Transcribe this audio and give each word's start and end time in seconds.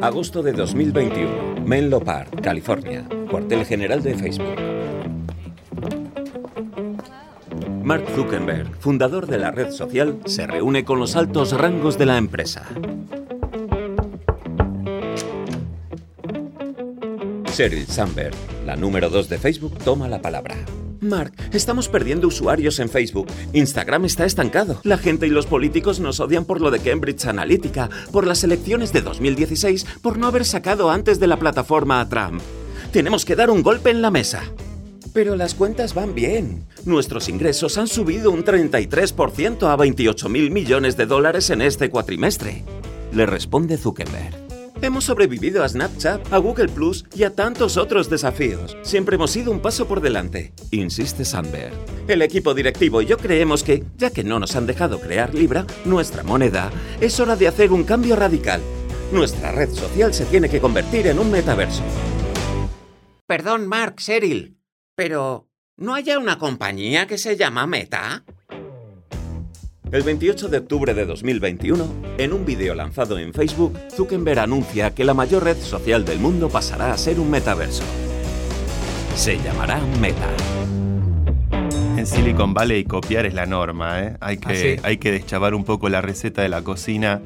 Agosto 0.00 0.42
de 0.42 0.52
2021. 0.52 1.64
Menlo 1.64 2.00
Park, 2.00 2.40
California. 2.42 3.06
Cuartel 3.30 3.64
general 3.64 4.02
de 4.02 4.14
Facebook. 4.14 4.56
Mark 7.84 8.04
Zuckerberg, 8.14 8.76
fundador 8.78 9.26
de 9.26 9.38
la 9.38 9.50
red 9.50 9.70
social, 9.70 10.18
se 10.24 10.46
reúne 10.46 10.84
con 10.84 10.98
los 10.98 11.16
altos 11.16 11.52
rangos 11.52 11.98
de 11.98 12.06
la 12.06 12.16
empresa. 12.16 12.64
Sheryl 17.52 17.86
Sandberg, 17.86 18.34
la 18.64 18.76
número 18.76 19.10
2 19.10 19.28
de 19.28 19.38
Facebook, 19.38 19.76
toma 19.84 20.08
la 20.08 20.22
palabra. 20.22 20.56
Mark, 21.02 21.34
estamos 21.52 21.88
perdiendo 21.88 22.28
usuarios 22.28 22.78
en 22.78 22.88
Facebook. 22.88 23.26
Instagram 23.52 24.04
está 24.04 24.24
estancado. 24.24 24.80
La 24.84 24.98
gente 24.98 25.26
y 25.26 25.30
los 25.30 25.46
políticos 25.46 25.98
nos 26.00 26.20
odian 26.20 26.44
por 26.44 26.60
lo 26.60 26.70
de 26.70 26.78
Cambridge 26.78 27.26
Analytica, 27.26 27.90
por 28.12 28.26
las 28.26 28.44
elecciones 28.44 28.92
de 28.92 29.02
2016, 29.02 29.84
por 30.00 30.16
no 30.16 30.28
haber 30.28 30.44
sacado 30.44 30.90
antes 30.90 31.18
de 31.18 31.26
la 31.26 31.38
plataforma 31.38 32.00
a 32.00 32.08
Trump. 32.08 32.40
Tenemos 32.92 33.24
que 33.24 33.36
dar 33.36 33.50
un 33.50 33.62
golpe 33.62 33.90
en 33.90 34.00
la 34.00 34.10
mesa. 34.10 34.44
Pero 35.12 35.36
las 35.36 35.54
cuentas 35.54 35.92
van 35.92 36.14
bien. 36.14 36.64
Nuestros 36.84 37.28
ingresos 37.28 37.76
han 37.78 37.88
subido 37.88 38.30
un 38.30 38.44
33% 38.44 39.70
a 39.70 39.76
28 39.76 40.28
mil 40.28 40.50
millones 40.50 40.96
de 40.96 41.06
dólares 41.06 41.50
en 41.50 41.62
este 41.62 41.90
cuatrimestre. 41.90 42.64
Le 43.12 43.26
responde 43.26 43.76
Zuckerberg. 43.76 44.41
Hemos 44.84 45.04
sobrevivido 45.04 45.62
a 45.62 45.68
Snapchat, 45.68 46.32
a 46.32 46.38
Google 46.38 46.66
Plus 46.66 47.04
y 47.14 47.22
a 47.22 47.32
tantos 47.32 47.76
otros 47.76 48.10
desafíos. 48.10 48.76
Siempre 48.82 49.14
hemos 49.14 49.36
ido 49.36 49.52
un 49.52 49.62
paso 49.62 49.86
por 49.86 50.00
delante, 50.00 50.52
insiste 50.72 51.24
Sandberg. 51.24 51.72
El 52.08 52.20
equipo 52.20 52.52
directivo 52.52 53.00
y 53.00 53.06
yo 53.06 53.16
creemos 53.16 53.62
que, 53.62 53.84
ya 53.96 54.10
que 54.10 54.24
no 54.24 54.40
nos 54.40 54.56
han 54.56 54.66
dejado 54.66 54.98
crear 54.98 55.32
Libra, 55.36 55.68
nuestra 55.84 56.24
moneda, 56.24 56.72
es 57.00 57.20
hora 57.20 57.36
de 57.36 57.46
hacer 57.46 57.70
un 57.70 57.84
cambio 57.84 58.16
radical. 58.16 58.60
Nuestra 59.12 59.52
red 59.52 59.70
social 59.70 60.12
se 60.12 60.24
tiene 60.24 60.48
que 60.48 60.60
convertir 60.60 61.06
en 61.06 61.20
un 61.20 61.30
metaverso. 61.30 61.84
Perdón, 63.28 63.68
Mark, 63.68 63.98
Cheryl, 63.98 64.58
pero 64.96 65.48
¿no 65.76 65.94
haya 65.94 66.18
una 66.18 66.38
compañía 66.38 67.06
que 67.06 67.18
se 67.18 67.36
llama 67.36 67.68
Meta? 67.68 68.24
El 69.92 70.04
28 70.04 70.48
de 70.48 70.56
octubre 70.56 70.94
de 70.94 71.04
2021, 71.04 71.86
en 72.16 72.32
un 72.32 72.46
vídeo 72.46 72.74
lanzado 72.74 73.18
en 73.18 73.34
Facebook, 73.34 73.78
Zuckerberg 73.94 74.38
anuncia 74.38 74.94
que 74.94 75.04
la 75.04 75.12
mayor 75.12 75.44
red 75.44 75.58
social 75.58 76.06
del 76.06 76.18
mundo 76.18 76.48
pasará 76.48 76.94
a 76.94 76.96
ser 76.96 77.20
un 77.20 77.30
metaverso. 77.30 77.82
Se 79.14 79.36
llamará 79.36 79.82
Meta. 80.00 80.30
En 81.98 82.06
Silicon 82.06 82.54
Valley 82.54 82.84
copiar 82.84 83.26
es 83.26 83.34
la 83.34 83.44
norma, 83.44 84.02
¿eh? 84.02 84.16
Hay 84.20 84.38
que, 84.38 84.80
hay 84.82 84.96
que 84.96 85.12
deschavar 85.12 85.54
un 85.54 85.64
poco 85.64 85.90
la 85.90 86.00
receta 86.00 86.40
de 86.40 86.48
la 86.48 86.62
cocina. 86.62 87.20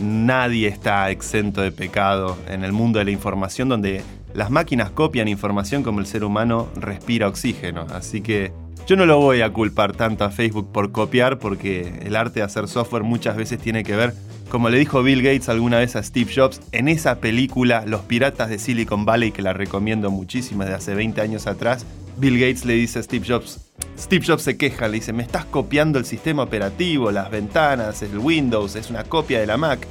Nadie 0.00 0.68
está 0.68 1.10
exento 1.10 1.60
de 1.60 1.72
pecado 1.72 2.38
en 2.46 2.62
el 2.62 2.70
mundo 2.70 3.00
de 3.00 3.06
la 3.06 3.10
información 3.10 3.68
donde 3.68 4.00
las 4.34 4.50
máquinas 4.50 4.90
copian 4.90 5.28
información 5.28 5.82
como 5.82 6.00
el 6.00 6.06
ser 6.06 6.24
humano 6.24 6.68
respira 6.76 7.28
oxígeno. 7.28 7.86
Así 7.90 8.20
que 8.20 8.52
yo 8.86 8.96
no 8.96 9.06
lo 9.06 9.18
voy 9.18 9.42
a 9.42 9.52
culpar 9.52 9.92
tanto 9.92 10.24
a 10.24 10.30
Facebook 10.30 10.72
por 10.72 10.90
copiar 10.90 11.38
porque 11.38 12.00
el 12.04 12.16
arte 12.16 12.40
de 12.40 12.44
hacer 12.44 12.66
software 12.68 13.04
muchas 13.04 13.36
veces 13.36 13.60
tiene 13.60 13.84
que 13.84 13.94
ver, 13.94 14.14
como 14.48 14.70
le 14.70 14.78
dijo 14.78 15.02
Bill 15.02 15.22
Gates 15.22 15.48
alguna 15.48 15.78
vez 15.78 15.94
a 15.94 16.02
Steve 16.02 16.30
Jobs, 16.34 16.60
en 16.72 16.88
esa 16.88 17.20
película 17.20 17.84
Los 17.86 18.02
Piratas 18.02 18.50
de 18.50 18.58
Silicon 18.58 19.04
Valley, 19.04 19.30
que 19.30 19.42
la 19.42 19.52
recomiendo 19.52 20.10
muchísimo 20.10 20.64
de 20.64 20.74
hace 20.74 20.94
20 20.94 21.20
años 21.20 21.46
atrás, 21.46 21.86
Bill 22.16 22.38
Gates 22.38 22.64
le 22.64 22.74
dice 22.74 22.98
a 22.98 23.02
Steve 23.02 23.24
Jobs, 23.26 23.60
Steve 23.98 24.24
Jobs 24.26 24.42
se 24.42 24.56
queja, 24.56 24.88
le 24.88 24.94
dice, 24.94 25.12
me 25.12 25.22
estás 25.22 25.44
copiando 25.44 25.98
el 25.98 26.04
sistema 26.04 26.42
operativo, 26.42 27.10
las 27.10 27.30
ventanas, 27.30 28.02
el 28.02 28.18
Windows, 28.18 28.76
es 28.76 28.90
una 28.90 29.04
copia 29.04 29.40
de 29.40 29.46
la 29.46 29.56
Mac. 29.56 29.86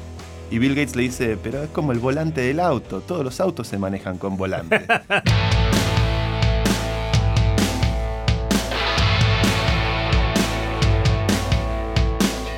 Y 0.51 0.59
Bill 0.59 0.75
Gates 0.75 0.95
le 0.97 1.03
dice, 1.03 1.37
pero 1.41 1.63
es 1.63 1.69
como 1.69 1.93
el 1.93 1.99
volante 1.99 2.41
del 2.41 2.59
auto, 2.59 2.99
todos 2.99 3.23
los 3.23 3.39
autos 3.39 3.69
se 3.69 3.77
manejan 3.77 4.17
con 4.17 4.35
volante. 4.35 4.81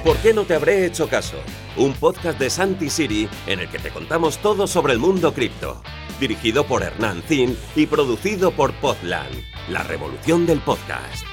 ¿Por 0.03 0.17
qué 0.17 0.33
no 0.33 0.43
te 0.43 0.55
habré 0.55 0.87
hecho 0.87 1.07
caso? 1.07 1.37
Un 1.77 1.93
podcast 1.93 2.39
de 2.39 2.49
Santi 2.49 2.89
Siri 2.89 3.29
en 3.45 3.59
el 3.59 3.69
que 3.69 3.77
te 3.77 3.91
contamos 3.91 4.39
todo 4.39 4.65
sobre 4.65 4.93
el 4.93 4.99
mundo 4.99 5.31
cripto. 5.31 5.83
Dirigido 6.19 6.65
por 6.65 6.81
Hernán 6.81 7.21
Zin 7.21 7.55
y 7.75 7.85
producido 7.85 8.49
por 8.51 8.73
Podland, 8.73 9.35
la 9.69 9.83
revolución 9.83 10.47
del 10.47 10.61
podcast. 10.61 11.23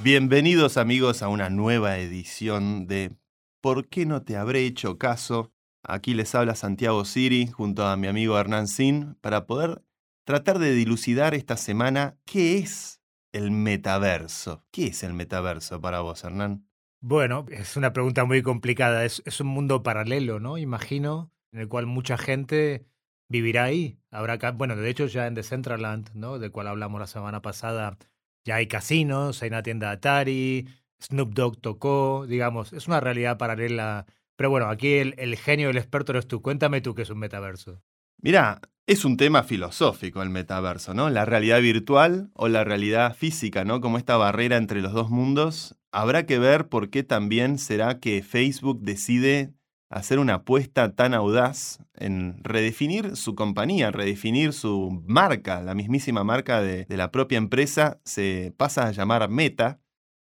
Bienvenidos 0.00 0.76
amigos 0.76 1.22
a 1.22 1.28
una 1.28 1.50
nueva 1.50 1.98
edición 1.98 2.86
de 2.86 3.17
¿Por 3.60 3.88
qué 3.88 4.06
no 4.06 4.22
te 4.22 4.36
habré 4.36 4.66
hecho 4.66 4.98
caso? 4.98 5.52
Aquí 5.82 6.14
les 6.14 6.34
habla 6.34 6.54
Santiago 6.54 7.04
Siri 7.04 7.46
junto 7.46 7.86
a 7.86 7.96
mi 7.96 8.06
amigo 8.06 8.38
Hernán 8.38 8.68
Zin 8.68 9.16
para 9.20 9.46
poder 9.46 9.82
tratar 10.24 10.58
de 10.58 10.72
dilucidar 10.72 11.34
esta 11.34 11.56
semana 11.56 12.16
qué 12.24 12.58
es 12.58 13.00
el 13.32 13.50
metaverso. 13.50 14.64
¿Qué 14.70 14.88
es 14.88 15.02
el 15.02 15.14
metaverso 15.14 15.80
para 15.80 16.00
vos, 16.00 16.22
Hernán? 16.22 16.68
Bueno, 17.00 17.46
es 17.50 17.76
una 17.76 17.92
pregunta 17.92 18.24
muy 18.24 18.42
complicada. 18.42 19.04
Es, 19.04 19.40
un 19.40 19.46
mundo 19.48 19.82
paralelo, 19.82 20.40
¿no? 20.40 20.58
Imagino, 20.58 21.32
en 21.52 21.60
el 21.60 21.68
cual 21.68 21.86
mucha 21.86 22.18
gente 22.18 22.86
vivirá 23.28 23.64
ahí. 23.64 23.98
Habrá, 24.10 24.52
bueno, 24.52 24.76
de 24.76 24.88
hecho 24.90 25.06
ya 25.06 25.26
en 25.26 25.34
Decentraland, 25.34 26.10
¿no? 26.14 26.38
Del 26.38 26.50
cual 26.50 26.68
hablamos 26.68 27.00
la 27.00 27.06
semana 27.06 27.42
pasada, 27.42 27.96
ya 28.44 28.56
hay 28.56 28.66
casinos, 28.66 29.42
hay 29.42 29.48
una 29.48 29.62
tienda 29.62 29.88
de 29.88 29.92
Atari, 29.94 30.68
Snoop 31.02 31.32
Dogg 31.34 31.60
tocó, 31.60 32.26
digamos, 32.26 32.72
es 32.72 32.86
una 32.88 33.00
realidad 33.00 33.38
paralela. 33.38 34.06
Pero 34.36 34.50
bueno, 34.50 34.68
aquí 34.68 34.94
el, 34.94 35.36
genio, 35.36 35.70
el 35.70 35.76
experto 35.76 36.12
eres 36.12 36.28
tú. 36.28 36.42
Cuéntame 36.42 36.80
tú 36.80 36.94
qué 36.94 37.02
es 37.02 37.10
un 37.10 37.18
metaverso. 37.18 37.82
Mira, 38.20 38.60
es 38.86 39.04
un 39.04 39.16
tema 39.16 39.42
filosófico 39.42 40.22
el 40.22 40.30
metaverso, 40.30 40.94
¿no? 40.94 41.10
La 41.10 41.24
realidad 41.24 41.60
virtual 41.60 42.30
o 42.34 42.48
la 42.48 42.64
realidad 42.64 43.16
física, 43.16 43.64
¿no? 43.64 43.80
Como 43.80 43.98
esta 43.98 44.16
barrera 44.16 44.56
entre 44.56 44.80
los 44.80 44.92
dos 44.92 45.10
mundos. 45.10 45.76
Habrá 45.90 46.26
que 46.26 46.38
ver 46.38 46.68
por 46.68 46.90
qué 46.90 47.02
también 47.02 47.58
será 47.58 47.98
que 47.98 48.22
Facebook 48.22 48.80
decide 48.82 49.54
hacer 49.90 50.18
una 50.18 50.34
apuesta 50.34 50.94
tan 50.94 51.14
audaz 51.14 51.80
en 51.94 52.42
redefinir 52.44 53.16
su 53.16 53.34
compañía, 53.34 53.90
redefinir 53.90 54.52
su 54.52 55.02
marca, 55.06 55.62
la 55.62 55.74
mismísima 55.74 56.24
marca 56.24 56.60
de, 56.60 56.86
la 56.88 57.10
propia 57.10 57.38
empresa, 57.38 58.00
se 58.04 58.52
pasa 58.56 58.86
a 58.86 58.92
llamar 58.92 59.28
Meta, 59.28 59.80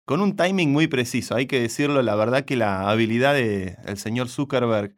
con 0.04 0.20
un 0.20 0.36
timing 0.36 0.72
muy 0.72 0.86
preciso. 0.86 1.34
Hay 1.34 1.46
que 1.46 1.60
decirlo, 1.60 2.02
la 2.02 2.14
verdad 2.14 2.44
que 2.44 2.56
la 2.56 2.90
habilidad 2.90 3.34
del 3.34 3.96
señor 3.96 4.28
Zuckerberg 4.28 4.96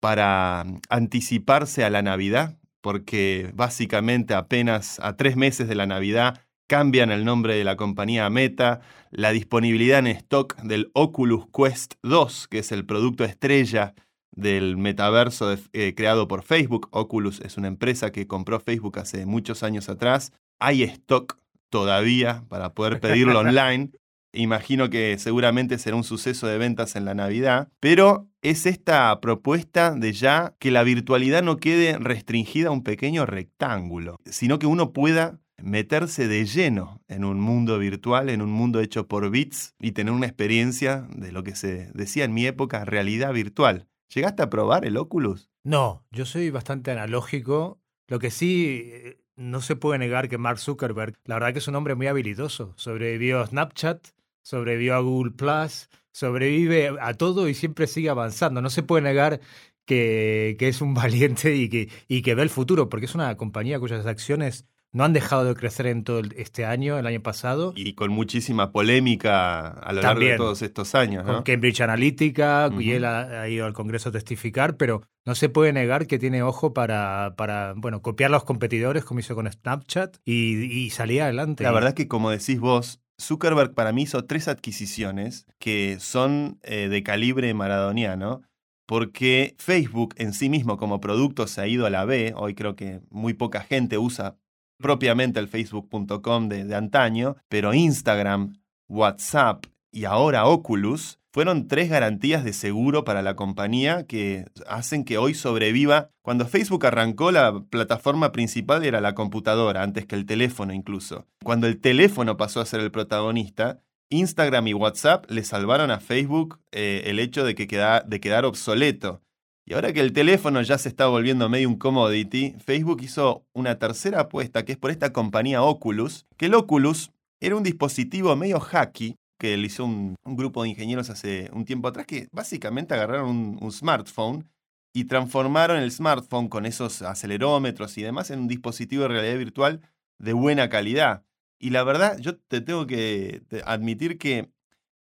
para 0.00 0.64
anticiparse 0.88 1.84
a 1.84 1.90
la 1.90 2.02
Navidad, 2.02 2.58
porque 2.80 3.50
básicamente 3.54 4.34
apenas 4.34 4.98
a 5.00 5.16
tres 5.16 5.36
meses 5.36 5.68
de 5.68 5.74
la 5.74 5.86
Navidad 5.86 6.40
cambian 6.66 7.10
el 7.10 7.24
nombre 7.24 7.56
de 7.56 7.64
la 7.64 7.76
compañía 7.76 8.30
Meta, 8.30 8.80
la 9.10 9.32
disponibilidad 9.32 9.98
en 9.98 10.06
stock 10.06 10.56
del 10.62 10.90
Oculus 10.94 11.46
Quest 11.52 11.94
2, 12.02 12.48
que 12.48 12.60
es 12.60 12.72
el 12.72 12.86
producto 12.86 13.24
estrella 13.24 13.94
del 14.30 14.76
metaverso 14.76 15.54
eh, 15.72 15.94
creado 15.94 16.28
por 16.28 16.42
Facebook. 16.42 16.88
Oculus 16.92 17.40
es 17.40 17.56
una 17.56 17.68
empresa 17.68 18.12
que 18.12 18.26
compró 18.26 18.60
Facebook 18.60 18.98
hace 19.00 19.26
muchos 19.26 19.62
años 19.62 19.88
atrás. 19.88 20.32
Hay 20.60 20.82
stock 20.84 21.38
todavía 21.70 22.44
para 22.48 22.72
poder 22.72 23.00
pedirlo 23.00 23.40
online. 23.40 23.90
Imagino 24.32 24.90
que 24.90 25.18
seguramente 25.18 25.78
será 25.78 25.96
un 25.96 26.04
suceso 26.04 26.46
de 26.46 26.58
ventas 26.58 26.96
en 26.96 27.04
la 27.04 27.14
Navidad, 27.14 27.68
pero 27.80 28.28
es 28.42 28.66
esta 28.66 29.20
propuesta 29.20 29.94
de 29.94 30.12
ya 30.12 30.54
que 30.58 30.70
la 30.70 30.82
virtualidad 30.82 31.42
no 31.42 31.56
quede 31.56 31.98
restringida 31.98 32.68
a 32.68 32.72
un 32.72 32.82
pequeño 32.82 33.26
rectángulo, 33.26 34.16
sino 34.24 34.58
que 34.58 34.66
uno 34.66 34.92
pueda 34.92 35.40
meterse 35.62 36.28
de 36.28 36.46
lleno 36.46 37.02
en 37.08 37.24
un 37.24 37.40
mundo 37.40 37.78
virtual, 37.78 38.30
en 38.30 38.42
un 38.42 38.50
mundo 38.50 38.80
hecho 38.80 39.06
por 39.06 39.30
bits 39.30 39.74
y 39.78 39.92
tener 39.92 40.12
una 40.12 40.26
experiencia 40.26 41.06
de 41.14 41.32
lo 41.32 41.42
que 41.42 41.54
se 41.54 41.90
decía 41.92 42.24
en 42.24 42.34
mi 42.34 42.46
época 42.46 42.84
realidad 42.84 43.32
virtual. 43.32 43.86
¿Llegaste 44.14 44.42
a 44.42 44.50
probar 44.50 44.84
el 44.84 44.96
Oculus? 44.96 45.50
No, 45.62 46.04
yo 46.10 46.24
soy 46.24 46.50
bastante 46.50 46.90
analógico. 46.90 47.80
Lo 48.08 48.18
que 48.18 48.30
sí 48.30 48.90
eh, 48.92 49.20
no 49.36 49.60
se 49.60 49.76
puede 49.76 49.98
negar 49.98 50.28
que 50.28 50.38
Mark 50.38 50.58
Zuckerberg, 50.58 51.16
la 51.24 51.36
verdad 51.36 51.52
que 51.52 51.60
es 51.60 51.68
un 51.68 51.76
hombre 51.76 51.94
muy 51.94 52.08
habilidoso. 52.08 52.74
Sobrevivió 52.76 53.40
a 53.40 53.46
Snapchat, 53.46 54.08
sobrevivió 54.42 54.94
a 54.94 55.00
Google 55.00 55.32
Plus, 55.32 55.88
sobrevive 56.12 56.96
a 57.00 57.14
todo 57.14 57.48
y 57.48 57.54
siempre 57.54 57.86
sigue 57.86 58.10
avanzando. 58.10 58.60
No 58.62 58.70
se 58.70 58.82
puede 58.82 59.02
negar 59.02 59.40
que, 59.84 60.56
que 60.58 60.68
es 60.68 60.80
un 60.80 60.94
valiente 60.94 61.56
y 61.56 61.68
que, 61.68 61.88
y 62.08 62.22
que 62.22 62.34
ve 62.34 62.42
el 62.42 62.50
futuro, 62.50 62.88
porque 62.88 63.06
es 63.06 63.14
una 63.14 63.36
compañía 63.36 63.80
cuyas 63.80 64.06
acciones 64.06 64.66
no 64.92 65.04
han 65.04 65.12
dejado 65.12 65.44
de 65.44 65.54
crecer 65.54 65.86
en 65.86 66.02
todo 66.02 66.20
este 66.36 66.64
año, 66.64 66.98
el 66.98 67.06
año 67.06 67.22
pasado. 67.22 67.72
Y 67.76 67.94
con 67.94 68.10
muchísima 68.10 68.72
polémica 68.72 69.68
a 69.68 69.92
lo 69.92 70.02
largo 70.02 70.20
de 70.20 70.36
todos 70.36 70.62
estos 70.62 70.94
años. 70.94 71.24
Con 71.24 71.42
Cambridge 71.42 71.80
Analytica, 71.80 72.70
y 72.78 72.92
él 72.92 73.04
ha, 73.04 73.48
ido 73.48 73.66
al 73.66 73.72
Congreso 73.72 74.08
a 74.08 74.12
testificar, 74.12 74.76
pero 74.76 75.02
no 75.24 75.34
se 75.34 75.48
puede 75.48 75.72
negar 75.72 76.06
que 76.06 76.18
tiene 76.18 76.42
ojo 76.42 76.74
para, 76.74 77.34
para 77.36 77.74
bueno, 77.76 78.02
copiar 78.02 78.30
a 78.30 78.32
los 78.32 78.44
competidores, 78.44 79.04
como 79.04 79.20
hizo 79.20 79.34
con 79.36 79.50
Snapchat, 79.50 80.16
y, 80.24 80.64
y 80.64 80.90
salir 80.90 81.22
adelante. 81.22 81.62
La 81.62 81.72
verdad 81.72 81.90
es 81.90 81.94
que, 81.94 82.08
como 82.08 82.30
decís 82.30 82.58
vos, 82.58 82.99
Zuckerberg 83.20 83.74
para 83.74 83.92
mí 83.92 84.02
hizo 84.02 84.24
tres 84.24 84.48
adquisiciones 84.48 85.46
que 85.58 85.98
son 86.00 86.58
eh, 86.62 86.88
de 86.88 87.02
calibre 87.02 87.52
maradoniano. 87.54 88.42
porque 88.86 89.54
Facebook 89.58 90.14
en 90.16 90.32
sí 90.32 90.48
mismo 90.48 90.76
como 90.76 91.00
producto 91.00 91.46
se 91.46 91.60
ha 91.60 91.68
ido 91.68 91.86
a 91.86 91.90
la 91.90 92.04
B, 92.04 92.32
hoy 92.36 92.56
creo 92.56 92.74
que 92.74 93.00
muy 93.10 93.34
poca 93.34 93.60
gente 93.60 93.98
usa 93.98 94.36
propiamente 94.78 95.38
el 95.38 95.46
facebook.com 95.46 96.48
de, 96.48 96.64
de 96.64 96.74
antaño, 96.74 97.36
pero 97.48 97.72
Instagram, 97.72 98.54
WhatsApp 98.88 99.66
y 99.92 100.06
ahora 100.06 100.46
Oculus 100.46 101.19
fueron 101.32 101.68
tres 101.68 101.88
garantías 101.88 102.44
de 102.44 102.52
seguro 102.52 103.04
para 103.04 103.22
la 103.22 103.36
compañía 103.36 104.06
que 104.06 104.46
hacen 104.66 105.04
que 105.04 105.18
hoy 105.18 105.34
sobreviva. 105.34 106.10
Cuando 106.22 106.46
Facebook 106.46 106.86
arrancó, 106.86 107.30
la 107.30 107.64
plataforma 107.70 108.32
principal 108.32 108.84
era 108.84 109.00
la 109.00 109.14
computadora, 109.14 109.82
antes 109.82 110.06
que 110.06 110.16
el 110.16 110.26
teléfono 110.26 110.72
incluso. 110.72 111.26
Cuando 111.44 111.66
el 111.66 111.80
teléfono 111.80 112.36
pasó 112.36 112.60
a 112.60 112.66
ser 112.66 112.80
el 112.80 112.90
protagonista, 112.90 113.80
Instagram 114.10 114.66
y 114.66 114.74
WhatsApp 114.74 115.30
le 115.30 115.44
salvaron 115.44 115.90
a 115.90 116.00
Facebook 116.00 116.58
eh, 116.72 117.02
el 117.06 117.20
hecho 117.20 117.44
de, 117.44 117.54
que 117.54 117.66
de 117.66 118.20
quedar 118.20 118.44
obsoleto. 118.44 119.22
Y 119.64 119.74
ahora 119.74 119.92
que 119.92 120.00
el 120.00 120.12
teléfono 120.12 120.62
ya 120.62 120.78
se 120.78 120.88
está 120.88 121.06
volviendo 121.06 121.48
medio 121.48 121.68
un 121.68 121.76
commodity, 121.76 122.56
Facebook 122.64 123.02
hizo 123.02 123.44
una 123.52 123.78
tercera 123.78 124.20
apuesta 124.20 124.64
que 124.64 124.72
es 124.72 124.78
por 124.78 124.90
esta 124.90 125.12
compañía 125.12 125.62
Oculus, 125.62 126.26
que 126.36 126.46
el 126.46 126.54
Oculus 126.54 127.12
era 127.40 127.54
un 127.54 127.62
dispositivo 127.62 128.34
medio 128.34 128.58
hacky 128.58 129.16
que 129.40 129.54
hizo 129.56 129.86
un, 129.86 130.16
grupo 130.24 130.62
de 130.62 130.68
ingenieros 130.68 131.10
hace 131.10 131.50
un 131.52 131.64
tiempo 131.64 131.88
atrás, 131.88 132.06
que 132.06 132.28
básicamente 132.30 132.94
agarraron 132.94 133.58
un, 133.60 133.72
smartphone 133.72 134.48
y 134.92 135.04
transformaron 135.04 135.78
el 135.78 135.90
smartphone 135.90 136.48
con 136.48 136.66
esos 136.66 137.02
acelerómetros 137.02 137.96
y 137.98 138.02
demás 138.02 138.30
en 138.30 138.40
un 138.40 138.48
dispositivo 138.48 139.02
de 139.02 139.08
realidad 139.08 139.38
virtual 139.38 139.80
de 140.18 140.34
buena 140.34 140.68
calidad. 140.68 141.24
Y 141.58 141.70
la 141.70 141.84
verdad, 141.84 142.18
yo 142.18 142.36
te 142.36 142.60
tengo 142.60 142.86
que 142.86 143.42
admitir 143.64 144.18
que 144.18 144.50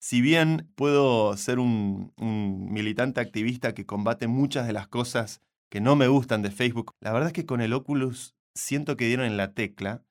si 0.00 0.20
bien 0.23 0.73
puedo 0.76 1.37
ser 1.37 1.58
un, 1.58 2.12
un, 2.17 2.73
militante 2.73 3.20
activista 3.20 3.75
que 3.75 3.87
combate 3.87 4.28
muchas 4.28 4.67
de 4.67 4.73
las 4.73 4.88
cosas 4.88 5.43
que 5.70 5.81
no 5.81 5.94
me 5.94 6.08
gustan 6.08 6.43
de 6.43 6.50
Facebook, 6.50 6.94
la 7.00 7.12
verdad 7.12 7.28
es 7.28 7.32
que 7.35 7.46
con 7.46 7.61
el 7.61 7.73
Oculus 7.75 8.35
siento 8.55 8.96
que 8.96 9.06
dieron 9.06 9.26
en 9.26 9.37
la 9.37 9.52
tecla 9.52 10.02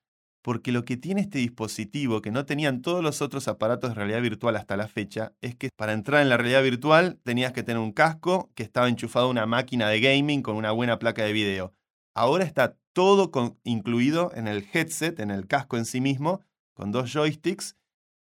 porque 0.42 0.72
lo 0.72 0.84
que 0.84 0.96
tiene 0.96 1.20
este 1.20 1.38
dispositivo, 1.38 2.20
que 2.20 2.32
no 2.32 2.44
tenían 2.44 2.82
todos 2.82 3.02
los 3.02 3.22
otros 3.22 3.48
aparatos 3.48 3.90
de 3.90 3.94
realidad 3.94 4.20
virtual 4.20 4.56
hasta 4.56 4.76
la 4.76 4.88
fecha, 4.88 5.32
es 5.40 5.54
que 5.54 5.70
para 5.76 5.92
entrar 5.92 6.20
en 6.20 6.28
la 6.28 6.36
realidad 6.36 6.62
virtual 6.62 7.18
tenías 7.22 7.52
que 7.52 7.62
tener 7.62 7.80
un 7.80 7.92
casco 7.92 8.50
que 8.54 8.64
estaba 8.64 8.88
enchufado 8.88 9.26
a 9.26 9.30
una 9.30 9.46
máquina 9.46 9.88
de 9.88 10.00
gaming 10.00 10.42
con 10.42 10.56
una 10.56 10.72
buena 10.72 10.98
placa 10.98 11.24
de 11.24 11.32
video. 11.32 11.72
Ahora 12.14 12.44
está 12.44 12.76
todo 12.92 13.30
incluido 13.64 14.32
en 14.34 14.48
el 14.48 14.66
headset, 14.72 15.18
en 15.20 15.30
el 15.30 15.46
casco 15.46 15.76
en 15.76 15.84
sí 15.84 16.00
mismo, 16.00 16.42
con 16.74 16.90
dos 16.90 17.12
joysticks, 17.12 17.76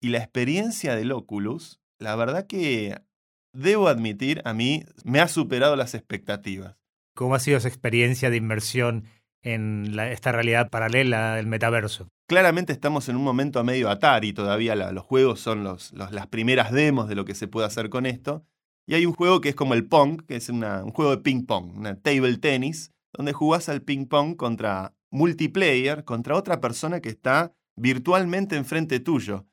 y 0.01 0.09
la 0.09 0.17
experiencia 0.17 0.95
del 0.95 1.11
Oculus, 1.11 1.79
la 1.99 2.15
verdad 2.15 2.47
que 2.47 3.01
debo 3.53 3.87
admitir, 3.87 4.41
a 4.45 4.53
mí 4.53 4.83
me 5.03 5.19
ha 5.19 5.27
superado 5.27 5.75
las 5.75 5.93
expectativas. 5.93 6.75
¿Cómo 7.15 7.33
ha 7.33 7.39
sido 7.39 7.57
esa 7.57 7.67
experiencia 7.67 8.29
de 8.29 8.37
inmersión 8.37 9.05
en 9.53 9.97
esta 9.99 10.31
realidad 10.31 10.69
paralela 10.69 11.35
del 11.35 11.47
metaverso. 11.47 12.09
Claramente 12.27 12.73
estamos 12.73 13.07
en 13.07 13.15
un 13.15 13.23
momento 13.23 13.59
a 13.59 13.63
medio 13.63 13.89
Atari, 13.89 14.33
todavía 14.33 14.75
los 14.75 15.03
juegos 15.05 15.39
son 15.39 15.63
los, 15.63 15.93
las 15.93 16.27
primeras 16.27 16.71
demos 16.71 17.07
de 17.07 17.15
lo 17.15 17.23
que 17.23 17.35
se 17.35 17.47
puede 17.47 17.67
hacer 17.67 17.89
con 17.89 18.05
esto. 18.05 18.45
Y 18.85 18.95
hay 18.95 19.05
un 19.05 19.13
juego 19.13 19.41
que 19.41 19.49
es 19.49 19.55
como 19.55 19.73
el 19.73 19.85
Pong, 19.85 20.21
que 20.27 20.35
es 20.35 20.49
un 20.49 20.61
juego 20.91 21.11
de 21.11 21.21
ping 21.21 21.45
pong, 21.45 21.77
una 21.77 21.95
table 21.95 22.37
tennis, 22.37 22.91
donde 23.13 23.33
jugás 23.33 23.69
al 23.69 23.81
ping 23.81 24.05
pong 24.05 24.35
contra 24.35 24.93
multiplayer, 25.11 26.03
contra 26.03 26.35
otra 26.35 26.59
persona 26.61 27.01
que 27.01 27.09
está 27.09 27.53
virtualmente 27.75 28.55
enfrente 28.55 28.99
tuyo. 28.99 29.45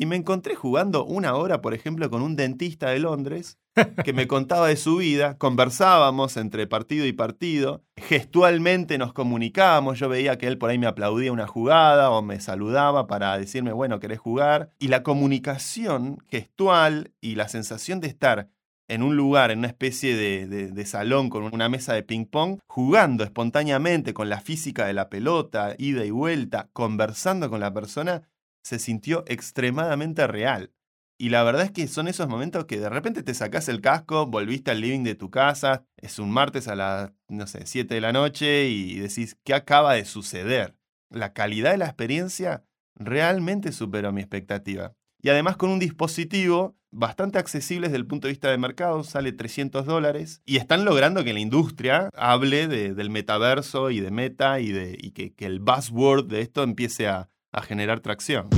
Y 0.00 0.06
me 0.06 0.14
encontré 0.14 0.54
jugando 0.54 1.04
una 1.04 1.34
hora, 1.34 1.60
por 1.60 1.74
ejemplo, 1.74 2.08
con 2.08 2.22
un 2.22 2.36
dentista 2.36 2.90
de 2.90 3.00
Londres 3.00 3.58
que 4.04 4.12
me 4.12 4.28
contaba 4.28 4.68
de 4.68 4.76
su 4.76 4.98
vida, 4.98 5.36
conversábamos 5.38 6.36
entre 6.36 6.68
partido 6.68 7.04
y 7.04 7.12
partido, 7.12 7.82
gestualmente 7.96 8.96
nos 8.96 9.12
comunicábamos, 9.12 9.98
yo 9.98 10.08
veía 10.08 10.38
que 10.38 10.46
él 10.46 10.56
por 10.56 10.70
ahí 10.70 10.78
me 10.78 10.86
aplaudía 10.86 11.32
una 11.32 11.48
jugada 11.48 12.10
o 12.10 12.22
me 12.22 12.38
saludaba 12.38 13.08
para 13.08 13.36
decirme, 13.36 13.72
bueno, 13.72 13.98
¿querés 13.98 14.20
jugar? 14.20 14.70
Y 14.78 14.86
la 14.86 15.02
comunicación 15.02 16.18
gestual 16.28 17.12
y 17.20 17.34
la 17.34 17.48
sensación 17.48 17.98
de 17.98 18.06
estar 18.06 18.48
en 18.86 19.02
un 19.02 19.16
lugar, 19.16 19.50
en 19.50 19.58
una 19.58 19.68
especie 19.68 20.16
de, 20.16 20.46
de 20.46 20.86
salón 20.86 21.28
con 21.28 21.42
una 21.42 21.68
mesa 21.68 21.92
de 21.92 22.04
ping-pong, 22.04 22.60
jugando 22.68 23.24
espontáneamente 23.24 24.14
con 24.14 24.28
la 24.28 24.40
física 24.40 24.86
de 24.86 24.94
la 24.94 25.10
pelota, 25.10 25.74
ida 25.76 26.04
y 26.04 26.10
vuelta, 26.10 26.70
conversando 26.72 27.50
con 27.50 27.60
la 27.60 27.74
persona, 27.74 28.22
se 28.62 28.78
sintió 28.78 29.24
extremadamente 29.26 30.26
real. 30.26 30.72
Y 31.20 31.30
la 31.30 31.42
verdad 31.42 31.64
es 31.64 31.72
que 31.72 31.88
son 31.88 32.06
esos 32.06 32.28
momentos 32.28 32.66
que 32.66 32.78
de 32.78 32.88
repente 32.88 33.24
te 33.24 33.34
sacás 33.34 33.68
el 33.68 33.80
casco, 33.80 34.26
volviste 34.26 34.70
al 34.70 34.80
living 34.80 35.02
de 35.02 35.16
tu 35.16 35.30
casa, 35.30 35.84
es 35.96 36.20
un 36.20 36.30
martes 36.30 36.68
a 36.68 36.76
las, 36.76 37.12
no 37.26 37.48
sé, 37.48 37.66
7 37.66 37.92
de 37.92 38.00
la 38.00 38.12
noche 38.12 38.68
y 38.68 39.00
decís, 39.00 39.36
¿qué 39.42 39.54
acaba 39.54 39.94
de 39.94 40.04
suceder? 40.04 40.76
La 41.10 41.32
calidad 41.32 41.72
de 41.72 41.78
la 41.78 41.86
experiencia 41.86 42.64
realmente 42.94 43.72
superó 43.72 44.12
mi 44.12 44.20
expectativa. 44.20 44.94
Y 45.20 45.30
además 45.30 45.56
con 45.56 45.70
un 45.70 45.80
dispositivo 45.80 46.76
bastante 46.92 47.38
accesible 47.38 47.88
desde 47.88 47.98
el 47.98 48.06
punto 48.06 48.28
de 48.28 48.32
vista 48.32 48.50
de 48.50 48.58
mercado, 48.58 49.02
sale 49.02 49.32
300 49.32 49.86
dólares, 49.86 50.40
y 50.46 50.56
están 50.56 50.84
logrando 50.84 51.24
que 51.24 51.32
la 51.32 51.40
industria 51.40 52.10
hable 52.14 52.68
del 52.68 53.10
metaverso 53.10 53.90
y 53.90 54.00
de 54.00 54.10
meta 54.12 54.60
y, 54.60 54.70
de, 54.70 54.96
y 54.98 55.10
que 55.10 55.34
el 55.38 55.58
buzzword 55.58 56.26
de 56.26 56.40
esto 56.42 56.62
empiece 56.62 57.08
a, 57.08 57.28
a 57.52 57.62
generar 57.62 58.00
tracción. 58.00 58.48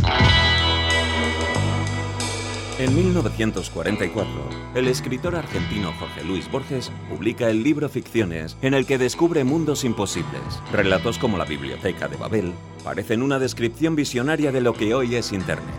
En 2.78 2.94
1944, 2.96 4.28
el 4.75 4.88
escritor 4.88 5.37
argentino 5.37 5.92
Jorge 5.98 6.25
Luis 6.25 6.50
Borges 6.50 6.90
publica 7.10 7.50
el 7.50 7.62
libro 7.62 7.90
Ficciones, 7.90 8.56
en 8.62 8.72
el 8.72 8.87
que 8.87 8.96
descubre 8.96 9.44
mundos 9.44 9.84
imposibles. 9.84 10.40
Relatos 10.72 11.19
como 11.19 11.37
la 11.37 11.44
Biblioteca 11.44 12.08
de 12.08 12.16
Babel 12.16 12.54
parecen 12.82 13.22
una 13.22 13.38
descripción 13.38 13.96
visionaria 13.96 14.50
de 14.50 14.62
lo 14.62 14.72
que 14.72 14.94
hoy 14.94 15.14
es 15.14 15.32
Internet. 15.32 15.75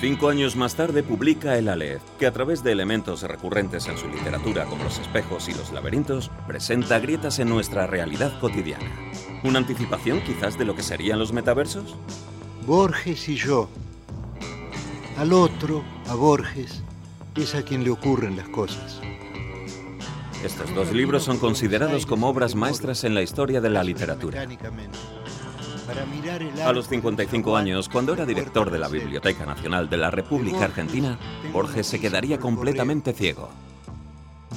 Cinco 0.00 0.30
años 0.30 0.56
más 0.56 0.76
tarde 0.76 1.02
publica 1.02 1.58
El 1.58 1.68
Aleph, 1.68 2.00
que 2.18 2.26
a 2.26 2.32
través 2.32 2.64
de 2.64 2.72
elementos 2.72 3.20
recurrentes 3.20 3.86
en 3.86 3.98
su 3.98 4.08
literatura 4.08 4.64
como 4.64 4.82
los 4.82 4.98
espejos 4.98 5.46
y 5.50 5.52
los 5.52 5.72
laberintos, 5.72 6.30
presenta 6.46 6.98
grietas 6.98 7.38
en 7.38 7.50
nuestra 7.50 7.86
realidad 7.86 8.40
cotidiana. 8.40 8.90
¿Una 9.44 9.58
anticipación 9.58 10.22
quizás 10.22 10.56
de 10.56 10.64
lo 10.64 10.74
que 10.74 10.82
serían 10.82 11.18
los 11.18 11.34
metaversos? 11.34 11.96
Borges 12.66 13.28
y 13.28 13.36
yo. 13.36 13.68
Al 15.18 15.34
otro, 15.34 15.84
a 16.08 16.14
Borges, 16.14 16.82
es 17.36 17.54
a 17.54 17.62
quien 17.62 17.84
le 17.84 17.90
ocurren 17.90 18.38
las 18.38 18.48
cosas. 18.48 19.02
Estos 20.42 20.74
dos 20.74 20.92
libros 20.92 21.24
son 21.24 21.36
considerados 21.36 22.06
como 22.06 22.26
obras 22.26 22.54
maestras 22.54 23.04
en 23.04 23.12
la 23.12 23.20
historia 23.20 23.60
de 23.60 23.68
la 23.68 23.84
literatura. 23.84 24.46
A 26.64 26.72
los 26.72 26.88
55 26.88 27.56
años, 27.56 27.88
cuando 27.88 28.14
era 28.14 28.26
director 28.26 28.70
de 28.70 28.78
la 28.78 28.88
Biblioteca 28.88 29.46
Nacional 29.46 29.88
de 29.88 29.96
la 29.96 30.10
República 30.10 30.64
Argentina, 30.64 31.18
Borges 31.52 31.86
se 31.86 32.00
quedaría 32.00 32.38
completamente 32.38 33.12
ciego. 33.12 33.50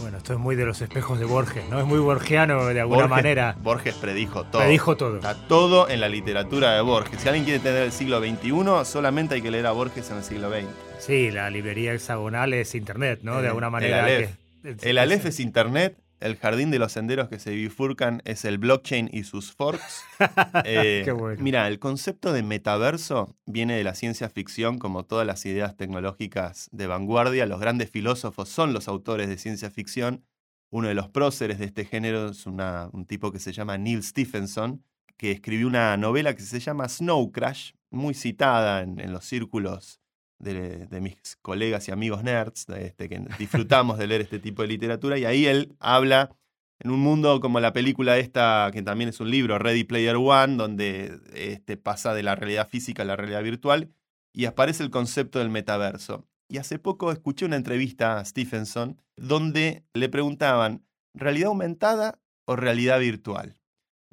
Bueno, 0.02 0.18
esto 0.18 0.34
es 0.34 0.40
muy 0.40 0.56
de 0.56 0.66
los 0.66 0.82
espejos 0.82 1.20
de 1.20 1.26
Borges, 1.26 1.64
¿no? 1.70 1.80
Es 1.80 1.86
muy 1.86 2.00
borgiano 2.00 2.66
de 2.66 2.82
alguna 2.82 3.08
manera. 3.08 3.56
Borges 3.62 3.94
predijo 3.96 4.44
todo. 4.44 4.62
Predijo 4.62 4.98
todo. 4.98 5.16
Está 5.18 5.36
todo 5.48 5.88
en 5.88 6.02
la 6.02 6.10
literatura 6.10 6.74
de 6.74 6.82
Borges. 6.82 7.22
Si 7.22 7.28
alguien 7.28 7.46
quiere 7.46 7.60
tener 7.60 7.84
el 7.84 7.92
siglo 7.92 8.20
XXI, 8.20 8.86
solamente 8.86 9.36
hay 9.36 9.42
que 9.42 9.52
leer 9.52 9.68
a 9.68 9.72
Borges 9.72 10.10
en 10.10 10.18
el 10.18 10.24
siglo 10.24 10.50
XX. 10.50 10.68
Sí, 11.00 11.32
la 11.32 11.50
librería 11.50 11.94
hexagonal 11.94 12.54
es 12.54 12.76
internet, 12.76 13.20
¿no? 13.24 13.42
De 13.42 13.50
alguna 13.50 13.70
manera. 13.70 14.10
El 14.10 14.16
Aleph, 14.16 14.84
el 14.84 14.98
Aleph 14.98 15.26
es 15.26 15.40
internet 15.40 15.98
el 16.24 16.38
jardín 16.38 16.72
de 16.72 16.80
los 16.80 16.94
senderos 16.94 17.28
que 17.28 17.38
se 17.38 17.52
bifurcan 17.52 18.22
es 18.24 18.46
el 18.46 18.58
blockchain 18.58 19.10
y 19.12 19.24
sus 19.24 19.52
forks. 19.54 20.04
Eh, 20.66 21.06
mira, 21.40 21.68
el 21.68 21.80
concepto 21.80 22.32
de 22.32 22.44
metaverso 22.44 23.36
viene 23.46 23.76
de 23.76 23.84
la 23.84 23.96
ciencia 23.96 24.30
ficción, 24.30 24.78
como 24.78 25.04
todas 25.04 25.28
las 25.28 25.46
ideas 25.46 25.76
tecnológicas 25.76 26.70
de 26.72 26.88
vanguardia. 26.88 27.46
Los 27.46 27.60
grandes 27.60 27.90
filósofos 27.90 28.50
son 28.50 28.72
los 28.72 28.88
autores 28.88 29.28
de 29.28 29.38
ciencia 29.38 29.70
ficción. 29.70 30.24
Uno 30.70 30.88
de 30.88 30.94
los 30.94 31.10
próceres 31.10 31.60
de 31.60 31.66
este 31.66 31.86
género 31.86 32.30
es 32.30 32.46
un 32.46 33.06
tipo 33.08 33.32
que 33.32 33.40
se 33.40 33.52
llama 33.52 33.78
Neil 33.78 34.04
Stephenson, 34.04 34.84
que 35.18 35.32
escribió 35.32 35.68
una 35.68 35.98
novela 35.98 36.36
que 36.36 36.42
se 36.42 36.60
llama 36.60 36.88
Snow 36.88 37.32
Crash, 37.32 37.74
muy 37.90 38.14
citada 38.14 38.82
en 38.82 39.12
los 39.12 39.26
círculos 39.26 40.03
de, 40.40 40.88
mis 41.02 41.38
colegas 41.42 41.88
y 41.88 41.92
amigos 41.92 42.24
nerds, 42.24 42.68
este, 42.70 43.10
que 43.10 43.22
disfrutamos 43.40 43.98
de 43.98 44.08
leer 44.08 44.22
este 44.22 44.40
tipo 44.40 44.62
de 44.62 44.68
literatura, 44.68 45.18
y 45.18 45.26
ahí 45.26 45.46
él 45.46 45.76
habla 45.80 46.36
en 46.80 46.92
un 46.92 47.00
mundo 47.00 47.40
como 47.40 47.60
la 47.60 47.74
película 47.74 48.18
esta, 48.18 48.70
que 48.74 48.82
también 48.82 49.10
es 49.10 49.20
un 49.20 49.32
libro, 49.32 49.58
Ready 49.58 49.86
Player 49.86 50.16
One, 50.18 50.58
donde 50.58 51.20
este, 51.34 51.78
pasa 51.78 52.14
de 52.14 52.24
la 52.24 52.36
realidad 52.36 52.68
física 52.68 53.04
a 53.04 53.06
la 53.06 53.16
realidad 53.16 53.44
virtual, 53.44 53.94
y 54.34 54.46
aparece 54.46 54.84
el 54.84 54.90
concepto 54.90 55.40
del 55.40 55.50
metaverso. 55.50 56.28
Y 56.50 56.58
hace 56.58 56.78
poco 56.80 57.12
escuché 57.12 57.46
una 57.46 57.56
entrevista 57.56 58.20
a 58.20 58.26
Stephenson 58.26 59.02
donde 59.16 59.86
le 59.94 60.10
preguntaban, 60.10 60.86
¿realidad 61.14 61.48
aumentada 61.48 62.20
o 62.46 62.56
realidad 62.56 63.00
virtual? 63.00 63.63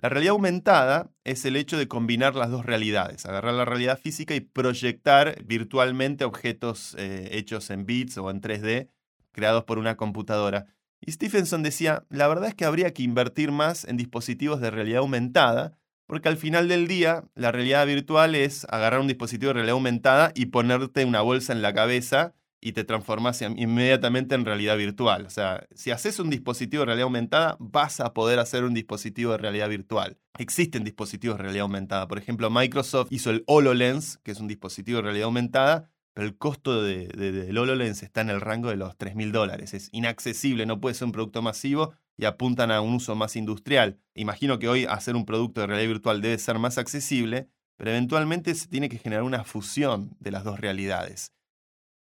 La 0.03 0.09
realidad 0.09 0.33
aumentada 0.33 1.11
es 1.25 1.45
el 1.45 1.57
hecho 1.57 1.77
de 1.77 1.87
combinar 1.87 2.35
las 2.35 2.51
dos 2.51 2.65
realidades, 2.65 3.27
agarrar 3.27 3.53
la 3.53 3.67
realidad 3.67 3.99
física 3.99 4.35
y 4.35 4.41
proyectar 4.41 5.45
virtualmente 5.45 6.25
objetos 6.25 6.97
eh, 6.99 7.29
hechos 7.33 7.69
en 7.69 7.85
bits 7.85 8.17
o 8.17 8.31
en 8.31 8.41
3D 8.41 8.89
creados 9.31 9.65
por 9.65 9.79
una 9.79 9.99
computadora. 9.99 10.65
Y 11.03 11.13
Stephenson 11.13 11.63
decía, 11.63 12.07
la 12.09 12.29
verdad 12.29 12.49
es 12.49 12.55
que 12.55 12.65
habría 12.65 12.95
que 12.95 13.03
invertir 13.03 13.53
más 13.53 13.85
en 13.85 13.99
dispositivos 13.99 14.63
de 14.63 14.71
realidad 14.71 15.01
aumentada, 15.01 15.77
porque 16.07 16.31
al 16.31 16.39
final 16.39 16.67
del 16.67 16.89
día 16.89 17.25
la 17.35 17.53
realidad 17.53 17.87
virtual 17.87 18.35
es 18.35 18.67
agarrar 18.71 19.01
un 19.01 19.07
dispositivo 19.07 19.51
de 19.51 19.55
realidad 19.55 19.75
aumentada 19.75 20.33
y 20.35 20.47
ponerte 20.47 21.05
una 21.05 21.21
bolsa 21.21 21.53
en 21.53 21.61
la 21.61 21.75
cabeza 21.75 22.35
y 22.61 22.73
te 22.73 22.85
transformas 22.85 23.41
inmediatamente 23.43 24.35
en 24.35 24.45
realidad 24.45 24.77
virtual. 24.77 25.25
O 25.27 25.31
sea, 25.31 25.67
si 25.75 25.91
haces 25.91 26.19
un 26.19 26.29
dispositivo 26.29 26.83
de 26.83 26.87
realidad 26.87 27.05
aumentada, 27.05 27.57
vas 27.59 28.01
a 28.01 28.13
poder 28.13 28.39
hacer 28.39 28.65
un 28.65 28.75
dispositivo 28.75 29.33
de 29.33 29.39
realidad 29.39 29.69
virtual. 29.69 30.19
Existen 30.39 30.85
dispositivos 30.85 31.39
de 31.39 31.45
realidad 31.45 31.63
aumentada. 31.63 32.07
Por 32.07 32.19
ejemplo, 32.19 32.51
Microsoft 32.51 33.11
hizo 33.11 33.31
el 33.31 33.45
HoloLens, 33.47 34.19
que 34.19 34.33
es 34.33 34.41
un 34.41 34.49
dispositivo 34.49 34.99
de 34.99 35.03
realidad 35.03 35.27
aumentada, 35.27 35.91
pero 36.13 36.27
el 36.27 36.37
costo 36.37 36.83
de, 36.83 37.07
del 37.09 37.57
HoloLens 37.57 38.03
está 38.03 38.21
en 38.21 38.31
el 38.31 38.41
rango 38.41 38.69
de 38.69 38.77
los 38.77 38.99
3.000 38.99 39.31
dólares. 39.31 39.73
Es 39.75 39.89
inaccesible, 39.93 40.67
no 40.67 40.81
puede 40.81 40.95
ser 40.95 41.07
un 41.07 41.13
producto 41.13 41.41
masivo 41.41 41.95
y 42.17 42.27
apuntan 42.27 42.71
a 42.71 42.83
un 42.83 42.95
uso 42.95 43.15
más 43.15 43.37
industrial. 43.37 43.99
Imagino 44.15 44.59
que 44.59 44.69
hoy 44.69 44.85
hacer 44.85 45.17
un 45.17 45.25
producto 45.25 45.63
de 45.63 45.69
realidad 45.69 45.89
virtual 45.89 46.21
debe 46.21 46.37
ser 46.37 46.59
más 46.59 46.77
accesible, 46.77 47.49
pero 47.79 47.93
eventualmente 47.93 48.55
se 48.55 48.69
tiene 48.69 48.91
que 48.91 48.99
generar 48.99 49.23
una 49.23 49.45
fusión 49.45 50.15
de 50.21 50.31
las 50.31 50.45
dos 50.45 50.61
realidades. 50.61 51.33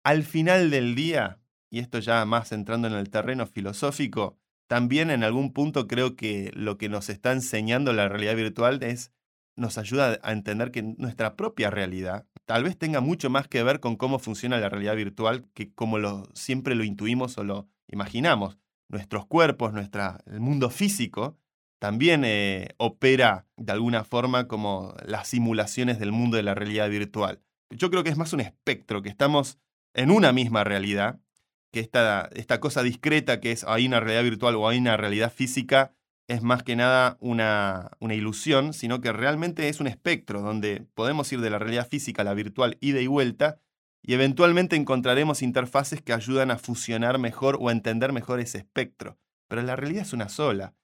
Al 0.09 0.23
final 0.23 0.71
del 0.71 0.95
día, 0.95 1.39
y 1.69 1.81
esto 1.81 1.99
ya 1.99 2.25
más 2.25 2.53
entrando 2.53 2.89
en 2.89 2.95
el 2.95 3.11
terreno 3.11 3.47
filosófico, 3.47 4.39
también 4.67 5.11
en 5.11 5.23
algún 5.23 5.53
punto 5.53 5.87
creo 5.87 6.17
que 6.17 6.51
lo 6.55 6.79
que 6.79 6.89
nos 6.89 7.11
está 7.11 7.31
enseñando 7.33 7.93
la 7.93 8.09
realidad 8.09 8.35
virtual 8.35 8.83
es 8.83 9.13
nos 9.55 9.77
ayuda 9.77 10.19
a 10.23 10.33
entender 10.33 10.71
que 10.71 10.81
nuestra 10.83 11.37
propia 11.37 11.69
realidad 11.69 12.27
tal 12.47 12.65
vez 12.65 12.79
tenga 12.79 13.03
mucho 13.03 13.29
más 13.29 13.49
que 13.49 13.63
ver 13.63 13.81
con 13.81 13.97
cómo 13.97 14.19
funciona 14.19 14.57
la 14.57 14.71
realidad 14.71 14.97
virtual 14.97 15.45
que 15.53 15.75
como 15.75 15.99
lo, 15.99 16.27
siempre 16.33 16.75
lo 16.75 16.85
intuimos 16.85 17.37
o 17.37 17.45
lo 17.45 17.69
imaginamos. 17.87 18.57
Nuestros 18.89 19.27
cuerpos, 19.27 19.75
nuestra, 19.75 20.23
el 20.25 20.41
mundo 20.41 20.71
físico, 20.71 21.37
también 21.79 22.25
eh, 22.25 22.69
opera 22.79 23.47
de 23.59 23.73
alguna 23.73 24.05
forma 24.05 24.49
como 24.49 24.95
las 25.05 25.29
simulaciones 25.29 25.99
del 25.99 26.13
mundo 26.13 26.39
de 26.39 26.45
la 26.45 26.55
realidad 26.55 26.89
virtual. 26.89 27.43
Yo 27.69 27.91
creo 27.91 28.03
que 28.03 28.09
es 28.09 28.17
más 28.17 28.33
un 28.33 28.41
espectro, 28.41 29.03
que 29.03 29.11
estamos 29.11 29.59
en 29.95 30.11
una 30.11 30.33
misma 30.33 30.65
realidad, 30.65 31.21
que 31.73 31.81
esta, 31.81 32.29
esta 32.35 32.61
cosa 32.61 32.83
discreta 32.83 33.41
que 33.41 33.53
es 33.53 33.65
hay 33.65 33.87
una 33.87 34.01
realidad 34.01 34.23
virtual 34.23 34.57
o 34.57 34.69
hay 34.69 34.79
una 34.79 34.97
realidad 34.97 35.33
física 35.33 35.93
es 36.29 36.43
más 36.43 36.63
que 36.63 36.77
nada 36.77 37.17
una, 37.21 37.91
una, 38.01 38.15
ilusión, 38.15 38.75
sino 38.75 39.01
que 39.01 39.13
realmente 39.13 39.69
es 39.69 39.81
un 39.81 39.87
espectro 39.87 40.43
donde 40.43 40.87
podemos 40.95 41.33
ir 41.33 41.41
de 41.41 41.51
la 41.51 41.59
realidad 41.59 41.89
física 41.89 42.23
a 42.23 42.25
la 42.25 42.35
virtual 42.35 42.77
ida 42.81 43.01
y 43.01 43.07
vuelta 43.07 43.61
y 44.03 44.15
eventualmente 44.15 44.77
encontraremos 44.77 45.43
interfaces 45.43 46.03
que 46.03 46.13
ayudan 46.13 46.51
a 46.51 46.59
fusionar 46.59 47.19
mejor 47.19 47.57
o 47.61 47.69
a 47.69 47.73
entender 47.73 48.13
mejor 48.13 48.41
ese 48.41 48.59
espectro. 48.59 49.19
Pero 49.49 49.63
la 49.63 49.77
realidad 49.77 50.03
es 50.03 50.13
una 50.13 50.29
sola. 50.29 50.75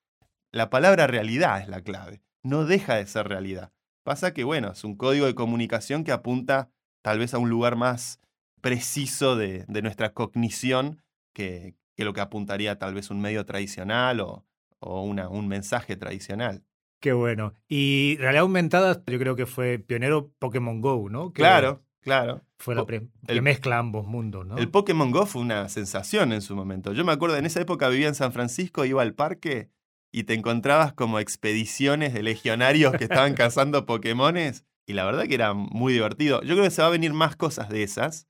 La 0.50 0.70
palabra 0.70 1.06
realidad 1.06 1.60
es 1.60 1.68
la 1.68 1.82
clave. 1.82 2.22
No 2.42 2.64
deja 2.64 2.94
de 2.96 3.06
ser 3.06 3.28
realidad. 3.28 3.72
Pasa 4.02 4.32
que, 4.32 4.44
bueno, 4.44 4.72
es 4.72 4.84
un 4.84 4.96
código 4.96 5.26
de 5.26 5.34
comunicación 5.34 6.04
que 6.04 6.12
apunta 6.12 6.70
tal 7.02 7.18
vez 7.18 7.34
a 7.34 7.38
un 7.38 7.50
lugar 7.50 7.76
más 7.76 8.20
preciso 8.64 9.36
de, 9.36 9.66
nuestra 9.82 10.14
cognición 10.14 11.02
que, 11.34 11.74
que, 11.94 12.04
lo 12.06 12.14
que 12.14 12.22
apuntaría 12.22 12.78
tal 12.78 12.94
vez 12.94 13.10
un 13.10 13.20
medio 13.20 13.44
tradicional 13.44 14.20
o, 14.20 14.46
o 14.78 15.02
una, 15.02 15.28
un 15.28 15.48
mensaje 15.48 15.96
tradicional. 15.96 16.64
Qué 16.98 17.12
bueno. 17.12 17.52
Y 17.68 18.16
realidad 18.18 18.44
aumentada, 18.44 19.02
yo 19.06 19.18
creo 19.18 19.36
que 19.36 19.44
fue 19.44 19.78
pionero 19.78 20.32
Pokémon 20.38 20.80
Go, 20.80 21.10
¿no? 21.10 21.30
claro, 21.34 21.84
claro. 22.00 22.40
Fue 22.56 22.74
la 22.74 22.86
que 22.86 23.42
mezcla 23.42 23.78
ambos 23.78 24.06
mundos, 24.06 24.46
¿no? 24.46 24.56
El 24.56 24.70
Pokémon 24.70 25.10
Go 25.10 25.26
fue 25.26 25.42
una 25.42 25.68
sensación 25.68 26.32
en 26.32 26.40
su 26.40 26.56
momento. 26.56 26.94
Yo 26.94 27.04
me 27.04 27.12
acuerdo, 27.12 27.36
en 27.36 27.44
esa 27.44 27.60
época 27.60 27.90
vivía 27.90 28.08
en 28.08 28.14
San 28.14 28.32
Francisco, 28.32 28.86
iba 28.86 29.02
al 29.02 29.12
parque 29.12 29.68
y 30.10 30.24
te 30.24 30.32
encontrabas 30.32 30.94
como 30.94 31.18
expediciones 31.18 32.14
de 32.14 32.22
legionarios 32.22 32.94
que 32.94 33.04
estaban 33.04 33.34
cazando 33.34 33.84
Pokémones. 33.84 34.64
Y 34.86 34.94
la 34.94 35.04
verdad 35.04 35.26
que 35.26 35.34
era 35.34 35.52
muy 35.52 35.92
divertido. 35.92 36.40
Yo 36.40 36.54
creo 36.54 36.64
que 36.64 36.70
se 36.70 36.80
va 36.80 36.88
a 36.88 36.92
venir 36.92 37.12
más 37.12 37.36
cosas 37.36 37.68
de 37.68 37.82
esas. 37.82 38.26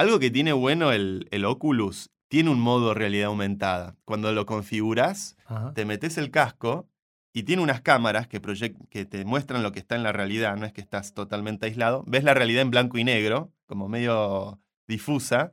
Algo 0.00 0.18
que 0.18 0.30
tiene 0.30 0.54
bueno 0.54 0.92
el, 0.92 1.28
el 1.30 1.44
Oculus 1.44 2.10
tiene 2.28 2.48
un 2.48 2.58
modo 2.58 2.94
realidad 2.94 3.26
aumentada. 3.26 3.98
Cuando 4.06 4.32
lo 4.32 4.46
configuras, 4.46 5.36
te 5.74 5.84
metes 5.84 6.16
el 6.16 6.30
casco 6.30 6.88
y 7.34 7.42
tiene 7.42 7.60
unas 7.60 7.82
cámaras 7.82 8.26
que, 8.26 8.40
que 8.88 9.04
te 9.04 9.26
muestran 9.26 9.62
lo 9.62 9.72
que 9.72 9.78
está 9.78 9.96
en 9.96 10.02
la 10.02 10.12
realidad, 10.12 10.56
no 10.56 10.64
es 10.64 10.72
que 10.72 10.80
estás 10.80 11.12
totalmente 11.12 11.66
aislado. 11.66 12.02
Ves 12.06 12.24
la 12.24 12.32
realidad 12.32 12.62
en 12.62 12.70
blanco 12.70 12.96
y 12.96 13.04
negro, 13.04 13.52
como 13.66 13.90
medio 13.90 14.58
difusa, 14.88 15.50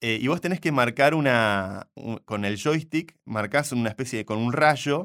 eh, 0.00 0.18
y 0.18 0.26
vos 0.28 0.40
tenés 0.40 0.58
que 0.58 0.72
marcar 0.72 1.14
una, 1.14 1.90
con 2.24 2.46
el 2.46 2.56
joystick, 2.56 3.18
marcas 3.26 3.72
una 3.72 3.90
especie 3.90 4.20
de, 4.20 4.24
con 4.24 4.38
un 4.38 4.54
rayo 4.54 5.04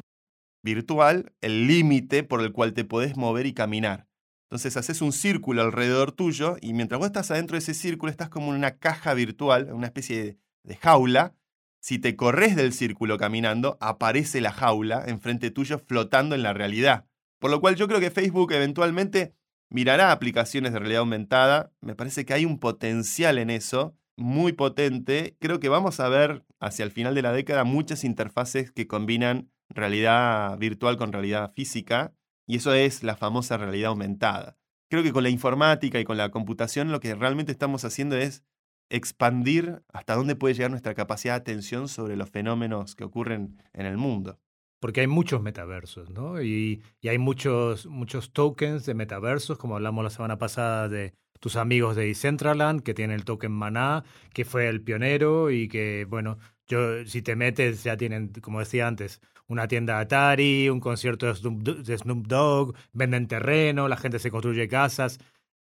virtual, 0.63 1.33
el 1.41 1.67
límite 1.67 2.23
por 2.23 2.39
el 2.39 2.53
cual 2.53 2.71
te 2.71 2.85
podés 2.85 3.17
mover 3.17 3.47
y 3.47 3.53
caminar. 3.53 4.06
Entonces 4.49 4.77
haces 4.77 5.01
un 5.01 5.11
círculo 5.11 5.61
alrededor 5.61 6.11
tuyo 6.11 6.57
y 6.61 6.73
mientras 6.73 6.99
vos 6.99 7.07
estás 7.07 7.31
adentro 7.31 7.55
de 7.55 7.59
ese 7.59 7.73
círculo 7.73 8.09
estás 8.09 8.29
como 8.29 8.51
en 8.51 8.57
una 8.57 8.77
caja 8.77 9.13
virtual, 9.13 9.71
una 9.73 9.87
especie 9.87 10.23
de 10.23 10.37
de 10.67 10.75
jaula, 10.75 11.33
si 11.79 11.97
te 11.97 12.15
corres 12.15 12.55
del 12.55 12.73
círculo 12.73 13.17
caminando, 13.17 13.77
aparece 13.79 14.41
la 14.41 14.51
jaula 14.51 15.03
enfrente 15.07 15.49
tuyo 15.49 15.79
flotando 15.79 16.35
en 16.35 16.43
la 16.43 16.53
realidad. 16.53 17.07
Por 17.39 17.49
lo 17.49 17.61
cual 17.61 17.75
yo 17.75 17.87
creo 17.87 17.99
que 17.99 18.11
Facebook 18.11 18.51
eventualmente 18.51 19.33
mirará 19.69 20.11
aplicaciones 20.11 20.73
de 20.73 20.79
realidad 20.79 20.99
aumentada. 20.99 21.71
Me 21.81 21.95
parece 21.95 22.25
que 22.25 22.33
hay 22.33 22.45
un 22.45 22.59
potencial 22.59 23.37
en 23.37 23.49
eso 23.49 23.95
muy 24.17 24.51
potente. 24.51 25.37
Creo 25.39 25.59
que 25.59 25.69
vamos 25.69 25.99
a 25.99 26.09
ver 26.09 26.43
hacia 26.59 26.83
el 26.83 26.91
final 26.91 27.15
de 27.15 27.21
la 27.21 27.31
década 27.31 27.63
muchas 27.63 28.03
interfaces 28.03 28.71
que 28.71 28.87
combinan 28.87 29.49
realidad 29.69 30.57
virtual 30.57 30.97
con 30.97 31.13
realidad 31.13 31.53
física. 31.55 32.13
Y 32.47 32.57
eso 32.57 32.73
es 32.73 33.03
la 33.03 33.17
famosa 33.17 33.57
realidad 33.57 33.89
aumentada. 33.89 34.57
Creo 34.89 35.03
que 35.03 35.11
con 35.11 35.23
la 35.23 35.29
informática 35.29 35.99
y 35.99 36.05
con 36.05 36.17
la 36.17 36.31
computación 36.31 36.91
lo 36.91 37.01
que 37.01 37.13
realmente 37.13 37.51
estamos 37.51 37.83
haciendo 37.83 38.15
es 38.15 38.43
expandir 38.89 39.83
hasta 39.89 40.15
dónde 40.15 40.37
puede 40.37 40.53
llegar 40.53 40.71
nuestra 40.71 40.95
capacidad 40.95 41.33
de 41.33 41.41
atención 41.41 41.89
sobre 41.89 42.15
los 42.15 42.29
fenómenos 42.29 42.95
que 42.95 43.03
ocurren 43.03 43.61
en 43.73 43.85
el 43.85 43.97
mundo. 43.97 44.39
Porque 44.79 45.01
hay 45.01 45.07
muchos 45.07 45.41
metaversos, 45.41 46.09
¿no? 46.09 46.41
Y, 46.41 46.83
hay 47.03 47.17
muchos, 47.17 47.87
muchos 47.87 48.31
tokens 48.31 48.85
de 48.85 48.93
metaversos, 48.93 49.57
como 49.57 49.75
hablamos 49.75 50.03
la 50.03 50.09
semana 50.09 50.37
pasada 50.37 50.87
de 50.87 51.13
tus 51.39 51.55
amigos 51.55 51.95
de 51.95 52.05
Decentraland, 52.05 52.81
que 52.81 52.93
tienen 52.93 53.15
el 53.15 53.25
token 53.25 53.51
Maná, 53.51 54.03
que 54.33 54.45
fue 54.45 54.69
el 54.69 54.81
pionero 54.81 55.51
y 55.51 55.67
que, 55.67 56.05
bueno, 56.07 56.37
yo, 56.67 57.05
si 57.05 57.21
te 57.21 57.35
metes, 57.35 57.83
ya 57.83 57.97
tienen, 57.97 58.31
como 58.41 58.59
decía 58.59 58.87
antes, 58.87 59.19
una 59.47 59.67
tienda 59.67 59.99
Atari, 59.99 60.69
un 60.69 60.79
concierto 60.79 61.25
de 61.25 61.97
Snoop 61.97 62.27
Dogg, 62.27 62.75
venden 62.93 63.27
terreno, 63.27 63.87
la 63.87 63.97
gente 63.97 64.19
se 64.19 64.31
construye 64.31 64.67
casas. 64.67 65.19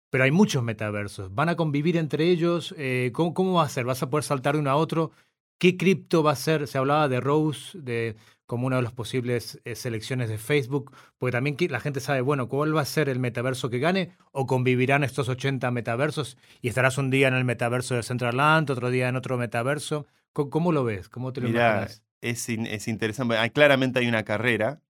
Pero 0.09 0.25
hay 0.25 0.31
muchos 0.31 0.61
metaversos. 0.61 1.33
¿Van 1.33 1.49
a 1.49 1.55
convivir 1.55 1.95
entre 1.95 2.25
ellos? 2.29 2.75
Eh, 2.77 3.11
¿cómo, 3.13 3.53
va 3.53 3.63
a 3.63 3.69
ser? 3.69 3.85
¿Vas 3.85 4.03
a 4.03 4.09
poder 4.09 4.25
saltar 4.25 4.55
de 4.55 4.59
uno 4.59 4.69
a 4.69 4.75
otro? 4.75 5.11
¿Qué 5.57 5.77
cripto 5.77 6.21
va 6.21 6.31
a 6.31 6.35
ser? 6.35 6.67
Se 6.67 6.77
hablaba 6.77 7.07
de 7.07 7.21
Rose 7.21 7.79
de, 7.79 8.17
como 8.45 8.67
una 8.67 8.75
de 8.75 8.81
las 8.81 8.91
posibles 8.91 9.61
eh, 9.63 9.75
selecciones 9.75 10.27
de 10.27 10.37
Facebook, 10.37 10.91
porque 11.17 11.31
también 11.31 11.55
la 11.69 11.79
gente 11.79 12.01
sabe, 12.01 12.19
bueno, 12.19 12.49
¿cuál 12.49 12.75
va 12.75 12.81
a 12.81 12.85
ser 12.85 13.07
el 13.07 13.19
metaverso 13.19 13.69
que 13.69 13.79
gane? 13.79 14.11
¿O 14.33 14.45
convivirán 14.45 15.05
estos 15.05 15.29
80 15.29 15.71
metaversos 15.71 16.37
y 16.61 16.67
estarás 16.67 16.97
un 16.97 17.09
día 17.09 17.29
en 17.29 17.35
el 17.35 17.45
metaverso 17.45 17.95
de 17.95 18.03
Centraland, 18.03 18.69
otro 18.69 18.89
día 18.89 19.07
en 19.07 19.15
otro 19.15 19.37
metaverso? 19.37 20.07
¿Cómo, 20.33 20.73
lo 20.73 20.83
ves? 20.83 21.07
¿Cómo 21.07 21.31
te 21.31 21.39
lo 21.39 21.47
imaginas? 21.47 22.03
Es, 22.21 22.47
es 22.49 22.87
interesante. 22.87 23.35
Claramente 23.51 23.99
hay 23.99 24.07
una 24.07 24.23
carrera 24.23 24.81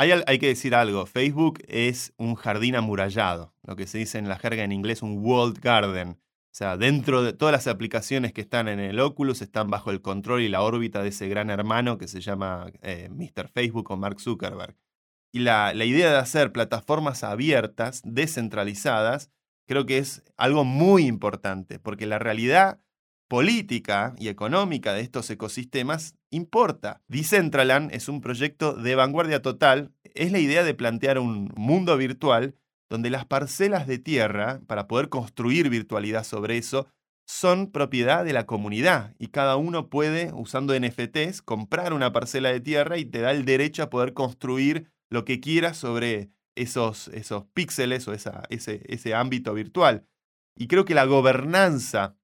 hay, 0.00 0.38
que 0.38 0.46
decir 0.46 0.76
algo, 0.76 1.06
Facebook 1.06 1.60
es 1.66 2.12
un 2.18 2.36
jardín 2.36 2.76
amurallado, 2.76 3.52
lo 3.64 3.74
que 3.74 3.88
se 3.88 3.98
dice 3.98 4.18
en 4.18 4.28
la 4.28 4.38
jerga 4.38 4.62
en 4.62 4.70
inglés 4.70 5.02
un 5.02 5.18
walled 5.18 5.58
garden. 5.60 6.10
O 6.10 6.54
sea, 6.58 6.76
dentro 6.76 7.24
de 7.24 7.32
todas 7.32 7.52
las 7.52 7.66
aplicaciones 7.66 8.32
que 8.32 8.40
están 8.40 8.68
en 8.68 8.78
el 8.78 9.00
Oculus 9.00 9.42
están 9.42 9.70
bajo 9.70 9.90
el 9.90 10.00
control 10.00 10.42
y 10.42 10.48
la 10.48 10.62
órbita 10.62 11.02
de 11.02 11.08
ese 11.08 11.28
gran 11.28 11.50
hermano 11.50 11.98
que 11.98 12.06
se 12.06 12.20
llama 12.20 12.70
eh, 12.82 13.08
Mr. 13.10 13.48
Facebook 13.48 13.90
o 13.90 13.96
Mark 13.96 14.20
Zuckerberg. 14.20 14.76
Y 15.32 15.40
la, 15.40 15.74
la 15.74 15.84
idea 15.84 16.12
de 16.12 16.18
hacer 16.18 16.52
plataformas 16.52 17.24
abiertas, 17.24 18.00
descentralizadas, 18.04 19.32
creo 19.66 19.84
que 19.84 19.98
es 19.98 20.22
algo 20.36 20.64
muy 20.64 21.06
importante, 21.06 21.80
porque 21.80 22.06
la 22.06 22.20
realidad 22.20 22.78
política 23.28 24.14
y 24.18 24.28
económica 24.28 24.94
de 24.94 25.02
estos 25.02 25.30
ecosistemas 25.30 26.14
importa. 26.30 27.02
Decentraland 27.08 27.92
es 27.92 28.08
un 28.08 28.20
proyecto 28.20 28.72
de 28.72 28.94
vanguardia 28.94 29.42
total. 29.42 29.92
Es 30.02 30.32
la 30.32 30.38
idea 30.38 30.64
de 30.64 30.74
plantear 30.74 31.18
un 31.18 31.52
mundo 31.54 31.96
virtual 31.96 32.54
donde 32.88 33.10
las 33.10 33.26
parcelas 33.26 33.86
de 33.86 33.98
tierra, 33.98 34.60
para 34.66 34.88
poder 34.88 35.10
construir 35.10 35.68
virtualidad 35.68 36.24
sobre 36.24 36.56
eso, 36.56 36.88
son 37.26 37.70
propiedad 37.70 38.24
de 38.24 38.32
la 38.32 38.46
comunidad 38.46 39.14
y 39.18 39.28
cada 39.28 39.56
uno 39.56 39.90
puede, 39.90 40.32
usando 40.32 40.74
NFTs, 40.78 41.42
comprar 41.42 41.92
una 41.92 42.10
parcela 42.10 42.48
de 42.48 42.60
tierra 42.60 42.96
y 42.96 43.04
te 43.04 43.20
da 43.20 43.32
el 43.32 43.44
derecho 43.44 43.82
a 43.82 43.90
poder 43.90 44.14
construir 44.14 44.90
lo 45.10 45.26
que 45.26 45.38
quieras 45.38 45.76
sobre 45.76 46.30
esos, 46.56 47.08
esos 47.08 47.44
píxeles 47.52 48.08
o 48.08 48.14
esa, 48.14 48.44
ese, 48.48 48.80
ese 48.86 49.14
ámbito 49.14 49.52
virtual. 49.52 50.06
Y 50.56 50.66
creo 50.68 50.86
que 50.86 50.94
la 50.94 51.04
gobernanza 51.04 52.16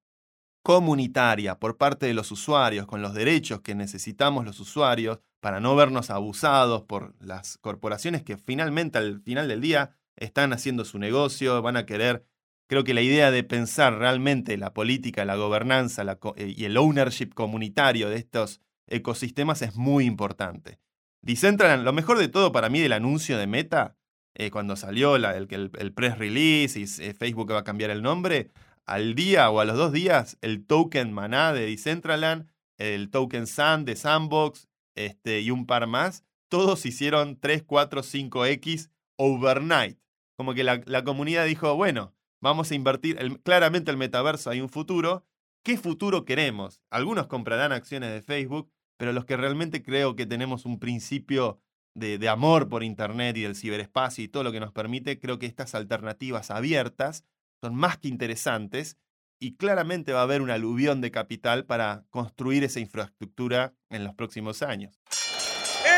comunitaria 0.64 1.58
por 1.60 1.76
parte 1.76 2.06
de 2.06 2.14
los 2.14 2.32
usuarios, 2.32 2.86
con 2.86 3.02
los 3.02 3.12
derechos 3.12 3.60
que 3.60 3.74
necesitamos 3.74 4.46
los 4.46 4.58
usuarios 4.60 5.18
para 5.40 5.60
no 5.60 5.76
vernos 5.76 6.08
abusados 6.08 6.84
por 6.84 7.14
las 7.20 7.58
corporaciones 7.58 8.22
que 8.22 8.38
finalmente 8.38 8.96
al 8.96 9.20
final 9.20 9.46
del 9.46 9.60
día 9.60 9.94
están 10.16 10.54
haciendo 10.54 10.86
su 10.86 10.98
negocio, 10.98 11.60
van 11.60 11.76
a 11.76 11.84
querer, 11.84 12.24
creo 12.66 12.82
que 12.82 12.94
la 12.94 13.02
idea 13.02 13.30
de 13.30 13.44
pensar 13.44 13.98
realmente 13.98 14.56
la 14.56 14.72
política, 14.72 15.26
la 15.26 15.36
gobernanza 15.36 16.02
eh, 16.36 16.54
y 16.56 16.64
el 16.64 16.78
ownership 16.78 17.34
comunitario 17.34 18.08
de 18.08 18.16
estos 18.16 18.62
ecosistemas 18.86 19.60
es 19.60 19.76
muy 19.76 20.06
importante. 20.06 20.78
Decentraland, 21.20 21.84
lo 21.84 21.92
mejor 21.92 22.16
de 22.16 22.28
todo 22.28 22.52
para 22.52 22.70
mí 22.70 22.80
del 22.80 22.94
anuncio 22.94 23.36
de 23.36 23.46
Meta, 23.46 23.98
eh, 24.34 24.50
cuando 24.50 24.76
salió 24.76 25.16
el, 25.16 25.26
el, 25.26 25.92
press 25.92 26.16
release 26.16 26.80
y 26.80 26.84
eh, 27.04 27.12
Facebook 27.12 27.52
va 27.52 27.58
a 27.58 27.64
cambiar 27.64 27.90
el 27.90 28.00
nombre, 28.00 28.50
al 28.86 29.14
día 29.14 29.50
o 29.50 29.60
a 29.60 29.64
los 29.64 29.76
dos 29.76 29.92
días 29.92 30.38
el 30.40 30.66
token 30.66 31.12
maná 31.12 31.52
de 31.52 31.66
Decentraland, 31.66 32.48
el 32.78 33.10
token 33.10 33.46
Sun 33.46 33.84
de 33.84 33.96
Sandbox 33.96 34.68
este, 34.94 35.40
y 35.40 35.50
un 35.50 35.66
par 35.66 35.86
más, 35.86 36.24
todos 36.48 36.86
hicieron 36.86 37.38
3, 37.40 37.62
4, 37.64 38.02
5x 38.02 38.90
overnight. 39.16 39.98
Como 40.36 40.54
que 40.54 40.64
la, 40.64 41.04
comunidad 41.04 41.46
dijo, 41.46 41.74
bueno, 41.76 42.14
vamos 42.40 42.70
a 42.70 42.74
invertir, 42.74 43.40
claramente 43.42 43.90
el 43.90 43.96
metaverso 43.96 44.50
hay 44.50 44.60
un 44.60 44.68
futuro. 44.68 45.24
¿Qué 45.62 45.78
futuro 45.78 46.24
queremos? 46.24 46.82
Algunos 46.90 47.26
comprarán 47.26 47.72
acciones 47.72 48.10
de 48.10 48.22
Facebook, 48.22 48.70
pero 48.98 49.12
los 49.12 49.24
que 49.24 49.36
realmente 49.36 49.82
creo 49.82 50.14
que 50.14 50.26
tenemos 50.26 50.66
un 50.66 50.78
principio 50.78 51.60
de, 51.94 52.18
de 52.18 52.28
amor 52.28 52.68
por 52.68 52.82
Internet 52.82 53.36
y 53.36 53.42
del 53.42 53.56
ciberespacio 53.56 54.24
y 54.24 54.28
todo 54.28 54.42
lo 54.42 54.52
que 54.52 54.60
nos 54.60 54.72
permite, 54.72 55.18
creo 55.18 55.38
que 55.38 55.46
estas 55.46 55.74
alternativas 55.74 56.50
abiertas 56.50 57.24
son 57.64 57.74
más 57.76 57.96
que 57.96 58.08
interesantes 58.08 58.98
y 59.40 59.56
claramente 59.56 60.12
va 60.12 60.20
a 60.20 60.24
haber 60.24 60.42
un 60.42 60.50
aluvión 60.50 61.00
de 61.00 61.10
capital 61.10 61.64
para 61.64 62.04
construir 62.10 62.62
esa 62.62 62.78
infraestructura 62.78 63.72
en 63.88 64.04
los 64.04 64.14
próximos 64.14 64.60
años. 64.62 65.00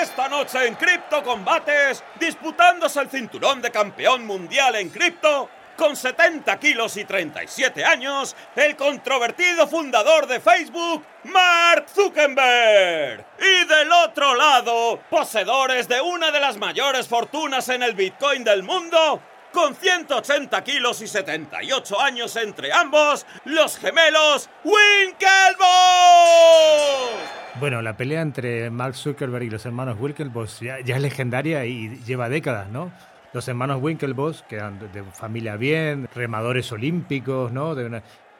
Esta 0.00 0.28
noche 0.28 0.64
en 0.64 0.76
Cripto 0.76 1.24
Combates, 1.24 2.04
disputándose 2.20 3.00
el 3.00 3.10
cinturón 3.10 3.60
de 3.62 3.72
campeón 3.72 4.24
mundial 4.24 4.76
en 4.76 4.90
cripto, 4.90 5.50
con 5.76 5.96
70 5.96 6.56
kilos 6.60 6.96
y 6.98 7.04
37 7.04 7.84
años, 7.84 8.36
el 8.54 8.76
controvertido 8.76 9.66
fundador 9.66 10.28
de 10.28 10.38
Facebook, 10.38 11.04
Mark 11.24 11.86
Zuckerberg. 11.88 13.26
Y 13.40 13.66
del 13.66 13.90
otro 13.90 14.36
lado, 14.36 15.00
poseedores 15.10 15.88
de 15.88 16.00
una 16.00 16.30
de 16.30 16.38
las 16.38 16.58
mayores 16.58 17.08
fortunas 17.08 17.68
en 17.68 17.82
el 17.82 17.94
Bitcoin 17.94 18.44
del 18.44 18.62
mundo, 18.62 19.20
con 19.52 19.74
180 19.74 20.62
kilos 20.64 21.02
y 21.02 21.06
78 21.06 22.00
años 22.00 22.36
entre 22.36 22.72
ambos, 22.72 23.26
los 23.44 23.78
gemelos 23.78 24.48
Winklevoss. 24.64 25.66
Bueno, 27.58 27.80
la 27.80 27.96
pelea 27.96 28.20
entre 28.20 28.68
Mark 28.70 28.94
Zuckerberg 28.94 29.44
y 29.44 29.50
los 29.50 29.64
hermanos 29.64 29.96
Winklevoss 29.98 30.60
ya, 30.60 30.78
es 30.78 31.00
legendaria 31.00 31.64
y 31.64 32.00
lleva 32.04 32.28
décadas, 32.28 32.68
¿no? 32.68 32.92
Los 33.32 33.48
hermanos 33.48 33.82
Winklevoss, 33.82 34.42
que 34.48 34.56
eran 34.56 34.78
de, 34.92 35.02
familia 35.04 35.56
bien, 35.56 36.08
remadores 36.14 36.70
olímpicos, 36.72 37.52
¿no? 37.52 37.74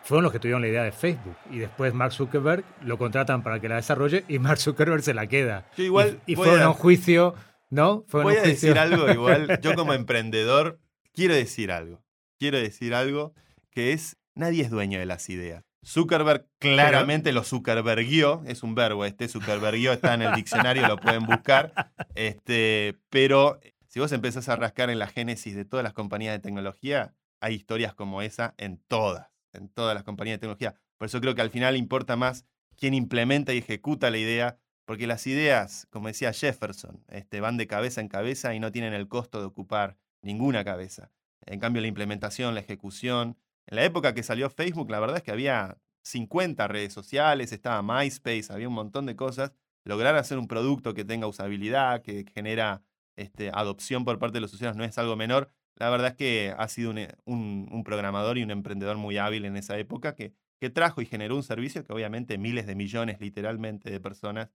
fueron 0.06 0.22
los 0.22 0.32
que 0.32 0.38
tuvieron 0.38 0.62
la 0.62 0.68
idea 0.68 0.84
de 0.84 0.92
Facebook. 0.92 1.36
Y 1.50 1.58
después 1.58 1.92
Mark 1.92 2.12
Zuckerberg 2.12 2.64
lo 2.82 2.96
contratan 2.96 3.42
para 3.42 3.58
que 3.58 3.68
la 3.68 3.76
desarrolle 3.76 4.25
y 4.28 4.38
Mark 4.38 4.58
Zuckerberg 4.58 5.02
se 5.02 5.14
la 5.14 5.26
queda. 5.26 5.66
igual 5.76 6.20
y, 6.26 6.36
fueron 6.36 6.62
a 6.62 6.68
un 6.68 6.75
juicio, 6.75 7.34
¿no? 7.70 8.04
voy 8.12 8.36
a 8.36 8.42
decir 8.42 8.78
algo 8.78 9.10
igual. 9.10 9.58
Yo 9.62 9.75
como 9.75 9.94
emprendedor 9.94 10.78
quiero 11.16 11.35
decir 11.35 11.73
algo. 11.73 12.04
Quiero 12.38 12.58
decir 12.58 12.94
algo 12.94 13.35
que 13.70 13.92
es, 13.92 14.18
nadie 14.35 14.62
es 14.62 14.70
dueño 14.70 15.00
de 15.00 15.06
las 15.06 15.28
ideas. 15.30 15.64
Zuckerberg 15.85 16.46
claramente 16.58 17.32
lo 17.32 17.42
Zuckerbergió, 17.44 18.42
es 18.46 18.62
un 18.62 18.75
verbo 18.75 19.04
este, 19.04 19.28
Zuckerbergió 19.28 19.92
está 19.92 20.14
en 20.14 20.23
el 20.23 20.35
diccionario, 20.35 20.87
lo 20.87 20.96
pueden 20.96 21.26
buscar, 21.26 21.73
este, 22.14 22.96
pero 23.08 23.61
si 23.87 24.00
vos 24.00 24.11
empezás 24.12 24.49
a 24.49 24.56
rascar 24.56 24.90
en 24.90 24.99
la 24.99 25.06
génesis 25.06 25.54
de 25.54 25.64
todas 25.64 25.84
las 25.84 25.93
compañías 25.93 26.34
de 26.34 26.40
tecnología, 26.40 27.14
hay 27.40 27.54
historias 27.54 27.95
como 27.95 28.21
esa 28.21 28.54
en 28.58 28.78
todas, 28.88 29.28
en 29.52 29.69
todas 29.69 29.95
las 29.95 30.02
compañías 30.02 30.36
de 30.36 30.40
tecnología. 30.40 30.75
Por 30.99 31.06
eso 31.06 31.21
creo 31.21 31.34
que 31.34 31.43
al 31.43 31.50
final 31.50 31.76
importa 31.76 32.17
más 32.17 32.45
quién 32.76 32.93
implementa 32.93 33.54
y 33.54 33.58
ejecuta 33.58 34.10
la 34.10 34.19
idea, 34.19 34.58
porque 34.86 35.06
las 35.06 35.26
ideas, 35.26 35.86
como 35.90 36.08
decía 36.08 36.32
Jefferson, 36.32 37.04
este, 37.08 37.40
van 37.40 37.56
de 37.56 37.69
cabeza 37.69 38.00
en 38.00 38.08
cabeza 38.08 38.54
y 38.54 38.60
no 38.60 38.73
tienen 38.73 38.93
el 38.93 39.08
costo 39.08 39.38
de 39.38 39.47
ocupar 39.47 39.97
ninguna 40.26 40.64
cabeza. 40.64 41.10
En 41.44 41.60
cambio, 41.60 41.82
la 41.82 41.88
implementación, 41.88 42.54
la 42.54 42.60
ejecución. 42.60 43.36
En 43.66 43.76
la 43.76 43.84
época 43.84 44.14
que 44.14 44.22
salió 44.22 44.49
Facebook, 44.50 44.90
la 44.90 45.00
verdad 45.00 45.18
es 45.18 45.22
que 45.22 45.32
había 45.32 45.78
50 46.04 46.68
redes 46.68 46.92
sociales, 46.92 47.52
estaba 47.52 47.82
MySpace, 47.82 48.46
había 48.50 48.68
un 48.68 48.75
montón 48.75 49.06
de 49.06 49.16
cosas. 49.16 49.52
Lograr 49.84 50.16
hacer 50.16 50.38
un 50.38 50.49
producto 50.49 50.94
que 50.94 51.04
tenga 51.04 51.26
usabilidad, 51.26 52.02
que 52.02 52.25
genera 52.34 52.82
este, 53.16 53.50
adopción 53.52 54.04
por 54.04 54.18
parte 54.18 54.34
de 54.34 54.40
los 54.40 54.52
usuarios 54.52 54.76
no 54.76 54.84
es 54.84 54.99
algo 54.99 55.16
menor. 55.16 55.50
La 55.76 55.90
verdad 55.90 56.08
es 56.08 56.14
que 56.14 56.54
ha 56.56 56.68
sido 56.68 56.90
un, 56.90 57.68
un, 57.70 57.84
programador 57.84 58.38
y 58.38 58.42
un 58.42 58.50
emprendedor 58.50 58.96
muy 58.96 59.18
hábil 59.18 59.44
en 59.44 59.56
esa 59.56 59.78
época 59.78 60.14
que, 60.14 60.32
que 60.58 60.70
trajo 60.70 61.02
y 61.02 61.06
generó 61.06 61.36
un 61.36 61.42
servicio 61.42 61.84
que 61.84 61.92
obviamente 61.92 62.38
miles 62.38 62.66
de 62.66 62.75
millones 62.75 63.20
literalmente 63.20 63.90
de 63.90 64.00
personas 64.00 64.50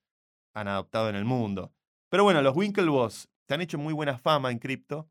han 0.54 0.68
adoptado 0.68 1.10
en 1.10 1.16
el 1.16 1.26
mundo. 1.26 1.74
Pero 2.10 2.24
bueno, 2.24 2.42
los 2.42 2.56
Winklevoss 2.56 3.30
se 3.48 3.54
han 3.54 3.62
hecho 3.62 3.78
muy 3.78 3.94
buena 3.94 4.18
fama 4.18 4.52
en 4.52 4.60
cripto 4.60 5.10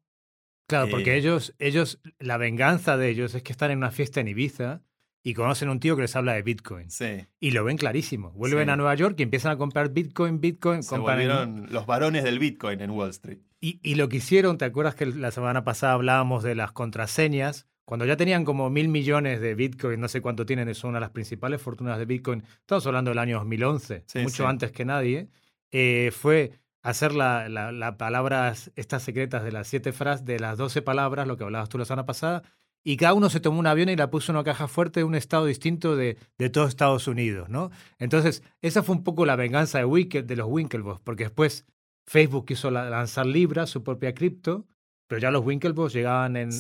Claro, 0.71 0.89
porque 0.89 1.15
eh, 1.15 1.17
ellos, 1.17 1.53
ellos, 1.59 2.01
la 2.21 2.37
venganza 2.37 2.97
de 2.97 3.09
ellos 3.09 3.35
es 3.35 3.43
que 3.43 3.51
están 3.51 3.73
en 3.73 3.79
una 3.79 3.91
fiesta 3.91 4.21
en 4.21 4.29
Ibiza 4.29 4.83
y 5.23 5.35
conocen 5.35 5.69
a 5.69 5.73
un 5.73 5.81
tío 5.81 5.97
que 5.97 6.03
les 6.03 6.15
habla 6.15 6.35
de 6.35 6.43
Bitcoin. 6.43 6.91
Sí. 6.91 7.27
Y 7.41 7.51
lo 7.51 7.65
ven 7.65 7.77
clarísimo. 7.77 8.31
Vuelven 8.31 8.71
a 8.71 8.77
Nueva 8.77 8.95
York 8.95 9.17
y 9.19 9.25
empiezan 9.25 9.51
a 9.53 9.57
comprar 9.57 9.91
Bitcoin, 9.91 10.41
Bitcoin. 10.41 10.85
Se 10.85 10.97
volvieron 10.97 11.67
los 11.71 11.87
varones 11.87 12.23
del 12.23 12.39
Bitcoin 12.39 12.81
en 12.81 12.91
Wall 12.91 13.11
Street. 13.11 13.39
Y, 13.61 13.81
y, 13.83 13.97
lo 13.97 14.09
que 14.09 14.19
hicieron, 14.19 14.57
¿te 14.59 14.65
acuerdas 14.65 14.95
que 14.95 15.07
la 15.07 15.33
semana 15.33 15.65
pasada 15.65 15.95
hablábamos 15.95 16.45
de 16.45 16.55
las 16.55 16.73
contraseñas? 16.73 17.67
Cuando 17.85 18.07
ya 18.07 18.17
tenían 18.17 18.45
como 18.45 18.71
mil 18.71 18.89
millones 18.89 19.41
de 19.41 19.57
Bitcoin, 19.57 20.01
no 20.01 20.07
sé 20.07 20.23
cuánto 20.23 20.47
tienen, 20.47 20.69
es 20.69 20.85
una 20.85 20.95
de 20.95 21.01
las 21.01 21.11
principales 21.11 21.61
fortunas 21.61 21.99
de 21.99 22.05
Bitcoin. 22.05 22.45
Estamos 22.61 22.87
hablando 22.87 23.11
del 23.11 23.19
año 23.19 23.39
2011, 23.39 24.05
mucho 24.23 24.47
antes 24.47 24.71
que 24.71 24.85
nadie. 24.85 25.29
Eh, 25.73 26.11
fue 26.13 26.60
hacer 26.83 27.13
las 27.13 27.51
la, 27.51 27.97
palabras, 27.97 28.71
estas 28.77 29.03
secretas 29.03 29.45
de 29.45 29.53
las 29.53 29.69
siete 29.69 29.93
frases, 29.93 30.25
de 30.25 30.39
las 30.39 30.57
doce 30.59 30.83
palabras, 30.83 31.27
lo 31.27 31.37
que 31.37 31.45
hablabas 31.45 31.69
tú 31.69 31.79
la 31.79 31.85
semana 31.85 32.07
pasada, 32.07 32.43
y 32.83 32.97
cada 32.97 33.13
uno 33.13 33.29
se 33.29 33.41
tomó 33.41 33.61
un 33.61 33.67
avión 33.67 33.91
y 33.91 33.97
la 33.97 34.11
puso 34.11 34.33
en 34.33 34.37
una 34.37 34.45
caja 34.45 34.67
fuerte 34.67 35.01
de 35.01 35.05
un 35.05 35.15
estado 35.15 35.45
distinto 35.45 35.97
de, 35.97 36.17
de 36.39 36.51
todo 36.51 36.67
Estados 36.67 37.07
Unidos, 37.09 37.51
¿no? 37.51 37.71
Entonces, 37.99 38.43
esa 38.63 38.83
fue 38.83 38.97
un 38.97 39.05
poco 39.05 39.27
la 39.27 39.37
venganza 39.37 39.79
de, 39.79 39.85
Winkle, 39.85 40.23
de 40.23 40.37
los 40.37 40.49
Winklevoss, 40.49 41.01
porque 41.01 41.25
después 41.25 41.67
Facebook 42.07 42.47
quiso 42.47 42.71
lanzar 42.71 43.27
Libra, 43.27 43.67
su 43.67 43.85
propia 43.85 44.15
cripto, 44.15 44.67
pero 45.07 45.21
ya 45.21 45.31
los 45.31 45.45
Winklevoss 45.45 45.93
llegaban 45.93 46.37
en, 46.37 46.51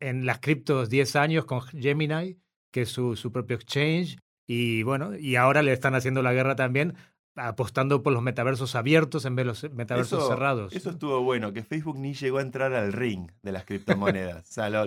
en, 0.00 0.26
las 0.26 0.40
criptos 0.40 0.90
10 0.90 1.16
años 1.16 1.44
con 1.46 1.62
Gemini, 1.62 2.36
que 2.70 2.82
es 2.82 2.90
su, 2.90 3.16
su 3.16 3.32
propio 3.32 3.56
exchange, 3.56 4.18
y 4.46 4.82
bueno, 4.82 5.16
y 5.16 5.36
ahora 5.36 5.62
le 5.62 5.72
están 5.72 5.94
haciendo 5.94 6.22
la 6.22 6.32
guerra 6.32 6.56
también 6.56 6.94
apostando 7.46 8.02
por 8.02 8.12
los 8.12 8.22
metaversos 8.22 8.74
abiertos 8.74 9.24
en 9.24 9.36
vez 9.36 9.44
de 9.44 9.46
los 9.46 9.74
metaversos 9.74 10.28
cerrados. 10.28 10.72
Eso 10.74 10.90
estuvo 10.90 11.22
bueno, 11.22 11.52
que 11.52 11.62
Facebook 11.62 11.98
ni 11.98 12.14
llegó 12.14 12.38
a 12.38 12.42
entrar 12.42 12.72
al 12.74 12.92
ring 12.92 13.30
de 13.42 13.52
las 13.52 13.64
criptomonedas. 13.64 14.44
o, 14.50 14.52
sea, 14.52 14.70
lo, 14.70 14.84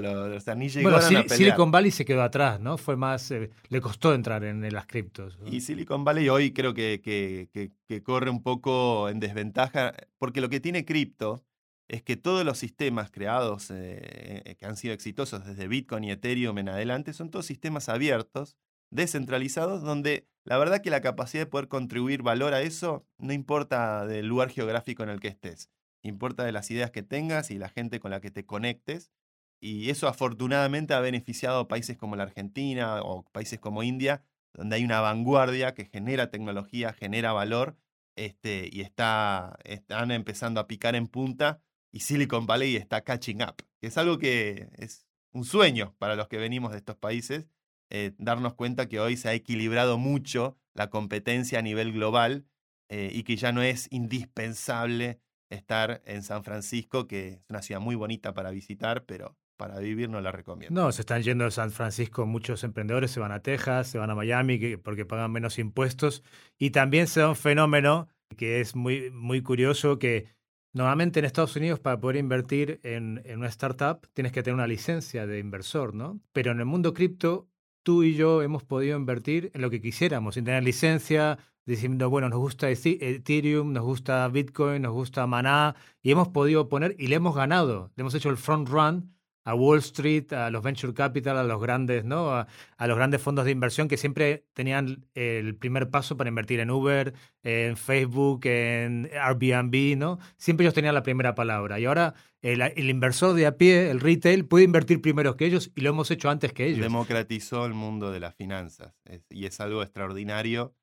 ni 0.55 0.69
llegó 0.69 0.89
bueno, 0.89 0.97
a 0.97 1.27
Silicon 1.27 1.71
Valley 1.71 1.91
se 1.91 2.05
quedó 2.05 2.23
atrás, 2.23 2.59
¿no? 2.59 2.77
Fue 2.77 2.95
más, 2.95 3.29
eh, 3.31 3.49
le 3.69 3.81
costó 3.81 4.13
entrar 4.13 4.43
en, 4.43 4.63
las 4.73 4.85
criptos. 4.85 5.37
Y 5.45 5.61
Silicon 5.61 6.03
Valley 6.03 6.29
hoy 6.29 6.51
creo 6.51 6.73
que, 6.73 7.01
que, 7.03 7.71
que, 7.87 8.03
corre 8.03 8.29
un 8.29 8.41
poco 8.41 9.09
en 9.09 9.19
desventaja, 9.19 9.93
porque 10.17 10.41
lo 10.41 10.49
que 10.49 10.59
tiene 10.59 10.85
cripto 10.85 11.43
es 11.87 12.01
que 12.01 12.15
todos 12.15 12.45
los 12.45 12.57
sistemas 12.57 13.11
creados 13.11 13.69
eh, 13.69 14.41
eh, 14.45 14.55
que 14.55 14.65
han 14.65 14.77
sido 14.77 14.93
exitosos 14.93 15.45
desde 15.45 15.67
Bitcoin 15.67 16.03
y 16.05 16.11
Ethereum 16.11 16.57
en 16.57 16.69
adelante 16.69 17.13
son 17.13 17.29
todos 17.29 17.45
sistemas 17.45 17.89
abiertos 17.89 18.57
descentralizados, 18.93 19.81
donde 19.81 20.27
la 20.43 20.57
verdad 20.57 20.81
que 20.81 20.89
la 20.89 21.01
capacidad 21.01 21.43
de 21.43 21.49
poder 21.49 21.67
contribuir 21.67 22.21
valor 22.21 22.53
a 22.53 22.61
eso 22.61 23.05
no 23.17 23.33
importa 23.33 24.05
del 24.05 24.27
lugar 24.27 24.49
geográfico 24.49 25.03
en 25.03 25.09
el 25.09 25.19
que 25.19 25.29
estés, 25.29 25.69
importa 26.01 26.43
de 26.43 26.51
las 26.51 26.69
ideas 26.69 26.91
que 26.91 27.03
tengas 27.03 27.49
y 27.49 27.57
la 27.57 27.69
gente 27.69 27.99
con 27.99 28.11
la 28.11 28.21
que 28.21 28.31
te 28.31 28.45
conectes. 28.45 29.11
Y 29.59 29.89
eso 29.89 30.09
afortunadamente 30.09 30.93
ha 30.93 30.99
beneficiado 30.99 31.61
a 31.61 31.67
países 31.69 31.97
como 31.97 32.17
la 32.17 32.23
Argentina 32.23 33.01
o 33.01 33.23
países 33.31 33.59
como 33.59 33.81
India, 33.81 34.21
donde 34.53 34.75
hay 34.75 34.83
una 34.83 34.99
vanguardia 34.99 35.73
que 35.73 35.85
genera 35.85 36.29
tecnología, 36.29 36.91
genera 36.91 37.31
valor, 37.31 37.77
este, 38.15 38.69
y 38.71 38.81
está, 38.81 39.57
están 39.63 40.11
empezando 40.11 40.59
a 40.59 40.67
picar 40.67 40.95
en 40.95 41.07
punta, 41.07 41.61
y 41.93 42.01
Silicon 42.01 42.45
Valley 42.45 42.75
está 42.75 43.05
catching 43.05 43.41
up, 43.41 43.55
que 43.79 43.87
es 43.87 43.97
algo 43.97 44.17
que 44.17 44.67
es 44.75 45.07
un 45.31 45.45
sueño 45.45 45.95
para 45.97 46.17
los 46.17 46.27
que 46.27 46.37
venimos 46.37 46.71
de 46.71 46.79
estos 46.79 46.97
países, 46.97 47.47
eh, 47.89 48.13
darnos 48.17 48.53
cuenta 48.53 48.87
que 48.87 48.99
hoy 48.99 49.17
se 49.17 49.29
ha 49.29 49.33
equilibrado 49.33 49.97
mucho 49.97 50.57
la 50.73 50.89
competencia 50.89 51.59
a 51.59 51.61
nivel 51.61 51.93
global 51.93 52.45
eh, 52.89 53.11
y 53.13 53.23
que 53.23 53.35
ya 53.35 53.51
no 53.51 53.61
es 53.61 53.87
indispensable 53.91 55.19
estar 55.49 56.01
en 56.05 56.23
San 56.23 56.43
Francisco, 56.43 57.07
que 57.07 57.27
es 57.27 57.39
una 57.49 57.61
ciudad 57.61 57.81
muy 57.81 57.95
bonita 57.95 58.33
para 58.33 58.51
visitar, 58.51 59.05
pero 59.05 59.37
para 59.57 59.79
vivir 59.79 60.09
no 60.09 60.19
la 60.19 60.31
recomiendo. 60.31 60.81
No, 60.81 60.91
se 60.91 61.01
están 61.01 61.21
yendo 61.21 61.45
de 61.45 61.51
San 61.51 61.71
Francisco 61.71 62.25
muchos 62.25 62.63
emprendedores, 62.63 63.11
se 63.11 63.19
van 63.19 63.31
a 63.31 63.41
Texas, 63.41 63.87
se 63.87 63.97
van 63.97 64.09
a 64.09 64.15
Miami 64.15 64.77
porque 64.77 65.05
pagan 65.05 65.31
menos 65.31 65.59
impuestos. 65.59 66.23
Y 66.57 66.71
también 66.71 67.07
se 67.07 67.21
da 67.21 67.29
un 67.29 67.35
fenómeno 67.35 68.07
que 68.35 68.61
es 68.61 68.75
muy, 68.75 69.11
muy 69.11 69.41
curioso, 69.41 69.99
que 69.99 70.27
normalmente 70.73 71.19
en 71.19 71.25
Estados 71.25 71.55
Unidos 71.55 71.79
para 71.79 71.99
poder 71.99 72.17
invertir 72.17 72.79
en, 72.83 73.21
en 73.25 73.39
una 73.39 73.47
startup 73.47 74.07
tienes 74.13 74.31
que 74.31 74.41
tener 74.41 74.55
una 74.55 74.67
licencia 74.67 75.27
de 75.27 75.39
inversor, 75.39 75.93
¿no? 75.93 76.19
Pero 76.31 76.51
en 76.51 76.59
el 76.59 76.65
mundo 76.65 76.93
cripto, 76.93 77.47
tú 77.83 78.03
y 78.03 78.15
yo 78.15 78.41
hemos 78.41 78.63
podido 78.63 78.97
invertir 78.97 79.51
en 79.53 79.61
lo 79.61 79.69
que 79.69 79.81
quisiéramos, 79.81 80.35
sin 80.35 80.45
tener 80.45 80.63
licencia, 80.63 81.37
diciendo, 81.65 82.09
bueno, 82.09 82.29
nos 82.29 82.39
gusta 82.39 82.69
Ethereum, 82.69 83.73
nos 83.73 83.83
gusta 83.83 84.27
Bitcoin, 84.27 84.81
nos 84.81 84.93
gusta 84.93 85.27
Maná, 85.27 85.75
y 86.01 86.11
hemos 86.11 86.29
podido 86.29 86.69
poner 86.69 86.95
y 86.97 87.07
le 87.07 87.15
hemos 87.15 87.35
ganado, 87.35 87.91
le 87.95 88.01
hemos 88.01 88.15
hecho 88.15 88.29
el 88.29 88.37
front 88.37 88.67
run 88.69 89.13
a 89.45 89.55
Wall 89.55 89.79
Street, 89.79 90.31
a 90.33 90.49
los 90.49 90.63
venture 90.63 90.93
capital, 90.93 91.37
a 91.37 91.43
los 91.43 91.61
grandes, 91.61 92.05
¿no? 92.05 92.31
A, 92.31 92.47
los 92.79 92.97
grandes 92.97 93.21
fondos 93.21 93.45
de 93.45 93.51
inversión 93.51 93.87
que 93.87 93.97
siempre 93.97 94.45
tenían 94.53 95.05
el 95.13 95.55
primer 95.55 95.89
paso 95.89 96.17
para 96.17 96.29
invertir 96.29 96.59
en 96.59 96.69
Uber, 96.69 97.13
en 97.43 97.77
Facebook, 97.77 98.45
en 98.45 99.09
Airbnb, 99.13 99.97
¿no? 99.97 100.19
Siempre 100.37 100.65
ellos 100.65 100.73
tenían 100.73 100.93
la 100.93 101.03
primera 101.03 101.35
palabra. 101.35 101.79
Y 101.79 101.85
ahora 101.85 102.13
el, 102.41 102.89
inversor 102.89 103.35
de 103.35 103.45
a 103.45 103.57
pie, 103.57 103.89
el 103.89 103.99
retail, 103.99 104.45
puede 104.45 104.65
invertir 104.65 105.01
primero 105.01 105.35
que 105.35 105.45
ellos 105.45 105.71
y 105.75 105.81
lo 105.81 105.89
hemos 105.89 106.11
hecho 106.11 106.29
antes 106.29 106.53
que 106.53 106.67
ellos. 106.67 106.79
Democratizó 106.79 107.65
el 107.65 107.73
mundo 107.73 108.11
de 108.11 108.19
las 108.19 108.35
finanzas 108.35 108.93
y 109.29 109.45
es 109.45 109.59
algo 109.59 109.81
extraordinario. 109.81 110.75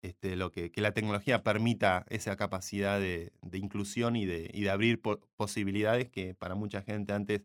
Este, 0.00 0.36
lo 0.36 0.52
que, 0.52 0.70
que, 0.70 0.80
la 0.80 0.92
tecnología 0.92 1.42
permita 1.42 2.06
esa 2.08 2.36
capacidad 2.36 3.00
de, 3.00 3.32
inclusión 3.52 4.14
y 4.14 4.26
de 4.26 4.70
abrir 4.70 5.02
posibilidades 5.36 6.08
que 6.08 6.36
para 6.36 6.54
mucha 6.54 6.82
gente 6.82 7.12
antes 7.12 7.42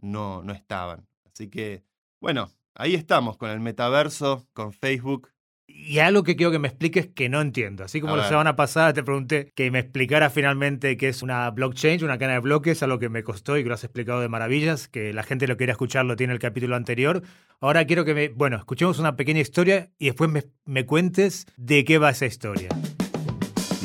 no, 0.00 0.42
no 0.42 0.52
estaban. 0.52 1.06
Así 1.24 1.48
que, 1.48 1.84
bueno, 2.20 2.50
ahí 2.74 2.94
estamos 2.94 3.36
con 3.36 3.50
el 3.50 3.60
metaverso, 3.60 4.46
con 4.52 4.72
Facebook. 4.72 5.30
Y 5.70 5.98
algo 5.98 6.22
que 6.22 6.34
quiero 6.34 6.50
que 6.50 6.58
me 6.58 6.68
expliques 6.68 7.08
que 7.08 7.28
no 7.28 7.42
entiendo. 7.42 7.84
Así 7.84 8.00
como 8.00 8.16
la 8.16 8.26
semana 8.26 8.56
pasada 8.56 8.94
te 8.94 9.02
pregunté 9.02 9.52
que 9.54 9.70
me 9.70 9.80
explicara 9.80 10.30
finalmente 10.30 10.96
qué 10.96 11.08
es 11.08 11.22
una 11.22 11.50
blockchain, 11.50 12.02
una 12.02 12.16
cadena 12.16 12.34
de 12.34 12.40
bloques, 12.40 12.82
algo 12.82 12.98
que 12.98 13.10
me 13.10 13.22
costó 13.22 13.58
y 13.58 13.62
que 13.62 13.68
lo 13.68 13.74
has 13.74 13.84
explicado 13.84 14.20
de 14.20 14.28
maravillas, 14.28 14.88
que 14.88 15.12
la 15.12 15.22
gente 15.22 15.46
lo 15.46 15.58
quiera 15.58 15.72
escuchar, 15.72 16.06
lo 16.06 16.16
tiene 16.16 16.32
el 16.32 16.38
capítulo 16.38 16.74
anterior. 16.74 17.22
Ahora 17.60 17.84
quiero 17.84 18.06
que 18.06 18.14
me, 18.14 18.28
bueno, 18.30 18.56
escuchemos 18.56 18.98
una 18.98 19.16
pequeña 19.16 19.40
historia 19.40 19.90
y 19.98 20.06
después 20.06 20.30
me, 20.30 20.44
me 20.64 20.86
cuentes 20.86 21.46
de 21.58 21.84
qué 21.84 21.98
va 21.98 22.10
esa 22.10 22.24
historia. 22.24 22.70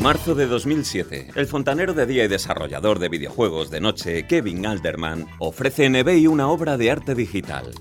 Marzo 0.03 0.35
de 0.35 0.47
2007, 0.47 1.29
el 1.33 1.47
fontanero 1.47 1.93
de 1.93 2.05
día 2.05 2.25
y 2.25 2.27
desarrollador 2.27 2.99
de 2.99 3.07
videojuegos 3.07 3.71
de 3.71 3.79
noche, 3.79 4.27
Kevin 4.27 4.65
Alderman, 4.65 5.25
ofrece 5.39 5.85
en 5.85 5.95
eBay 5.95 6.27
una 6.27 6.49
obra 6.49 6.75
de 6.75 6.91
arte 6.91 7.15
digital. 7.15 7.71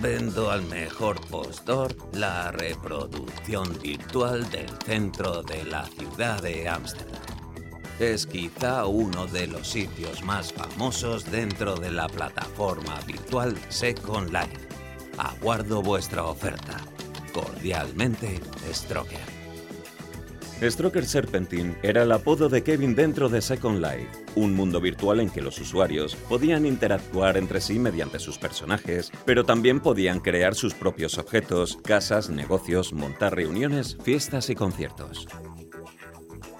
Vendo 0.00 0.50
al 0.50 0.62
mejor 0.62 1.20
postor 1.28 1.94
la 2.14 2.50
reproducción 2.50 3.78
virtual 3.80 4.50
del 4.50 4.68
centro 4.84 5.44
de 5.44 5.62
la 5.66 5.86
ciudad 5.86 6.42
de 6.42 6.68
Ámsterdam. 6.68 7.22
Es 8.00 8.26
quizá 8.26 8.86
uno 8.86 9.28
de 9.28 9.46
los 9.46 9.68
sitios 9.68 10.24
más 10.24 10.52
famosos 10.52 11.30
dentro 11.30 11.76
de 11.76 11.92
la 11.92 12.08
plataforma 12.08 12.98
virtual 13.06 13.56
Second 13.68 14.32
Life. 14.32 14.66
Aguardo 15.16 15.80
vuestra 15.80 16.24
oferta. 16.24 16.78
Cordialmente, 17.32 18.40
Stroker. 18.72 19.39
Stroker 20.62 21.06
Serpentine 21.06 21.74
era 21.82 22.02
el 22.02 22.12
apodo 22.12 22.50
de 22.50 22.62
Kevin 22.62 22.94
dentro 22.94 23.30
de 23.30 23.40
Second 23.40 23.80
Life, 23.80 24.10
un 24.34 24.54
mundo 24.54 24.78
virtual 24.78 25.20
en 25.20 25.30
que 25.30 25.40
los 25.40 25.58
usuarios 25.58 26.16
podían 26.28 26.66
interactuar 26.66 27.38
entre 27.38 27.62
sí 27.62 27.78
mediante 27.78 28.18
sus 28.18 28.36
personajes, 28.36 29.10
pero 29.24 29.44
también 29.44 29.80
podían 29.80 30.20
crear 30.20 30.54
sus 30.54 30.74
propios 30.74 31.16
objetos, 31.16 31.78
casas, 31.82 32.28
negocios, 32.28 32.92
montar 32.92 33.34
reuniones, 33.34 33.96
fiestas 34.02 34.50
y 34.50 34.54
conciertos. 34.54 35.26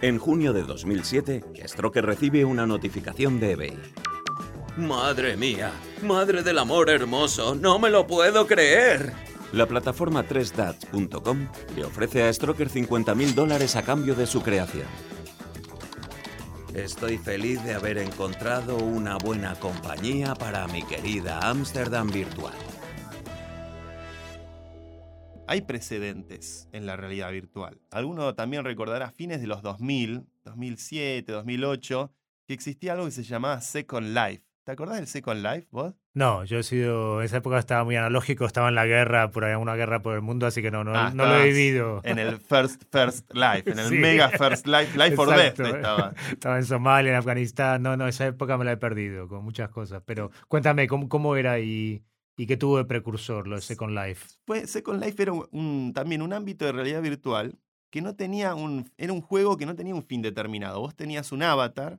En 0.00 0.18
junio 0.18 0.54
de 0.54 0.62
2007, 0.62 1.44
Stroker 1.66 2.06
recibe 2.06 2.46
una 2.46 2.66
notificación 2.66 3.38
de 3.38 3.52
eBay. 3.52 3.78
¡Madre 4.78 5.36
mía! 5.36 5.72
¡Madre 6.02 6.42
del 6.42 6.56
amor 6.56 6.88
hermoso! 6.88 7.54
¡No 7.54 7.78
me 7.78 7.90
lo 7.90 8.06
puedo 8.06 8.46
creer! 8.46 9.29
La 9.52 9.66
plataforma 9.66 10.24
3dats.com 10.24 11.48
le 11.74 11.84
ofrece 11.84 12.22
a 12.22 12.32
Stroker 12.32 12.68
50.000 12.68 13.34
dólares 13.34 13.74
a 13.74 13.82
cambio 13.82 14.14
de 14.14 14.26
su 14.26 14.42
creación. 14.42 14.86
Estoy 16.72 17.18
feliz 17.18 17.62
de 17.64 17.74
haber 17.74 17.98
encontrado 17.98 18.76
una 18.76 19.18
buena 19.18 19.56
compañía 19.56 20.36
para 20.36 20.68
mi 20.68 20.84
querida 20.84 21.40
Ámsterdam 21.50 22.12
virtual. 22.12 22.54
Hay 25.48 25.62
precedentes 25.62 26.68
en 26.70 26.86
la 26.86 26.96
realidad 26.96 27.32
virtual. 27.32 27.80
Alguno 27.90 28.36
también 28.36 28.64
recordará 28.64 29.10
fines 29.10 29.40
de 29.40 29.48
los 29.48 29.62
2000, 29.62 30.28
2007, 30.44 31.32
2008, 31.32 32.14
que 32.46 32.54
existía 32.54 32.92
algo 32.92 33.06
que 33.06 33.10
se 33.10 33.24
llamaba 33.24 33.60
Second 33.60 34.16
Life. 34.16 34.49
¿Te 34.64 34.72
acordás 34.72 34.96
del 34.96 35.06
Second 35.06 35.42
Life, 35.42 35.68
vos? 35.70 35.94
No, 36.12 36.44
yo 36.44 36.58
he 36.58 36.62
sido, 36.62 37.20
en 37.20 37.24
esa 37.24 37.38
época 37.38 37.58
estaba 37.58 37.82
muy 37.82 37.96
analógico, 37.96 38.44
estaba 38.44 38.68
en 38.68 38.74
la 38.74 38.84
guerra, 38.84 39.30
por 39.30 39.44
ahí 39.44 39.54
una 39.54 39.74
guerra 39.74 40.02
por 40.02 40.14
el 40.14 40.20
mundo, 40.20 40.46
así 40.46 40.60
que 40.60 40.70
no, 40.70 40.84
no, 40.84 40.94
ah, 40.94 41.12
no 41.14 41.24
lo 41.24 41.36
he 41.36 41.46
vivido. 41.46 42.00
En 42.04 42.18
el 42.18 42.38
First 42.38 42.82
First 42.92 43.32
Life, 43.32 43.70
en 43.70 43.78
el 43.78 43.92
Mega 43.92 44.28
First 44.28 44.66
Life, 44.66 44.98
Life 44.98 45.16
for 45.16 45.28
Death 45.34 45.58
estaba. 45.60 46.12
Estaba 46.30 46.58
en 46.58 46.64
Somalia, 46.64 47.12
en 47.12 47.16
Afganistán, 47.16 47.82
no, 47.82 47.96
no, 47.96 48.06
esa 48.06 48.26
época 48.26 48.58
me 48.58 48.64
la 48.66 48.72
he 48.72 48.76
perdido 48.76 49.28
con 49.28 49.42
muchas 49.42 49.70
cosas, 49.70 50.02
pero 50.04 50.30
cuéntame, 50.48 50.86
¿cómo, 50.88 51.08
cómo 51.08 51.36
era 51.36 51.58
y, 51.58 52.04
y 52.36 52.46
qué 52.46 52.58
tuvo 52.58 52.76
de 52.76 52.84
precursor 52.84 53.48
lo 53.48 53.56
de 53.56 53.62
Second 53.62 53.96
Life? 53.96 54.26
Pues 54.44 54.70
Second 54.70 55.02
Life 55.02 55.22
era 55.22 55.32
un, 55.32 55.92
también 55.94 56.20
un 56.20 56.34
ámbito 56.34 56.66
de 56.66 56.72
realidad 56.72 57.00
virtual 57.00 57.58
que 57.88 58.02
no 58.02 58.14
tenía 58.14 58.54
un, 58.54 58.90
era 58.98 59.12
un 59.12 59.22
juego 59.22 59.56
que 59.56 59.66
no 59.66 59.74
tenía 59.74 59.94
un 59.94 60.04
fin 60.04 60.22
determinado, 60.22 60.80
vos 60.80 60.94
tenías 60.94 61.32
un 61.32 61.42
avatar 61.42 61.98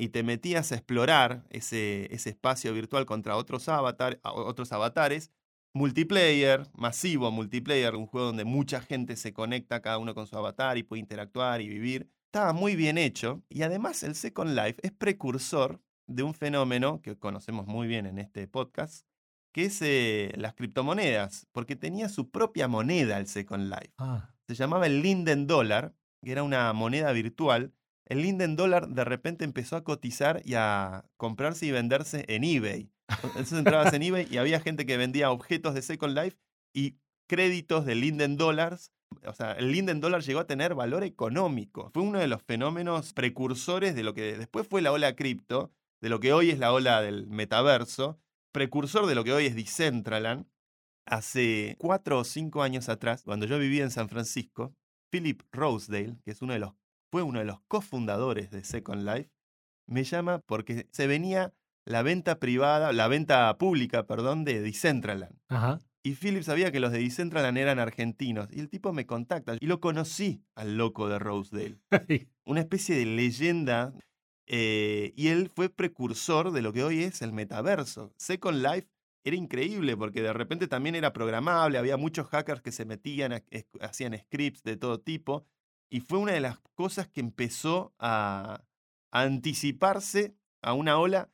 y 0.00 0.08
te 0.08 0.22
metías 0.22 0.72
a 0.72 0.76
explorar 0.76 1.44
ese, 1.50 2.08
ese 2.14 2.30
espacio 2.30 2.72
virtual 2.72 3.04
contra 3.04 3.36
otros, 3.36 3.68
avatar, 3.68 4.18
otros 4.24 4.72
avatares, 4.72 5.30
multiplayer, 5.74 6.66
masivo 6.72 7.30
multiplayer, 7.30 7.94
un 7.94 8.06
juego 8.06 8.28
donde 8.28 8.46
mucha 8.46 8.80
gente 8.80 9.14
se 9.16 9.34
conecta 9.34 9.82
cada 9.82 9.98
uno 9.98 10.14
con 10.14 10.26
su 10.26 10.38
avatar 10.38 10.78
y 10.78 10.84
puede 10.84 11.00
interactuar 11.00 11.60
y 11.60 11.68
vivir. 11.68 12.08
Estaba 12.32 12.54
muy 12.54 12.76
bien 12.76 12.96
hecho 12.96 13.42
y 13.50 13.60
además 13.60 14.02
el 14.02 14.14
Second 14.14 14.56
Life 14.56 14.76
es 14.82 14.92
precursor 14.92 15.82
de 16.06 16.22
un 16.22 16.32
fenómeno 16.32 17.02
que 17.02 17.18
conocemos 17.18 17.66
muy 17.66 17.86
bien 17.86 18.06
en 18.06 18.18
este 18.18 18.48
podcast, 18.48 19.06
que 19.52 19.66
es 19.66 19.82
eh, 19.82 20.32
las 20.36 20.54
criptomonedas, 20.54 21.46
porque 21.52 21.76
tenía 21.76 22.08
su 22.08 22.30
propia 22.30 22.68
moneda 22.68 23.18
el 23.18 23.26
Second 23.26 23.68
Life. 23.68 23.92
Ah. 23.98 24.30
Se 24.48 24.54
llamaba 24.54 24.86
el 24.86 25.02
Linden 25.02 25.46
Dollar, 25.46 25.94
que 26.24 26.32
era 26.32 26.42
una 26.42 26.72
moneda 26.72 27.12
virtual 27.12 27.74
el 28.10 28.22
Linden 28.22 28.56
Dollar 28.56 28.88
de 28.88 29.04
repente 29.04 29.44
empezó 29.44 29.76
a 29.76 29.84
cotizar 29.84 30.42
y 30.44 30.54
a 30.54 31.04
comprarse 31.16 31.66
y 31.66 31.70
venderse 31.70 32.24
en 32.26 32.42
eBay. 32.42 32.90
Entonces 33.22 33.56
entrabas 33.56 33.94
en 33.94 34.02
eBay 34.02 34.26
y 34.28 34.38
había 34.38 34.60
gente 34.60 34.84
que 34.84 34.96
vendía 34.96 35.30
objetos 35.30 35.74
de 35.74 35.82
Second 35.82 36.18
Life 36.18 36.36
y 36.74 36.96
créditos 37.28 37.86
de 37.86 37.94
Linden 37.94 38.36
Dollars. 38.36 38.90
O 39.24 39.32
sea, 39.32 39.52
el 39.52 39.70
Linden 39.70 40.00
Dollar 40.00 40.22
llegó 40.22 40.40
a 40.40 40.46
tener 40.48 40.74
valor 40.74 41.04
económico. 41.04 41.90
Fue 41.94 42.02
uno 42.02 42.18
de 42.18 42.26
los 42.26 42.42
fenómenos 42.42 43.12
precursores 43.12 43.94
de 43.94 44.02
lo 44.02 44.12
que 44.12 44.36
después 44.36 44.66
fue 44.66 44.82
la 44.82 44.90
ola 44.90 45.14
cripto, 45.14 45.70
de 46.00 46.08
lo 46.08 46.18
que 46.18 46.32
hoy 46.32 46.50
es 46.50 46.58
la 46.58 46.72
ola 46.72 47.00
del 47.02 47.28
metaverso, 47.28 48.18
precursor 48.50 49.06
de 49.06 49.14
lo 49.14 49.22
que 49.22 49.32
hoy 49.32 49.46
es 49.46 49.54
Decentraland. 49.54 50.46
Hace 51.06 51.76
cuatro 51.78 52.18
o 52.18 52.24
cinco 52.24 52.64
años 52.64 52.88
atrás, 52.88 53.22
cuando 53.22 53.46
yo 53.46 53.56
vivía 53.60 53.84
en 53.84 53.90
San 53.92 54.08
Francisco, 54.08 54.74
Philip 55.10 55.42
Rosedale, 55.52 56.16
que 56.24 56.32
es 56.32 56.42
uno 56.42 56.54
de 56.54 56.58
los 56.58 56.74
fue 57.10 57.22
uno 57.22 57.40
de 57.40 57.44
los 57.44 57.60
cofundadores 57.62 58.50
de 58.50 58.64
Second 58.64 59.04
Life, 59.04 59.30
me 59.86 60.04
llama 60.04 60.38
porque 60.38 60.86
se 60.92 61.06
venía 61.06 61.52
la 61.84 62.02
venta 62.02 62.38
privada, 62.38 62.92
la 62.92 63.08
venta 63.08 63.56
pública, 63.58 64.06
perdón, 64.06 64.44
de 64.44 64.60
Decentraland. 64.60 65.36
Y 66.02 66.14
Philip 66.14 66.42
sabía 66.42 66.72
que 66.72 66.80
los 66.80 66.92
de 66.92 67.00
Decentraland 67.00 67.58
eran 67.58 67.78
argentinos. 67.78 68.48
Y 68.52 68.60
el 68.60 68.70
tipo 68.70 68.92
me 68.92 69.06
contacta. 69.06 69.56
Y 69.60 69.66
lo 69.66 69.80
conocí 69.80 70.42
al 70.54 70.76
loco 70.78 71.08
de 71.08 71.18
Rosedale. 71.18 71.78
Una 72.46 72.60
especie 72.60 72.96
de 72.96 73.04
leyenda. 73.04 73.92
Eh, 74.46 75.12
y 75.16 75.28
él 75.28 75.50
fue 75.54 75.68
precursor 75.68 76.52
de 76.52 76.62
lo 76.62 76.72
que 76.72 76.84
hoy 76.84 77.02
es 77.02 77.20
el 77.22 77.32
metaverso. 77.32 78.14
Second 78.16 78.62
Life 78.64 78.88
era 79.24 79.36
increíble 79.36 79.96
porque 79.96 80.22
de 80.22 80.32
repente 80.32 80.68
también 80.68 80.94
era 80.94 81.12
programable. 81.12 81.78
Había 81.78 81.96
muchos 81.96 82.28
hackers 82.28 82.62
que 82.62 82.72
se 82.72 82.86
metían, 82.86 83.42
hacían 83.80 84.16
scripts 84.16 84.62
de 84.62 84.76
todo 84.76 85.00
tipo 85.00 85.44
y 85.90 86.00
fue 86.00 86.18
una 86.18 86.32
de 86.32 86.40
las 86.40 86.58
cosas 86.74 87.08
que 87.08 87.20
empezó 87.20 87.92
a, 87.98 88.64
anticiparse 89.12 90.36
a 90.62 90.72
una 90.72 90.98
ola. 90.98 91.30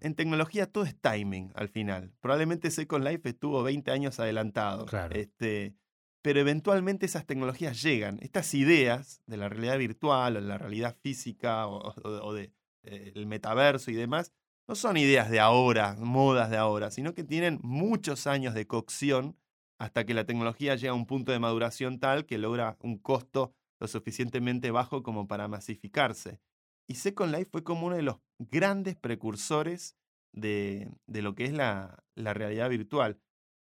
En 0.00 0.14
tecnología 0.14 0.70
todo 0.70 0.84
es 0.84 0.98
timing 0.98 1.52
al 1.54 1.68
final. 1.68 2.14
Probablemente 2.20 2.70
Second 2.70 3.04
Life 3.04 3.28
estuvo 3.28 3.62
20 3.62 3.90
años 3.90 4.18
adelantado. 4.18 4.86
Este, 5.10 5.74
pero 6.22 6.40
eventualmente 6.40 7.04
esas 7.04 7.26
tecnologías 7.26 7.82
llegan. 7.82 8.18
Estas 8.22 8.54
ideas 8.54 9.22
de 9.26 9.36
la 9.36 9.48
realidad 9.48 9.76
virtual 9.76 10.36
o 10.36 10.40
de 10.40 10.46
la 10.46 10.56
realidad 10.56 10.96
física 11.02 11.66
o, 11.68 12.32
del 12.34 12.50
de, 12.50 12.52
eh, 12.84 13.12
el 13.14 13.26
metaverso 13.26 13.90
y 13.90 13.94
demás 13.94 14.32
no 14.66 14.74
son 14.74 14.96
ideas 14.96 15.30
de 15.30 15.40
ahora, 15.40 15.96
modas 15.98 16.50
de 16.50 16.58
ahora, 16.58 16.90
sino 16.90 17.14
que 17.14 17.24
tienen 17.24 17.58
muchos 17.62 18.26
años 18.26 18.54
de 18.54 18.66
cocción 18.66 19.36
hasta 19.78 20.04
que 20.04 20.14
la 20.14 20.24
tecnología 20.24 20.76
llega 20.76 20.92
a 20.92 20.96
un 20.96 21.06
punto 21.06 21.32
de 21.32 21.38
maduración 21.38 22.00
tal 22.00 22.26
que 22.26 22.38
logra 22.38 22.76
un 22.80 22.98
costo 22.98 23.54
lo 23.80 23.88
suficientemente 23.88 24.70
bajo 24.70 25.02
como 25.02 25.26
para 25.28 25.48
masificarse. 25.48 26.40
Y 26.86 26.94
Second 26.94 27.34
Life 27.34 27.50
fue 27.50 27.64
como 27.64 27.86
uno 27.86 27.96
de 27.96 28.02
los 28.02 28.16
grandes 28.38 28.96
precursores 28.96 29.96
de, 30.32 30.90
lo 31.06 31.34
que 31.34 31.44
es 31.44 31.52
la, 31.52 32.04
la 32.14 32.34
realidad 32.34 32.70
virtual. 32.70 33.20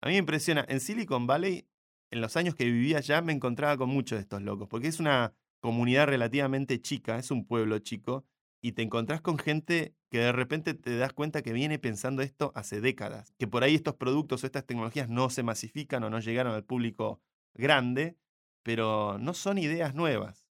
A 0.02 0.08
mí 0.08 0.14
me 0.14 0.18
impresiona, 0.18 0.64
en 0.68 0.80
Silicon 0.80 1.26
Valley, 1.26 1.68
en 2.10 2.20
los 2.20 2.36
años 2.36 2.54
que 2.54 2.64
vivía 2.64 2.98
allá, 2.98 3.20
me 3.22 3.32
encontraba 3.32 3.76
con 3.76 3.90
muchos 3.90 4.16
de 4.16 4.22
estos 4.22 4.42
locos, 4.42 4.68
porque 4.68 4.88
es 4.88 5.00
una 5.00 5.34
comunidad 5.60 6.06
relativamente 6.06 6.80
chica, 6.80 7.18
es 7.18 7.30
un 7.30 7.46
pueblo 7.46 7.78
chico, 7.78 8.24
y 8.62 8.72
te 8.72 8.82
encontrás 8.82 9.20
con 9.20 9.38
gente 9.38 9.94
que 10.10 10.18
de 10.18 10.32
repente 10.32 10.74
te 10.74 10.96
das 10.96 11.12
cuenta 11.12 11.42
que 11.42 11.52
viene 11.52 11.78
pensando 11.78 12.22
esto 12.22 12.52
hace 12.54 12.80
décadas, 12.80 13.32
que 13.38 13.46
por 13.46 13.62
ahí 13.62 13.74
estos 13.74 13.94
productos 13.94 14.42
o 14.42 14.46
estas 14.46 14.66
tecnologías 14.66 15.08
no 15.08 15.30
se 15.30 15.42
masifican 15.42 16.02
o 16.04 16.10
no 16.10 16.20
llegaron 16.20 16.54
al 16.54 16.64
público 16.64 17.20
grande, 17.54 18.16
pero 18.62 19.18
no 19.18 19.34
son 19.34 19.58
ideas 19.58 19.94
nuevas. 19.94 20.48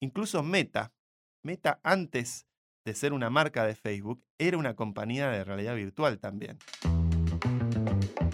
Incluso 0.00 0.42
Meta, 0.42 0.92
Meta 1.42 1.80
antes 1.82 2.46
de 2.84 2.94
ser 2.94 3.12
una 3.12 3.30
marca 3.30 3.64
de 3.64 3.74
Facebook, 3.74 4.24
era 4.38 4.56
una 4.56 4.74
compañía 4.74 5.28
de 5.28 5.44
realidad 5.44 5.74
virtual 5.74 6.18
también. 6.18 6.58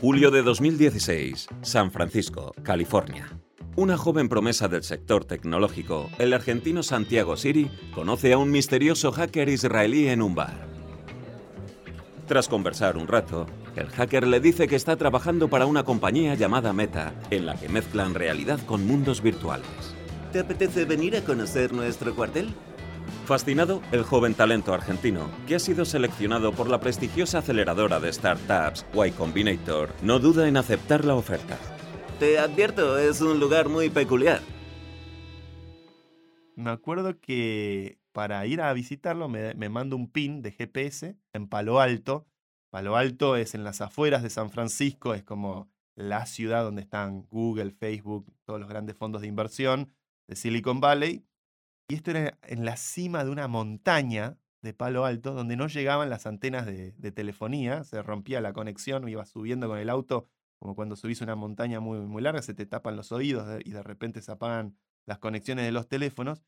Julio 0.00 0.30
de 0.30 0.42
2016, 0.42 1.48
San 1.62 1.90
Francisco, 1.90 2.52
California. 2.62 3.40
Una 3.76 3.96
joven 3.96 4.28
promesa 4.28 4.68
del 4.68 4.84
sector 4.84 5.24
tecnológico, 5.24 6.08
el 6.18 6.32
argentino 6.32 6.82
Santiago 6.82 7.36
Siri, 7.36 7.70
conoce 7.92 8.32
a 8.32 8.38
un 8.38 8.50
misterioso 8.50 9.10
hacker 9.10 9.48
israelí 9.48 10.08
en 10.08 10.22
un 10.22 10.34
bar. 10.34 10.68
Tras 12.28 12.48
conversar 12.48 12.96
un 12.96 13.08
rato, 13.08 13.46
el 13.76 13.88
hacker 13.88 14.26
le 14.26 14.40
dice 14.40 14.68
que 14.68 14.76
está 14.76 14.96
trabajando 14.96 15.48
para 15.48 15.66
una 15.66 15.84
compañía 15.84 16.34
llamada 16.34 16.72
Meta, 16.72 17.14
en 17.30 17.46
la 17.46 17.56
que 17.56 17.68
mezclan 17.68 18.14
realidad 18.14 18.60
con 18.66 18.86
mundos 18.86 19.22
virtuales. 19.22 19.66
¿Te 20.32 20.40
apetece 20.40 20.84
venir 20.84 21.16
a 21.16 21.22
conocer 21.22 21.72
nuestro 21.72 22.14
cuartel? 22.14 22.54
Fascinado, 23.26 23.82
el 23.92 24.02
joven 24.02 24.34
talento 24.34 24.74
argentino, 24.74 25.30
que 25.46 25.54
ha 25.54 25.58
sido 25.58 25.84
seleccionado 25.84 26.52
por 26.52 26.68
la 26.68 26.80
prestigiosa 26.80 27.38
aceleradora 27.38 28.00
de 28.00 28.12
startups 28.12 28.84
Y 28.94 29.10
Combinator, 29.12 29.90
no 30.02 30.18
duda 30.18 30.46
en 30.46 30.56
aceptar 30.56 31.04
la 31.04 31.14
oferta. 31.14 31.58
Te 32.18 32.38
advierto, 32.38 32.98
es 32.98 33.20
un 33.20 33.40
lugar 33.40 33.68
muy 33.68 33.90
peculiar. 33.90 34.40
Me 36.54 36.70
acuerdo 36.70 37.18
que 37.18 37.98
para 38.12 38.46
ir 38.46 38.60
a 38.60 38.72
visitarlo 38.72 39.28
me, 39.28 39.54
me 39.54 39.68
mando 39.68 39.96
un 39.96 40.10
pin 40.10 40.40
de 40.42 40.52
GPS 40.52 41.16
en 41.32 41.48
Palo 41.48 41.80
Alto. 41.80 42.26
Palo 42.74 42.96
Alto 42.96 43.36
es 43.36 43.54
en 43.54 43.62
las 43.62 43.80
afueras 43.80 44.24
de 44.24 44.30
San 44.30 44.50
Francisco, 44.50 45.14
es 45.14 45.22
como 45.22 45.70
la 45.94 46.26
ciudad 46.26 46.64
donde 46.64 46.82
están 46.82 47.22
Google, 47.30 47.70
Facebook, 47.70 48.34
todos 48.44 48.58
los 48.58 48.68
grandes 48.68 48.96
fondos 48.96 49.22
de 49.22 49.28
inversión 49.28 49.92
de 50.26 50.34
Silicon 50.34 50.80
Valley. 50.80 51.24
Y 51.88 51.94
esto 51.94 52.10
era 52.10 52.36
en 52.42 52.64
la 52.64 52.76
cima 52.76 53.24
de 53.24 53.30
una 53.30 53.46
montaña 53.46 54.40
de 54.60 54.74
Palo 54.74 55.04
Alto 55.04 55.34
donde 55.34 55.54
no 55.54 55.68
llegaban 55.68 56.10
las 56.10 56.26
antenas 56.26 56.66
de, 56.66 57.12
telefonía, 57.12 57.84
se 57.84 58.02
rompía 58.02 58.40
la 58.40 58.52
conexión, 58.52 59.08
iba 59.08 59.24
subiendo 59.24 59.68
con 59.68 59.78
el 59.78 59.88
auto 59.88 60.26
como 60.58 60.74
cuando 60.74 60.96
subís 60.96 61.20
una 61.20 61.36
montaña 61.36 61.78
muy, 61.78 62.00
muy 62.00 62.22
larga, 62.22 62.42
se 62.42 62.54
te 62.54 62.66
tapan 62.66 62.96
los 62.96 63.12
oídos 63.12 63.60
y 63.64 63.70
de 63.70 63.84
repente 63.84 64.20
se 64.20 64.32
apagan 64.32 64.76
las 65.06 65.20
conexiones 65.20 65.64
de 65.64 65.70
los 65.70 65.86
teléfonos. 65.86 66.42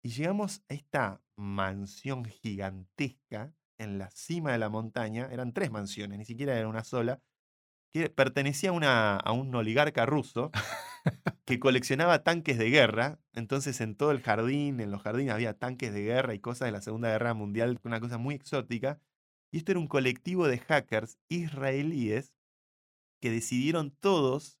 Y 0.00 0.10
llegamos 0.10 0.62
a 0.68 0.74
esta 0.74 1.22
mansión 1.34 2.24
gigantesca 2.24 3.52
en 3.82 3.98
la 3.98 4.10
cima 4.10 4.52
de 4.52 4.58
la 4.58 4.68
montaña, 4.68 5.28
eran 5.30 5.52
tres 5.52 5.70
mansiones, 5.70 6.18
ni 6.18 6.24
siquiera 6.24 6.56
era 6.58 6.68
una 6.68 6.84
sola, 6.84 7.20
que 7.92 8.08
pertenecía 8.08 8.70
a, 8.70 8.72
una, 8.72 9.16
a 9.16 9.32
un 9.32 9.54
oligarca 9.54 10.06
ruso 10.06 10.50
que 11.44 11.60
coleccionaba 11.60 12.22
tanques 12.22 12.58
de 12.58 12.70
guerra. 12.70 13.18
Entonces 13.34 13.80
en 13.80 13.96
todo 13.96 14.10
el 14.10 14.22
jardín, 14.22 14.80
en 14.80 14.90
los 14.90 15.02
jardines 15.02 15.34
había 15.34 15.58
tanques 15.58 15.92
de 15.92 16.02
guerra 16.02 16.34
y 16.34 16.38
cosas 16.38 16.66
de 16.66 16.72
la 16.72 16.80
Segunda 16.80 17.10
Guerra 17.10 17.34
Mundial, 17.34 17.78
una 17.84 18.00
cosa 18.00 18.18
muy 18.18 18.34
exótica. 18.34 19.00
Y 19.50 19.58
esto 19.58 19.72
era 19.72 19.80
un 19.80 19.88
colectivo 19.88 20.48
de 20.48 20.58
hackers 20.58 21.18
israelíes 21.28 22.32
que 23.20 23.30
decidieron 23.30 23.90
todos 23.90 24.58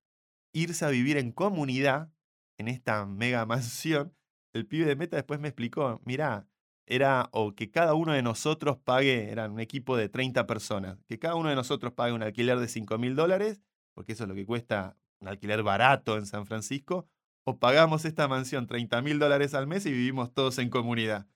irse 0.52 0.84
a 0.84 0.90
vivir 0.90 1.16
en 1.16 1.32
comunidad 1.32 2.12
en 2.58 2.68
esta 2.68 3.06
mega 3.06 3.46
mansión. 3.46 4.14
El 4.52 4.66
pibe 4.66 4.84
de 4.84 4.96
Meta 4.96 5.16
después 5.16 5.40
me 5.40 5.48
explicó, 5.48 6.00
mirá, 6.04 6.46
era 6.86 7.28
o 7.32 7.54
que 7.54 7.70
cada 7.70 7.94
uno 7.94 8.12
de 8.12 8.22
nosotros 8.22 8.78
pague, 8.78 9.30
era 9.30 9.48
un 9.48 9.60
equipo 9.60 9.96
de 9.96 10.08
30 10.08 10.46
personas, 10.46 10.98
que 11.06 11.18
cada 11.18 11.34
uno 11.34 11.48
de 11.48 11.54
nosotros 11.54 11.92
pague 11.92 12.12
un 12.12 12.22
alquiler 12.22 12.58
de 12.58 12.68
5 12.68 12.98
mil 12.98 13.14
dólares, 13.14 13.60
porque 13.94 14.12
eso 14.12 14.24
es 14.24 14.28
lo 14.28 14.34
que 14.34 14.46
cuesta 14.46 14.96
un 15.20 15.28
alquiler 15.28 15.62
barato 15.62 16.16
en 16.16 16.26
San 16.26 16.46
Francisco, 16.46 17.06
o 17.44 17.58
pagamos 17.58 18.04
esta 18.04 18.28
mansión 18.28 18.66
30 18.66 19.02
mil 19.02 19.18
dólares 19.18 19.54
al 19.54 19.66
mes 19.66 19.86
y 19.86 19.92
vivimos 19.92 20.32
todos 20.32 20.58
en 20.58 20.70
comunidad. 20.70 21.26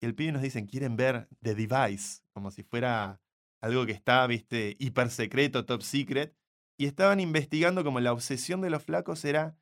Y 0.00 0.06
el 0.06 0.14
pibe 0.14 0.32
nos 0.32 0.42
dicen, 0.42 0.66
quieren 0.66 0.96
ver 0.96 1.28
The 1.42 1.54
Device, 1.54 2.22
como 2.32 2.50
si 2.50 2.62
fuera 2.62 3.20
algo 3.62 3.86
que 3.86 3.92
está, 3.92 4.26
viste, 4.26 4.76
hiper 4.78 5.10
secreto, 5.10 5.64
top 5.64 5.82
secret, 5.82 6.34
y 6.78 6.86
estaban 6.86 7.20
investigando 7.20 7.84
como 7.84 8.00
la 8.00 8.12
obsesión 8.12 8.60
de 8.60 8.70
los 8.70 8.82
flacos 8.82 9.24
era 9.24 9.56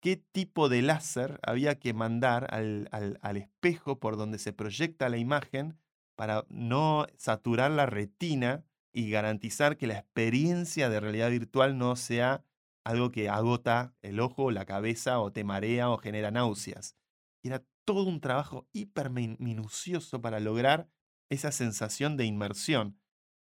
qué 0.00 0.16
tipo 0.16 0.68
de 0.68 0.82
láser 0.82 1.38
había 1.42 1.78
que 1.78 1.92
mandar 1.92 2.52
al, 2.54 2.88
al, 2.90 3.36
espejo 3.36 3.98
por 3.98 4.16
donde 4.16 4.38
se 4.38 4.52
proyecta 4.52 5.08
la 5.08 5.18
imagen 5.18 5.78
para 6.16 6.44
no 6.48 7.06
saturar 7.16 7.70
la 7.70 7.86
retina 7.86 8.64
y 8.92 9.10
garantizar 9.10 9.76
que 9.76 9.86
la 9.86 9.98
experiencia 9.98 10.88
de 10.88 11.00
realidad 11.00 11.30
virtual 11.30 11.78
no 11.78 11.96
sea 11.96 12.44
algo 12.84 13.10
que 13.10 13.28
agota 13.28 13.94
el 14.02 14.20
ojo, 14.20 14.50
la 14.50 14.64
cabeza 14.64 15.20
o 15.20 15.32
te 15.32 15.44
marea 15.44 15.90
o 15.90 15.98
genera 15.98 16.30
náuseas. 16.30 16.96
era 17.42 17.62
todo 17.84 18.04
un 18.04 18.20
trabajo 18.20 18.68
hiper 18.72 19.10
minucioso 19.10 20.20
para 20.20 20.40
lograr 20.40 20.88
esa 21.30 21.52
sensación 21.52 22.16
de 22.16 22.24
inmersión. 22.24 22.98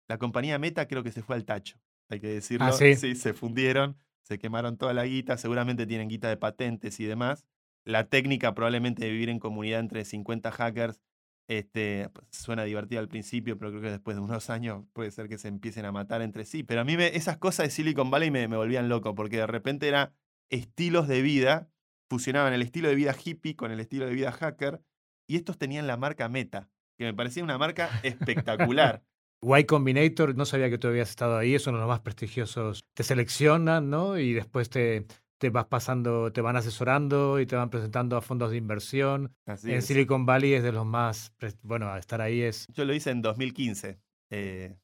La 0.08 0.18
compañía 0.18 0.58
Meta 0.58 0.88
creo 0.88 1.02
que 1.02 1.12
se 1.12 1.22
fue 1.22 1.36
al 1.36 1.44
tacho 1.44 1.80
hay 2.08 2.20
que 2.20 2.28
decirlo. 2.28 2.66
Ah, 2.66 2.72
¿sí? 2.72 2.94
se 3.14 3.34
fundieron, 3.34 3.96
se 4.26 4.38
quemaron 4.40 4.76
toda 4.76 4.92
la 4.92 5.04
guita, 5.04 5.36
seguramente 5.36 5.86
tienen 5.86 6.08
guita 6.08 6.28
de 6.28 6.36
patentes 6.36 6.98
y 6.98 7.04
demás. 7.04 7.46
La 7.84 8.08
técnica 8.08 8.54
probablemente 8.54 9.04
de 9.04 9.12
vivir 9.12 9.28
en 9.28 9.38
comunidad 9.38 9.78
entre 9.78 10.04
50 10.04 10.50
hackers 10.50 11.00
este, 11.46 12.08
pues, 12.08 12.26
suena 12.32 12.64
divertida 12.64 12.98
al 12.98 13.06
principio, 13.06 13.56
pero 13.56 13.70
creo 13.70 13.82
que 13.82 13.90
después 13.90 14.16
de 14.16 14.22
unos 14.22 14.50
años 14.50 14.84
puede 14.92 15.12
ser 15.12 15.28
que 15.28 15.38
se 15.38 15.46
empiecen 15.46 15.84
a 15.84 15.92
matar 15.92 16.22
entre 16.22 16.44
sí. 16.44 16.64
Pero 16.64 16.80
a 16.80 16.84
mí 16.84 16.94
esas 16.94 17.36
cosas 17.36 17.66
de 17.66 17.70
Silicon 17.70 18.10
Valley 18.10 18.32
me, 18.32 18.48
me 18.48 18.56
volvían 18.56 18.88
loco, 18.88 19.14
porque 19.14 19.36
de 19.36 19.46
repente 19.46 19.86
eran 19.86 20.12
estilos 20.50 21.06
de 21.06 21.22
vida, 21.22 21.70
fusionaban 22.10 22.52
el 22.52 22.62
estilo 22.62 22.88
de 22.88 22.96
vida 22.96 23.14
hippie 23.14 23.54
con 23.54 23.70
el 23.70 23.78
estilo 23.78 24.06
de 24.06 24.12
vida 24.14 24.32
hacker, 24.32 24.82
y 25.28 25.36
estos 25.36 25.56
tenían 25.56 25.86
la 25.86 25.96
marca 25.96 26.28
Meta, 26.28 26.68
que 26.98 27.04
me 27.04 27.14
parecía 27.14 27.44
una 27.44 27.58
marca 27.58 27.90
espectacular. 28.02 29.04
Y 29.42 29.64
Combinator, 29.64 30.34
no 30.34 30.44
sabía 30.44 30.70
que 30.70 30.78
tú 30.78 30.88
habías 30.88 31.10
estado 31.10 31.36
ahí, 31.36 31.54
es 31.54 31.66
uno 31.66 31.78
de 31.78 31.82
los 31.82 31.88
más 31.88 32.00
prestigiosos. 32.00 32.80
Te 32.94 33.02
seleccionan, 33.02 33.90
¿no? 33.90 34.18
Y 34.18 34.32
después 34.32 34.70
te, 34.70 35.06
te 35.38 35.50
vas 35.50 35.66
pasando, 35.66 36.32
te 36.32 36.40
van 36.40 36.56
asesorando 36.56 37.40
y 37.40 37.46
te 37.46 37.56
van 37.56 37.70
presentando 37.70 38.16
a 38.16 38.22
fondos 38.22 38.50
de 38.50 38.56
inversión. 38.56 39.34
en 39.46 39.82
Silicon 39.82 40.26
Valley 40.26 40.54
es 40.54 40.62
de 40.62 40.72
los 40.72 40.86
más, 40.86 41.32
bueno, 41.62 41.94
estar 41.96 42.20
ahí 42.20 42.42
es... 42.42 42.66
Yo 42.72 42.84
lo 42.84 42.94
hice 42.94 43.10
en 43.10 43.22
2015. 43.22 43.98
Eh, 44.30 44.76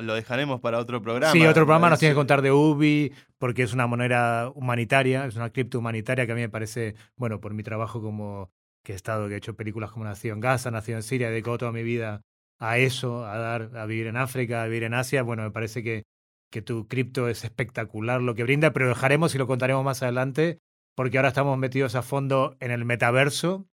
lo 0.00 0.14
dejaremos 0.14 0.60
para 0.60 0.78
otro 0.78 1.02
programa. 1.02 1.32
Sí, 1.32 1.44
otro 1.44 1.64
programa 1.64 1.90
nos 1.90 1.98
tiene 1.98 2.12
que 2.12 2.16
contar 2.16 2.42
de 2.42 2.52
UBI, 2.52 3.12
porque 3.38 3.62
es 3.62 3.72
una 3.72 3.86
moneda 3.86 4.50
humanitaria, 4.50 5.26
es 5.26 5.36
una 5.36 5.50
cripto 5.50 5.78
humanitaria 5.78 6.26
que 6.26 6.32
a 6.32 6.34
mí 6.34 6.42
me 6.42 6.48
parece, 6.48 6.94
bueno, 7.16 7.40
por 7.40 7.54
mi 7.54 7.62
trabajo 7.62 8.00
como 8.00 8.50
que 8.84 8.92
he 8.92 8.96
estado, 8.96 9.26
que 9.26 9.34
he 9.34 9.38
hecho 9.38 9.56
películas 9.56 9.90
como 9.90 10.04
Nacido 10.04 10.34
en 10.34 10.40
Gaza, 10.40 10.70
Nacido 10.70 10.98
en 10.98 11.02
Siria, 11.02 11.28
he 11.28 11.30
dedicado 11.30 11.58
toda 11.58 11.72
mi 11.72 11.82
vida 11.82 12.22
a 12.58 12.78
eso, 12.78 13.24
a 13.26 13.36
dar, 13.38 13.76
a 13.76 13.86
vivir 13.86 14.06
en 14.06 14.16
África, 14.16 14.62
a 14.62 14.66
vivir 14.66 14.84
en 14.84 14.94
Asia, 14.94 15.22
bueno, 15.22 15.42
me 15.42 15.50
parece 15.50 15.82
que, 15.82 16.04
que 16.50 16.62
tu 16.62 16.88
cripto 16.88 17.28
es 17.28 17.44
espectacular 17.44 18.22
lo 18.22 18.34
que 18.34 18.44
brinda, 18.44 18.72
pero 18.72 18.88
dejaremos 18.88 19.34
y 19.34 19.38
lo 19.38 19.46
contaremos 19.46 19.84
más 19.84 20.02
adelante, 20.02 20.58
porque 20.94 21.18
ahora 21.18 21.28
estamos 21.28 21.58
metidos 21.58 21.94
a 21.94 22.02
fondo 22.02 22.56
en 22.60 22.70
el 22.70 22.84
metaverso. 22.84 23.68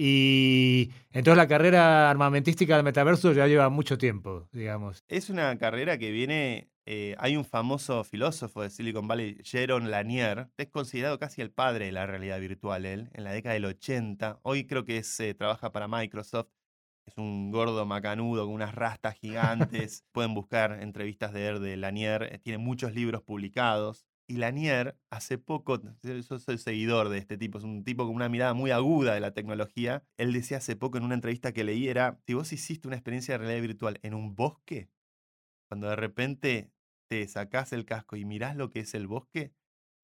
Y 0.00 0.92
entonces 1.10 1.36
la 1.36 1.48
carrera 1.48 2.08
armamentística 2.08 2.76
del 2.76 2.84
metaverso 2.84 3.32
ya 3.32 3.48
lleva 3.48 3.68
mucho 3.68 3.98
tiempo, 3.98 4.48
digamos. 4.52 5.02
Es 5.08 5.28
una 5.28 5.58
carrera 5.58 5.98
que 5.98 6.12
viene, 6.12 6.70
eh, 6.86 7.16
hay 7.18 7.36
un 7.36 7.44
famoso 7.44 8.04
filósofo 8.04 8.62
de 8.62 8.70
Silicon 8.70 9.08
Valley, 9.08 9.38
Jaron 9.44 9.90
Lanier, 9.90 10.50
es 10.56 10.68
considerado 10.68 11.18
casi 11.18 11.42
el 11.42 11.50
padre 11.50 11.86
de 11.86 11.92
la 11.92 12.06
realidad 12.06 12.38
virtual, 12.38 12.86
él, 12.86 13.10
en 13.12 13.24
la 13.24 13.32
década 13.32 13.54
del 13.54 13.64
80. 13.64 14.38
Hoy 14.44 14.68
creo 14.68 14.84
que 14.84 15.02
se 15.02 15.34
trabaja 15.34 15.72
para 15.72 15.88
Microsoft 15.88 16.50
es 17.08 17.18
un 17.18 17.50
gordo 17.50 17.84
macanudo 17.86 18.44
con 18.46 18.54
unas 18.54 18.74
rastas 18.74 19.16
gigantes. 19.16 20.04
Pueden 20.12 20.34
buscar 20.34 20.82
entrevistas 20.82 21.32
de 21.32 21.48
él 21.48 21.60
de 21.60 21.76
Lanier. 21.76 22.22
Eh, 22.22 22.38
tiene 22.38 22.58
muchos 22.58 22.94
libros 22.94 23.22
publicados. 23.22 24.06
Y 24.30 24.36
Lanier, 24.36 24.98
hace 25.10 25.38
poco, 25.38 25.80
yo 26.02 26.22
soy 26.22 26.58
seguidor 26.58 27.08
de 27.08 27.16
este 27.16 27.38
tipo, 27.38 27.56
es 27.56 27.64
un 27.64 27.82
tipo 27.82 28.04
con 28.04 28.14
una 28.14 28.28
mirada 28.28 28.52
muy 28.52 28.70
aguda 28.70 29.14
de 29.14 29.20
la 29.20 29.32
tecnología. 29.32 30.04
Él 30.18 30.34
decía 30.34 30.58
hace 30.58 30.76
poco 30.76 30.98
en 30.98 31.04
una 31.04 31.14
entrevista 31.14 31.52
que 31.52 31.64
leí, 31.64 31.88
era, 31.88 32.20
si 32.26 32.34
vos 32.34 32.52
hiciste 32.52 32.88
una 32.88 32.96
experiencia 32.98 33.34
de 33.34 33.38
realidad 33.38 33.62
virtual 33.62 33.98
en 34.02 34.12
un 34.12 34.34
bosque, 34.34 34.90
cuando 35.66 35.88
de 35.88 35.96
repente 35.96 36.70
te 37.08 37.26
sacás 37.26 37.72
el 37.72 37.86
casco 37.86 38.16
y 38.16 38.26
mirás 38.26 38.54
lo 38.54 38.68
que 38.68 38.80
es 38.80 38.92
el 38.92 39.06
bosque, 39.06 39.54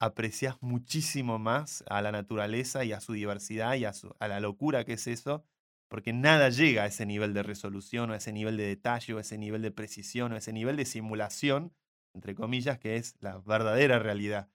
apreciás 0.01 0.57
muchísimo 0.62 1.38
más 1.38 1.85
a 1.87 2.01
la 2.01 2.11
naturaleza 2.11 2.83
y 2.87 2.93
a 2.93 3.01
su 3.01 3.12
diversidad 3.12 3.75
y 3.75 3.85
a, 3.85 3.93
a 4.21 4.29
la 4.29 4.40
locura 4.40 4.85
que 4.85 4.95
es 4.95 5.07
eso, 5.07 5.45
porque 5.94 6.12
nada 6.12 6.48
llega 6.48 6.83
a 6.83 6.87
ese 6.87 7.07
nivel 7.07 7.35
de 7.35 7.44
resolución 7.44 8.11
o 8.11 8.14
a 8.14 8.16
ese 8.16 8.33
nivel 8.33 8.57
de 8.57 8.66
detalle 8.66 9.14
o 9.14 9.18
a 9.18 9.20
ese 9.20 9.38
nivel 9.38 9.62
de 9.62 9.70
precisión 9.70 10.33
o 10.33 10.35
a 10.35 10.38
ese 10.38 10.52
nivel 10.52 10.74
de 10.76 10.87
simulación 10.87 11.72
entre 12.14 12.35
comillas, 12.35 12.80
que 12.80 12.96
es 12.96 13.14
la 13.20 13.38
verdadera 13.38 14.00
realidad. 14.00 14.48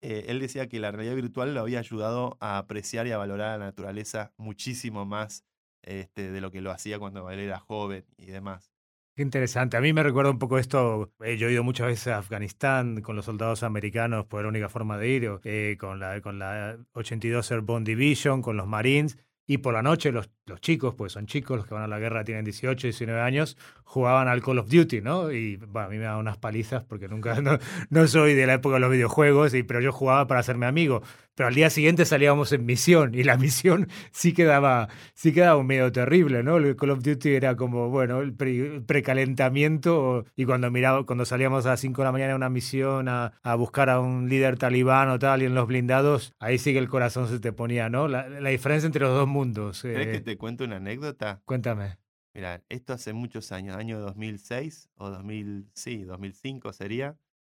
Eh, 0.00 0.24
él 0.28 0.40
decía 0.40 0.70
que 0.70 0.80
la 0.80 0.92
realidad 0.92 1.16
virtual 1.16 1.52
lo 1.52 1.60
había 1.60 1.80
ayudado 1.80 2.38
a 2.40 2.56
apreciar 2.56 3.06
y 3.06 3.12
a 3.12 3.18
valorar 3.18 3.50
a 3.50 3.58
la 3.58 3.66
naturaleza 3.66 4.32
muchísimo 4.38 5.04
más 5.04 5.44
este, 5.82 6.30
de 6.30 6.40
lo 6.40 6.50
que 6.50 6.62
lo 6.62 6.70
hacía 6.70 6.98
cuando 6.98 7.28
él 7.30 7.40
era 7.40 7.58
joven 7.58 8.06
y 8.16 8.26
demás. 8.26 8.72
Qué 9.14 9.22
interesante. 9.22 9.76
A 9.78 9.82
mí 9.82 9.92
me 9.92 10.02
recuerda 10.02 10.30
un 10.30 10.38
poco 10.38 10.58
esto. 10.58 11.14
Eh, 11.20 11.36
yo 11.36 11.48
he 11.48 11.52
ido 11.52 11.62
muchas 11.62 11.88
veces 11.88 12.08
a 12.08 12.18
Afganistán 12.18 13.02
con 13.02 13.16
los 13.16 13.26
soldados 13.26 13.62
americanos, 13.62 14.24
por 14.24 14.42
la 14.42 14.48
única 14.48 14.70
forma 14.70 14.96
de 14.96 15.08
ir, 15.08 15.30
eh, 15.44 15.76
con, 15.78 16.00
la, 16.00 16.22
con 16.22 16.38
la 16.38 16.78
82 16.92 17.50
Airborne 17.50 17.84
Division, 17.84 18.42
con 18.42 18.58
los 18.58 18.66
Marines. 18.66 19.16
Y 19.46 19.58
por 19.58 19.74
la 19.74 19.82
noche 19.82 20.10
los, 20.10 20.28
los, 20.46 20.60
chicos, 20.60 20.94
pues 20.94 21.12
son 21.12 21.26
chicos, 21.26 21.56
los 21.56 21.66
que 21.66 21.74
van 21.74 21.84
a 21.84 21.86
la 21.86 21.98
guerra 21.98 22.24
tienen 22.24 22.44
18, 22.44 22.88
19 22.88 23.20
años, 23.20 23.56
jugaban 23.84 24.26
al 24.26 24.42
Call 24.42 24.58
of 24.58 24.68
Duty, 24.68 25.00
¿no? 25.02 25.30
Y 25.30 25.56
bueno, 25.56 25.86
a 25.86 25.90
mí 25.90 25.98
me 25.98 26.04
daban 26.04 26.20
unas 26.20 26.36
palizas 26.36 26.82
porque 26.82 27.06
nunca, 27.06 27.40
no, 27.42 27.58
no, 27.90 28.08
soy 28.08 28.34
de 28.34 28.46
la 28.46 28.54
época 28.54 28.74
de 28.74 28.80
los 28.80 28.90
videojuegos, 28.90 29.54
y, 29.54 29.62
pero 29.62 29.80
yo 29.80 29.92
jugaba 29.92 30.26
para 30.26 30.40
hacerme 30.40 30.66
amigo. 30.66 31.02
Pero 31.36 31.48
al 31.48 31.54
día 31.54 31.68
siguiente 31.68 32.06
salíamos 32.06 32.50
en 32.52 32.64
misión 32.64 33.14
y 33.14 33.22
la 33.22 33.36
misión 33.36 33.88
sí 34.10 34.32
quedaba, 34.32 34.88
sí 35.14 35.34
quedaba 35.34 35.58
un 35.58 35.66
medio 35.66 35.92
terrible, 35.92 36.42
¿no? 36.42 36.56
El 36.56 36.76
Call 36.76 36.90
of 36.90 37.02
Duty 37.02 37.34
era 37.34 37.56
como, 37.56 37.90
bueno, 37.90 38.20
el 38.20 38.34
precalentamiento 38.34 40.24
y 40.34 40.46
cuando 40.46 40.70
miraba, 40.70 41.04
cuando 41.04 41.26
salíamos 41.26 41.66
a 41.66 41.70
las 41.70 41.80
5 41.80 42.00
de 42.00 42.06
la 42.06 42.12
mañana 42.12 42.32
a 42.32 42.36
una 42.36 42.48
misión 42.48 43.08
a, 43.08 43.34
a, 43.42 43.54
buscar 43.54 43.90
a 43.90 44.00
un 44.00 44.30
líder 44.30 44.56
talibán 44.56 45.10
o 45.10 45.18
tal 45.18 45.42
y 45.42 45.44
en 45.44 45.54
los 45.54 45.66
blindados, 45.66 46.34
ahí 46.38 46.56
sí 46.56 46.72
que 46.72 46.78
el 46.78 46.88
corazón 46.88 47.28
se 47.28 47.38
te 47.38 47.52
ponía, 47.52 47.90
¿no? 47.90 48.08
La, 48.08 48.28
la 48.28 48.48
diferencia 48.48 48.86
entre 48.86 49.02
los 49.02 49.14
dos 49.14 49.28
mundos. 49.28 49.82
¿Crees 49.82 50.08
que 50.08 50.20
te 50.22 50.38
cuento 50.38 50.64
una 50.64 50.76
anécdota? 50.76 51.42
Cuéntame. 51.44 51.98
Mira, 52.32 52.62
esto 52.70 52.94
hace 52.94 53.12
muchos 53.12 53.52
años, 53.52 53.76
año 53.76 54.00
2006 54.00 54.90
o 54.96 55.10
2000, 55.10 55.70
sí, 55.74 56.04
2005 56.04 56.72
sería. 56.72 57.18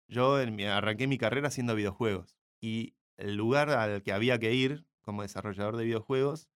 Yo 0.08 0.36
arranqué 0.36 1.06
mi 1.06 1.18
carrera 1.18 1.48
haciendo 1.48 1.74
videojuegos 1.74 2.36
y 2.60 2.95
el 3.16 3.36
lugar 3.36 3.70
al 3.70 4.02
que 4.02 4.12
había 4.12 4.38
que 4.38 4.54
ir 4.54 4.84
como 5.00 5.22
desarrollador 5.22 5.76
de 5.76 5.84
videojuegos 5.84 6.48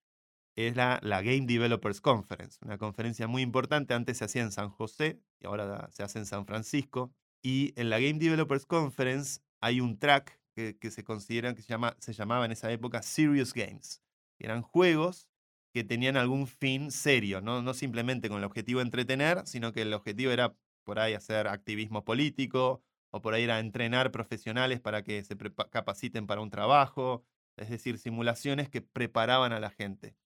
es 0.57 0.77
la, 0.77 1.01
Game 1.03 1.46
Developers 1.46 2.01
Conference, 2.01 2.59
una 2.62 2.79
conferencia 2.79 3.27
muy 3.27 3.42
importante. 3.42 3.94
Antes 3.94 4.18
se 4.18 4.25
hacía 4.25 4.42
en 4.42 4.53
San 4.53 4.68
José 4.68 5.20
y 5.38 5.46
ahora 5.46 5.88
se 5.92 6.03
hace 6.03 6.18
en 6.18 6.27
San 6.27 6.46
Francisco. 6.46 7.12
Y 7.42 7.73
en 7.81 7.88
la 7.88 7.99
Game 7.99 8.18
Developers 8.18 8.66
Conference 8.66 9.40
hay 9.61 9.81
un 9.81 9.99
track 9.99 10.38
que, 10.55 10.77
que 10.77 10.90
se 10.90 11.05
considera 11.05 11.55
que 11.55 11.62
se, 11.62 11.68
llama, 11.68 11.96
se 12.01 12.12
llamaba 12.12 12.44
en 12.44 12.53
esa 12.53 12.70
época 12.70 13.03
Serious 13.03 13.55
Games. 13.55 14.03
Eran 14.38 14.62
juegos 14.62 15.29
que 15.73 15.85
tenían 15.85 16.16
algún 16.16 16.46
fin 16.46 16.90
serio, 16.90 17.40
¿no? 17.40 17.62
no 17.62 17.75
simplemente 17.75 18.29
con 18.29 18.38
el 18.38 18.44
objetivo 18.44 18.81
de 18.81 18.87
entretener, 18.87 19.46
sino 19.46 19.73
que 19.73 19.83
el 19.83 19.94
objetivo 19.94 20.33
era 20.33 20.55
por 20.85 20.99
ahí 20.99 21.14
hacer 21.14 21.46
activismo 21.46 22.05
político 22.05 22.83
o 23.11 23.20
por 23.20 23.35
ahí 23.35 23.44
era 23.44 23.61
entrenar 23.61 24.11
profesionales 24.12 24.81
para 24.81 25.03
que 25.03 25.25
se 25.25 25.37
capaciten 25.70 26.27
para 26.27 26.40
un 26.40 26.51
trabajo, 26.51 27.25
es 27.57 27.70
decir, 27.70 27.99
simulaciones 27.99 28.68
que 28.68 28.83
preparaban 28.83 29.53
a 29.53 29.61
la 29.61 29.70
gente. 29.70 30.16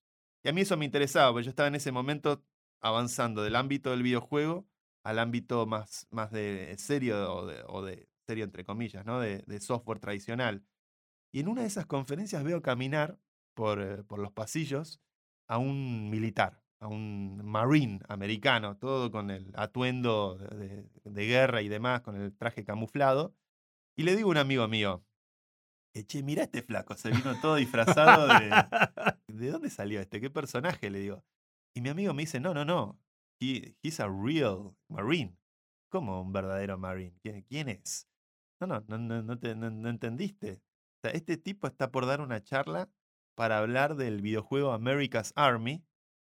Y 0.43 0.49
a 0.49 0.53
mí 0.53 0.61
eso 0.61 0.77
me 0.77 0.85
interesaba, 0.85 1.31
porque 1.31 1.45
yo 1.45 1.49
estaba 1.49 1.67
en 1.67 1.75
ese 1.75 1.91
momento 1.91 2.43
avanzando 2.81 3.43
del 3.43 3.55
ámbito 3.55 3.91
del 3.91 4.03
videojuego 4.03 4.67
al 5.03 5.19
ámbito 5.19 5.65
más, 5.65 6.07
más 6.09 6.31
de 6.31 6.75
serio 6.77 7.33
o 7.33 7.45
de, 7.45 7.63
o 7.67 7.83
de 7.83 8.09
serio 8.27 8.43
entre 8.43 8.65
comillas, 8.65 9.05
¿no? 9.05 9.19
De, 9.19 9.43
de, 9.45 9.59
software 9.59 9.99
tradicional. 9.99 10.65
Y 11.31 11.41
en 11.41 11.47
una 11.47 11.61
de 11.61 11.67
esas 11.67 11.85
conferencias 11.85 12.43
veo 12.43 12.61
caminar 12.61 13.19
por, 13.53 13.81
eh, 13.81 14.03
por 14.03 14.19
los 14.19 14.31
pasillos 14.31 14.99
a 15.47 15.59
un 15.59 16.09
militar, 16.09 16.63
a 16.79 16.87
un 16.87 17.41
marine 17.43 17.99
americano, 18.07 18.77
todo 18.77 19.11
con 19.11 19.31
el 19.31 19.51
atuendo 19.55 20.37
de, 20.37 20.89
de, 21.03 21.25
guerra 21.25 21.61
y 21.61 21.69
demás, 21.69 22.01
con 22.01 22.15
el 22.15 22.35
traje 22.35 22.63
camuflado. 22.63 23.35
Y 23.97 24.03
le 24.03 24.15
digo 24.15 24.29
a 24.29 24.31
un 24.31 24.37
amigo 24.37 24.67
mío, 24.67 25.03
che, 26.03 26.23
mira 26.23 26.43
este 26.43 26.61
flaco, 26.61 26.95
se 26.95 27.11
vino 27.11 27.39
todo 27.41 27.55
disfrazado 27.55 28.27
de... 28.27 28.49
¿De 29.27 29.51
dónde 29.51 29.69
salió 29.69 29.99
este? 29.99 30.21
¿Qué 30.21 30.29
personaje? 30.29 30.89
Le 30.89 30.99
digo. 30.99 31.23
Y 31.73 31.81
mi 31.81 31.89
amigo 31.89 32.13
me 32.13 32.23
dice, 32.23 32.39
no, 32.39 32.53
no, 32.53 32.63
no, 32.63 32.99
He, 33.39 33.75
he's 33.83 33.99
a 33.99 34.07
real 34.07 34.75
marine. 34.89 35.37
¿Cómo 35.89 36.21
un 36.21 36.31
verdadero 36.31 36.77
marine? 36.77 37.13
¿Quién, 37.21 37.69
es? 37.69 38.07
No, 38.61 38.67
no, 38.67 38.81
no, 38.87 38.97
no, 38.97 39.21
no, 39.21 39.39
te, 39.39 39.55
no, 39.55 39.69
no 39.69 39.89
entendiste. 39.89 40.53
O 40.53 40.99
sea, 41.01 41.11
este 41.11 41.37
tipo 41.37 41.67
está 41.67 41.91
por 41.91 42.05
dar 42.05 42.21
una 42.21 42.41
charla 42.41 42.89
para 43.35 43.59
hablar 43.59 43.95
del 43.95 44.21
videojuego 44.21 44.71
America's 44.71 45.33
Army, 45.35 45.83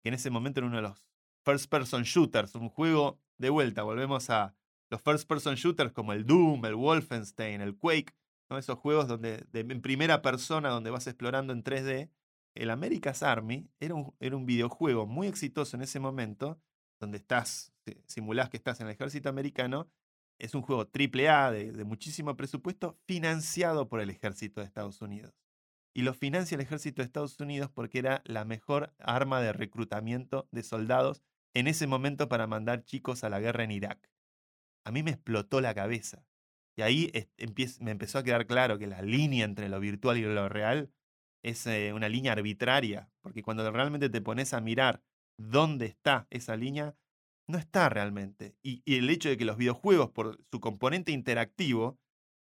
que 0.03 0.09
en 0.09 0.15
ese 0.15 0.31
momento 0.31 0.61
era 0.61 0.67
uno 0.67 0.77
de 0.77 0.83
los 0.83 1.05
first 1.45 1.71
person 1.71 2.03
shooters, 2.03 2.55
un 2.55 2.69
juego 2.69 3.21
de 3.39 3.51
vuelta, 3.51 3.83
volvemos 3.83 4.31
a 4.31 4.55
los 4.91 5.03
first 5.03 5.29
person 5.29 5.55
shooters 5.55 5.93
como 5.93 6.13
el 6.13 6.27
Doom, 6.27 6.65
el 6.65 6.75
Wolfenstein, 6.75 7.61
el 7.61 7.77
Quake, 7.77 8.15
esos 8.57 8.79
juegos 8.79 9.09
donde, 9.09 9.45
de, 9.53 9.61
en 9.61 9.83
primera 9.83 10.23
persona 10.23 10.71
donde 10.71 10.91
vas 10.91 11.07
explorando 11.07 11.53
en 11.53 11.63
3D. 11.63 12.11
El 12.55 12.71
America's 12.71 13.23
Army 13.23 13.69
era 13.79 13.95
un, 13.95 14.47
videojuego 14.47 15.07
muy 15.07 15.27
exitoso 15.27 15.77
en 15.77 15.83
ese 15.83 16.01
momento, 16.01 16.59
donde 16.99 17.19
estás, 17.19 17.73
simulás 18.07 18.49
que 18.49 18.57
estás 18.57 18.81
en 18.81 18.87
el 18.87 18.95
ejército 18.95 19.29
americano. 19.29 19.89
Es 20.39 20.55
un 20.55 20.63
juego 20.63 20.83
AAA 20.83 21.53
de, 21.53 21.73
de 21.73 21.85
muchísimo 21.85 22.37
presupuesto, 22.37 22.97
financiado 23.07 23.89
por 23.89 24.01
el 24.01 24.11
ejército 24.11 24.61
de 24.61 24.67
Estados 24.67 25.03
Unidos 25.03 25.35
y 25.99 26.03
lo 26.03 26.15
financia 26.15 26.55
el 26.55 26.61
ejército 26.61 27.03
de 27.03 27.07
Estados 27.07 27.41
Unidos 27.41 27.73
porque 27.75 27.99
era 27.99 28.23
la 28.25 28.45
mejor 28.45 28.95
arma 29.01 29.41
de 29.41 29.53
reclutamiento 29.53 30.47
de 30.53 30.63
soldados 30.63 31.25
en 31.55 31.67
ese 31.67 31.89
momento 31.89 32.29
para 32.29 32.47
mandar 32.47 32.85
chicos 32.85 33.25
a 33.25 33.29
la 33.29 33.41
guerra 33.41 33.65
en 33.65 33.73
Irak. 33.73 34.09
A 34.85 34.93
mí 34.93 35.03
me 35.03 35.11
explotó 35.11 35.61
la 35.61 35.75
cabeza. 35.75 36.25
Y 36.77 36.83
ahí 36.83 37.11
me 37.81 37.91
empezó 37.91 38.19
a 38.19 38.23
quedar 38.23 38.47
claro 38.47 38.79
que 38.79 38.87
la 38.87 39.03
línea 39.03 39.45
entre 39.45 39.69
lo 39.69 39.81
virtual 39.81 40.19
y 40.19 40.23
lo 40.23 40.49
real 40.49 40.93
es 41.43 41.67
eh, 41.67 41.93
una 41.93 42.09
línea 42.09 42.31
arbitraria, 42.31 43.11
porque 43.21 43.43
cuando 43.43 43.69
realmente 43.69 44.09
te 44.09 44.21
pones 44.21 44.55
a 44.55 44.61
mirar 44.61 45.03
dónde 45.37 45.87
está 45.87 46.29
esa 46.31 46.57
línea, 46.57 46.95
no 47.49 47.59
está 47.59 47.89
realmente. 47.89 48.55
y 48.63 48.83
el 48.87 49.11
hecho 49.11 49.31
de 49.31 49.37
que 49.37 49.45
los 49.45 49.57
videojuegos, 49.57 50.11
por 50.11 50.39
su 50.49 50.61
componente 50.61 51.11
interactivo, 51.11 51.99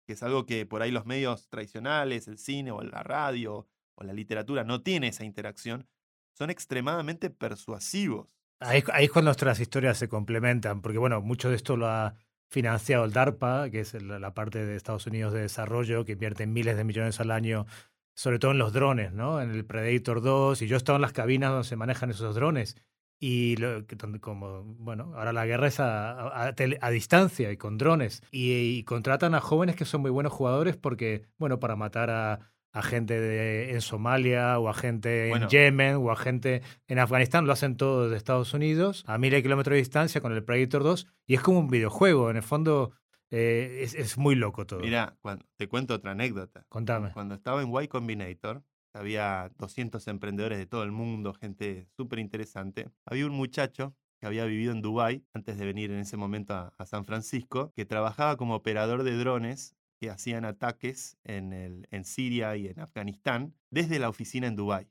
que 0.08 0.14
es 0.14 0.22
algo 0.22 0.46
que 0.46 0.64
por 0.64 0.80
ahí 0.80 0.90
los 0.90 1.04
medios 1.04 1.50
tradicionales, 1.50 2.28
el 2.28 2.38
cine 2.38 2.70
o 2.70 2.80
la 2.80 3.02
radio 3.02 3.68
o 3.94 4.04
la 4.04 4.14
literatura 4.14 4.64
no 4.64 4.80
tiene 4.80 5.08
esa 5.08 5.22
interacción, 5.22 5.86
son 6.32 6.48
extremadamente 6.48 7.28
persuasivos. 7.28 8.40
Ahí, 8.58 8.82
es 9.00 9.10
cuando 9.10 9.28
nuestras 9.28 9.60
historias 9.60 9.98
se 9.98 10.08
complementan, 10.08 10.80
porque 10.80 10.96
bueno, 10.96 11.20
mucho 11.20 11.50
de 11.50 11.56
esto 11.56 11.76
lo 11.76 11.88
ha 11.88 12.14
financiado 12.50 13.04
el 13.04 13.12
DARPA, 13.12 13.68
que 13.68 13.80
es 13.80 14.02
la 14.02 14.32
parte 14.32 14.64
de 14.64 14.76
Estados 14.76 15.06
Unidos 15.06 15.34
de 15.34 15.42
desarrollo, 15.42 16.06
que 16.06 16.12
invierte 16.12 16.46
miles 16.46 16.78
de 16.78 16.84
millones 16.84 17.20
al 17.20 17.30
año, 17.30 17.66
sobre 18.14 18.38
todo 18.38 18.52
en 18.52 18.58
los 18.58 18.72
drones, 18.72 19.12
¿no? 19.12 19.42
En 19.42 19.50
el 19.50 19.66
Predator 19.66 20.22
2, 20.22 20.62
y 20.62 20.68
yo 20.68 20.76
he 20.76 20.78
estado 20.78 20.96
en 20.96 21.02
las 21.02 21.12
cabinas 21.12 21.50
donde 21.50 21.68
se 21.68 21.76
manejan 21.76 22.08
esos 22.08 22.34
drones, 22.34 22.76
y 23.20 23.56
lo, 23.56 23.84
como, 24.20 24.62
bueno, 24.78 25.12
ahora 25.16 25.32
la 25.32 25.44
guerra 25.44 25.66
es 25.66 25.80
a, 25.80 26.46
a, 26.46 26.90
distancia 26.90 27.50
y 27.50 27.56
con 27.56 27.76
drones. 27.76 28.22
Y, 28.30 28.84
contratan 28.84 29.34
a 29.34 29.40
jóvenes 29.40 29.76
que 29.76 29.84
son 29.84 30.02
muy 30.02 30.10
buenos 30.10 30.32
jugadores 30.32 30.76
porque, 30.76 31.22
bueno, 31.36 31.58
para 31.58 31.74
matar 31.74 32.10
a, 32.10 32.52
a 32.72 32.82
gente 32.82 33.20
de, 33.20 33.72
en 33.72 33.80
Somalia 33.80 34.58
o 34.58 34.68
a 34.68 34.74
gente 34.74 35.30
en 35.30 35.48
Yemen 35.48 35.96
o 35.96 36.10
a 36.10 36.16
gente 36.16 36.62
en 36.86 36.98
Afganistán, 36.98 37.46
lo 37.46 37.52
hacen 37.52 37.76
todo 37.76 38.04
desde 38.04 38.16
Estados 38.16 38.54
Unidos 38.54 39.04
a 39.06 39.18
miles 39.18 39.38
de 39.38 39.42
kilómetros 39.42 39.74
de 39.74 39.78
distancia 39.78 40.20
con 40.20 40.32
el 40.32 40.44
Predator 40.44 40.84
2 40.84 41.06
y 41.26 41.34
es 41.34 41.40
como 41.40 41.58
un 41.58 41.68
videojuego, 41.68 42.30
en 42.30 42.36
el 42.36 42.42
fondo 42.42 42.92
eh, 43.30 43.80
es, 43.82 43.94
es, 43.94 44.16
muy 44.16 44.36
loco 44.36 44.64
todo. 44.64 44.80
Mira, 44.80 45.16
te 45.56 45.68
cuento 45.68 45.94
otra 45.94 46.12
anécdota. 46.12 46.64
Contame. 46.68 47.12
Cuando 47.12 47.34
estaba 47.34 47.62
en 47.62 47.70
Y 47.82 47.88
Combinator, 47.88 48.62
había 48.98 49.50
200 49.58 50.06
emprendedores 50.08 50.58
de 50.58 50.66
todo 50.66 50.82
el 50.82 50.92
mundo, 50.92 51.32
gente 51.32 51.86
súper 51.96 52.18
interesante. 52.18 52.90
Había 53.06 53.26
un 53.26 53.32
muchacho 53.32 53.94
que 54.20 54.26
había 54.26 54.44
vivido 54.44 54.72
en 54.72 54.82
Dubái 54.82 55.24
antes 55.32 55.56
de 55.56 55.64
venir 55.64 55.90
en 55.90 56.00
ese 56.00 56.16
momento 56.16 56.54
a, 56.54 56.86
San 56.86 57.04
Francisco, 57.04 57.72
que 57.76 57.84
trabajaba 57.84 58.36
como 58.36 58.56
operador 58.56 59.04
de 59.04 59.16
drones 59.16 59.76
que 60.00 60.10
hacían 60.10 60.44
ataques 60.44 61.16
en, 61.24 61.52
el, 61.52 61.86
en 61.90 62.04
Siria 62.04 62.56
y 62.56 62.66
en 62.66 62.80
Afganistán 62.80 63.54
desde 63.70 63.98
la 63.98 64.08
oficina 64.08 64.46
en 64.46 64.56
Dubái. 64.56 64.90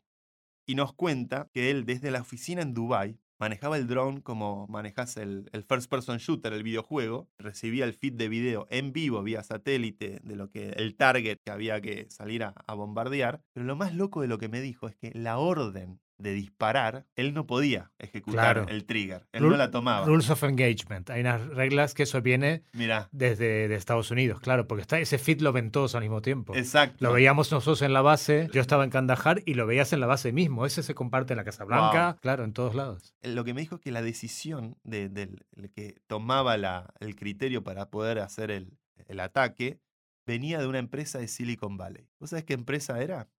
Y 0.66 0.76
nos 0.76 0.94
cuenta 0.94 1.50
que 1.54 1.70
él 1.70 1.86
desde 1.86 2.12
la 2.12 2.22
oficina 2.22 2.62
en 2.62 2.74
Dubái 2.74 3.20
manejaba 3.40 3.78
el 3.78 3.88
drone 3.88 4.22
como 4.22 4.68
manejas 4.68 5.18
el, 5.18 5.50
el 5.54 5.64
first 5.64 5.90
person 5.90 6.18
shooter, 6.18 6.54
el 6.54 6.64
videojuego, 6.64 7.30
recibía 7.38 7.86
el 7.86 7.94
feed 7.94 8.14
de 8.14 8.30
video 8.30 8.68
en 8.70 8.94
vivo 8.94 9.24
vía 9.24 9.44
satélite 9.44 10.20
de 10.24 10.36
lo 10.36 10.50
que 10.50 10.70
el 10.70 10.96
target 10.96 11.40
que 11.44 11.52
había 11.52 11.82
que 11.82 12.08
salir 12.10 12.44
a, 12.44 12.54
a 12.66 12.74
bombardear. 12.74 13.42
Pero 13.54 13.66
lo 13.66 13.76
más 13.76 13.94
loco 13.94 14.22
de 14.22 14.28
lo 14.28 14.38
que 14.38 14.50
me 14.50 14.62
dijo 14.62 14.88
es 14.88 14.96
que 14.96 15.12
la 15.14 15.38
orden 15.38 16.00
de 16.18 16.34
disparar, 16.34 17.06
él 17.16 17.34
no 17.34 17.46
podía 17.46 17.92
ejecutar 18.00 18.56
Claro. 18.56 18.66
el 18.70 18.86
trigger, 18.86 19.28
él 19.32 19.44
no 19.48 19.56
la 19.56 19.70
tomaba. 19.70 20.06
Rules 20.06 20.30
of 20.32 20.44
Engagement. 20.44 21.10
Hay 21.12 21.22
unas 21.22 21.46
reglas 21.50 21.94
que 21.94 22.04
eso 22.04 22.22
viene 22.22 22.64
Mira, 22.74 23.08
desde 23.12 23.68
de 23.68 23.76
Estados 23.76 24.10
Unidos, 24.10 24.40
claro, 24.40 24.68
porque 24.68 24.82
está, 24.82 25.00
ese 25.00 25.20
feed 25.20 25.42
lo 25.42 25.54
ven 25.54 25.70
todos 25.72 25.94
al 25.96 26.02
mismo 26.02 26.22
tiempo. 26.24 26.56
exacto. 26.56 26.98
Lo 27.06 27.14
veíamos 27.14 27.52
nosotros 27.52 27.82
en 27.84 27.94
la 27.94 28.02
base, 28.02 28.50
yo 28.52 28.62
estaba 28.62 28.84
en 28.84 28.90
Kandahar 28.90 29.44
y 29.46 29.54
lo 29.54 29.68
veías 29.68 29.94
en 29.94 30.00
la 30.00 30.08
base 30.08 30.32
mismo. 30.32 30.66
Ese 30.66 30.82
se 30.82 30.96
comparte 30.96 31.34
en 31.34 31.38
la 31.38 31.44
Casa 31.44 31.66
Blanca, 31.66 32.18
claro, 32.22 32.44
en 32.44 32.54
todos 32.54 32.74
lados. 32.74 33.14
lo 33.22 33.44
que 33.44 33.54
me 33.54 33.62
dijo 33.62 33.76
es 33.76 33.82
que 33.82 33.92
la 33.92 34.02
decisión 34.02 34.76
de- 34.84 35.10
del 35.10 35.46
el 35.56 35.70
que 35.72 35.98
tomaba 36.08 36.58
la- 36.58 36.94
el 37.00 37.16
criterio 37.16 37.64
para 37.64 37.90
poder 37.92 38.20
hacer 38.20 38.50
el, 38.52 38.78
el 39.08 39.20
ataque 39.20 39.80
venía 40.26 40.60
de 40.60 40.68
una 40.68 40.80
empresa 40.80 41.20
de 41.20 41.28
Silicon 41.28 41.78
Valley. 41.78 42.10
¿Vos 42.20 42.32
sabés 42.32 42.44
qué 42.44 42.54
empresa 42.54 43.00
era? 43.02 43.30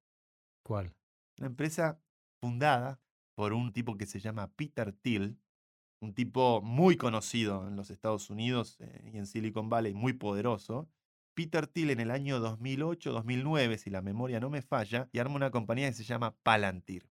¿Cuál? 0.63 0.95
Una 1.39 1.49
empresa 1.49 1.99
fundada 2.41 3.01
por 3.35 3.53
un 3.53 3.73
tipo 3.73 3.97
que 3.97 4.07
se 4.07 4.21
llama 4.21 4.53
Peter 4.55 4.93
Thiel, 4.93 5.39
un 6.01 6.15
tipo 6.15 6.61
muy 6.63 6.97
conocido 6.97 7.67
en 7.67 7.77
los 7.77 7.91
Estados 7.91 8.31
Unidos 8.31 8.77
eh, 8.81 9.11
y 9.13 9.19
en 9.19 9.27
Silicon 9.27 9.69
Valley, 9.69 9.95
muy 9.95 10.13
poderoso. 10.13 10.89
Peter 11.35 11.67
Thiel 11.67 11.91
en 11.91 12.01
el 12.01 12.11
año 12.11 12.41
2008-2009, 12.41 13.77
si 13.79 13.91
la 13.91 14.03
memoria 14.03 14.41
no 14.41 14.51
me 14.51 14.63
falla, 14.63 15.09
y 15.13 15.19
arma 15.19 15.37
una 15.37 15.51
compañía 15.51 15.89
que 15.89 15.95
se 15.95 16.05
llama 16.05 16.37
Palantir. 16.43 17.09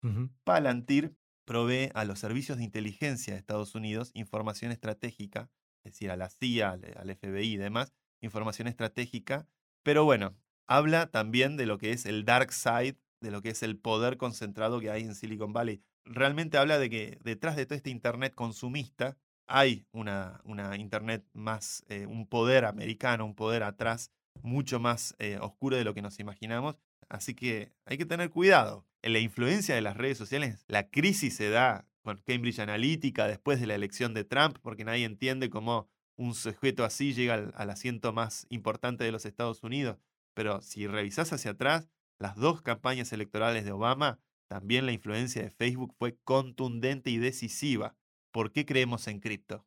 Palantir 0.45 1.17
provee 1.47 1.91
a 1.95 2.05
los 2.05 2.19
servicios 2.19 2.59
de 2.59 2.65
inteligencia 2.65 3.33
de 3.33 3.39
Estados 3.39 3.75
Unidos 3.75 4.11
información 4.15 4.73
estratégica, 4.73 5.51
es 5.85 5.95
decir, 5.95 6.11
a 6.11 6.17
la 6.17 6.29
CIA, 6.29 6.73
al, 6.73 6.85
al 6.97 7.11
FBI 7.11 7.55
y 7.55 7.57
demás, 7.57 7.95
información 8.21 8.69
estratégica, 8.69 9.49
pero 9.83 10.05
bueno, 10.05 10.37
habla 10.69 11.11
también 11.11 11.57
de 11.57 11.67
lo 11.67 11.79
que 11.79 11.93
es 11.93 12.05
el 12.05 12.25
dark 12.25 12.53
side, 12.53 12.99
de 13.21 13.31
lo 13.31 13.43
que 13.43 13.51
es 13.51 13.63
el 13.63 13.79
poder 13.79 14.17
concentrado 14.17 14.81
que 14.81 14.91
hay 14.91 15.03
en 15.03 15.15
Silicon 15.15 15.53
Valley. 15.53 15.83
Realmente 16.05 16.59
habla 16.59 16.79
de 16.79 16.91
que 16.91 17.19
detrás 17.23 17.57
de 17.57 17.67
todo 17.67 17.77
este 17.77 17.91
Internet 17.91 18.35
consumista 18.35 19.17
hay 19.47 19.87
una, 19.93 20.41
una 20.45 20.77
Internet 20.77 21.27
más, 21.33 21.85
eh, 21.89 22.07
un 22.07 22.27
poder 22.27 22.65
americano, 22.65 23.25
un 23.25 23.35
poder 23.35 23.63
atrás 23.63 24.13
mucho 24.43 24.81
más 24.81 25.15
eh, 25.19 25.39
oscuro 25.41 25.77
de 25.77 25.85
lo 25.85 25.93
que 25.93 26.03
nos 26.03 26.21
imaginamos. 26.21 26.77
Así 27.09 27.35
que 27.35 27.73
hay 27.85 27.99
que 27.99 28.07
tener 28.07 28.31
cuidado. 28.31 28.87
En 29.03 29.13
la 29.13 29.19
influencia 29.19 29.75
de 29.75 29.81
las 29.81 29.97
redes 29.97 30.19
sociales, 30.19 30.65
la 30.69 30.89
crisis 30.91 31.37
se 31.37 31.51
da 31.51 31.87
con 32.03 32.23
Cambridge 32.27 32.61
Analytica 32.61 33.27
después 33.27 33.61
de 33.61 33.67
la 33.67 33.75
elección 33.75 34.15
de 34.15 34.25
Trump, 34.25 34.59
porque 34.63 34.85
nadie 34.85 35.05
entiende 35.05 35.51
cómo 35.51 35.89
un 36.17 36.35
sujeto 36.35 36.85
así 36.85 37.13
llega 37.13 37.35
al, 37.35 37.53
al 37.57 37.71
asiento 37.71 38.13
más 38.13 38.47
importante 38.51 39.05
de 39.05 39.13
los 39.13 39.27
Estados 39.27 39.63
Unidos. 39.63 39.99
Pero 40.35 40.63
si 40.63 40.87
revisás 40.87 41.33
hacia 41.33 41.53
atrás, 41.53 41.89
las 42.21 42.37
dos 42.37 42.63
campañas 42.63 43.13
electorales 43.13 43.65
de 43.65 43.73
Obama, 43.73 44.21
también 44.49 44.87
la 44.87 44.93
influencia 44.93 45.43
de 45.43 45.51
Facebook 45.51 45.95
fue 45.99 46.19
contundente 46.25 47.11
y 47.11 47.19
decisiva. 47.19 47.97
¿Por 48.33 48.53
qué 48.53 48.67
creemos 48.67 49.07
en 49.09 49.21
cripto? 49.21 49.67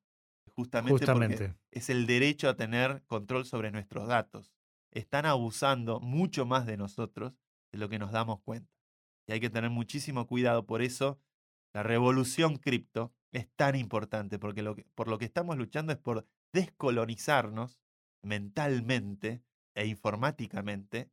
Justamente, 0.56 1.08
porque 1.08 1.40
Justamente. 1.40 1.56
es 1.72 1.90
el 1.90 2.06
derecho 2.06 2.50
a 2.50 2.56
tener 2.56 3.04
control 3.08 3.46
sobre 3.46 3.72
nuestros 3.72 4.08
datos. 4.08 4.54
Están 4.92 5.26
abusando 5.26 6.00
mucho 6.00 6.46
más 6.46 6.66
de 6.68 6.78
nosotros 6.78 7.34
de 7.72 7.80
lo 7.80 7.90
que 7.90 7.98
nos 8.00 8.12
damos 8.12 8.42
cuenta. 8.42 8.72
Y 9.28 9.34
hay 9.34 9.40
que 9.40 9.50
tener 9.50 9.72
muchísimo 9.72 10.28
cuidado. 10.28 10.66
Por 10.68 10.82
eso, 10.84 11.20
la 11.74 11.82
revolución 11.82 12.58
cripto 12.58 13.16
es 13.32 13.50
tan 13.56 13.76
importante, 13.76 14.38
porque 14.38 14.62
lo 14.62 14.76
que- 14.76 14.86
por 14.96 15.08
lo 15.08 15.18
que 15.18 15.26
estamos 15.26 15.58
luchando 15.58 15.92
es 15.94 15.98
por 16.00 16.28
descolonizarnos 16.54 17.82
mentalmente 18.24 19.44
e 19.76 19.88
informáticamente 19.88 21.10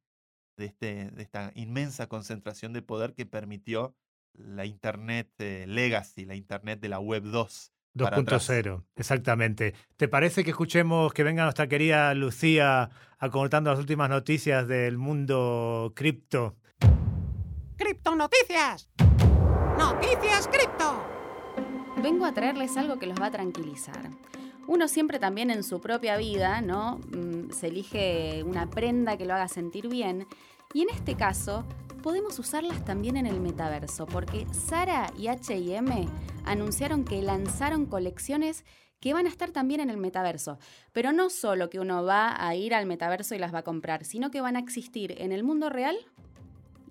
de, 0.60 0.66
este, 0.66 1.10
de 1.10 1.22
esta 1.22 1.50
inmensa 1.54 2.06
concentración 2.06 2.72
de 2.72 2.82
poder 2.82 3.14
que 3.14 3.26
permitió 3.26 3.96
la 4.34 4.66
Internet 4.66 5.28
eh, 5.38 5.64
Legacy, 5.66 6.24
la 6.26 6.36
Internet 6.36 6.80
de 6.80 6.88
la 6.88 7.00
Web 7.00 7.24
2. 7.24 7.72
para 7.98 8.18
atrás. 8.18 8.48
2.0, 8.48 8.84
exactamente. 8.94 9.74
¿Te 9.96 10.06
parece 10.06 10.44
que 10.44 10.50
escuchemos 10.50 11.12
que 11.12 11.24
venga 11.24 11.42
nuestra 11.42 11.66
querida 11.66 12.14
Lucía 12.14 12.90
acortando 13.18 13.70
las 13.70 13.80
últimas 13.80 14.08
noticias 14.08 14.68
del 14.68 14.98
mundo 14.98 15.92
cripto? 15.96 16.56
¡Criptonoticias! 17.76 18.90
¡Noticias 19.78 20.46
cripto! 20.48 21.02
Vengo 22.02 22.26
a 22.26 22.32
traerles 22.32 22.76
algo 22.76 22.98
que 22.98 23.06
los 23.06 23.20
va 23.20 23.26
a 23.26 23.30
tranquilizar. 23.30 24.10
Uno 24.66 24.86
siempre 24.86 25.18
también 25.18 25.50
en 25.50 25.64
su 25.64 25.80
propia 25.80 26.16
vida, 26.16 26.60
¿no? 26.60 26.98
Mm, 27.10 27.50
Se 27.50 27.66
elige 27.66 28.44
una 28.44 28.70
prenda 28.70 29.16
que 29.16 29.26
lo 29.26 29.34
haga 29.34 29.48
sentir 29.48 29.88
bien. 29.88 30.28
Y 30.72 30.82
en 30.82 30.90
este 30.90 31.16
caso, 31.16 31.64
podemos 32.02 32.38
usarlas 32.38 32.84
también 32.84 33.16
en 33.16 33.26
el 33.26 33.40
metaverso, 33.40 34.06
porque 34.06 34.46
Sara 34.52 35.12
y 35.18 35.26
HM 35.28 36.08
anunciaron 36.44 37.04
que 37.04 37.22
lanzaron 37.22 37.86
colecciones 37.86 38.64
que 39.00 39.12
van 39.12 39.26
a 39.26 39.30
estar 39.30 39.50
también 39.50 39.80
en 39.80 39.90
el 39.90 39.96
metaverso. 39.96 40.58
Pero 40.92 41.12
no 41.12 41.30
solo 41.30 41.70
que 41.70 41.80
uno 41.80 42.04
va 42.04 42.46
a 42.46 42.54
ir 42.54 42.74
al 42.74 42.86
metaverso 42.86 43.34
y 43.34 43.38
las 43.38 43.52
va 43.52 43.58
a 43.58 43.64
comprar, 43.64 44.04
sino 44.04 44.30
que 44.30 44.40
van 44.40 44.56
a 44.56 44.60
existir 44.60 45.14
en 45.18 45.32
el 45.32 45.42
mundo 45.42 45.70
real 45.70 45.96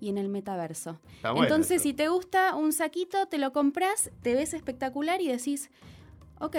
y 0.00 0.08
en 0.08 0.18
el 0.18 0.28
metaverso. 0.28 0.98
Está 1.16 1.30
Entonces, 1.30 1.82
si 1.82 1.94
te 1.94 2.08
gusta 2.08 2.56
un 2.56 2.72
saquito, 2.72 3.26
te 3.26 3.38
lo 3.38 3.52
compras, 3.52 4.10
te 4.22 4.34
ves 4.34 4.54
espectacular 4.54 5.20
y 5.20 5.28
decís, 5.28 5.70
ok, 6.40 6.56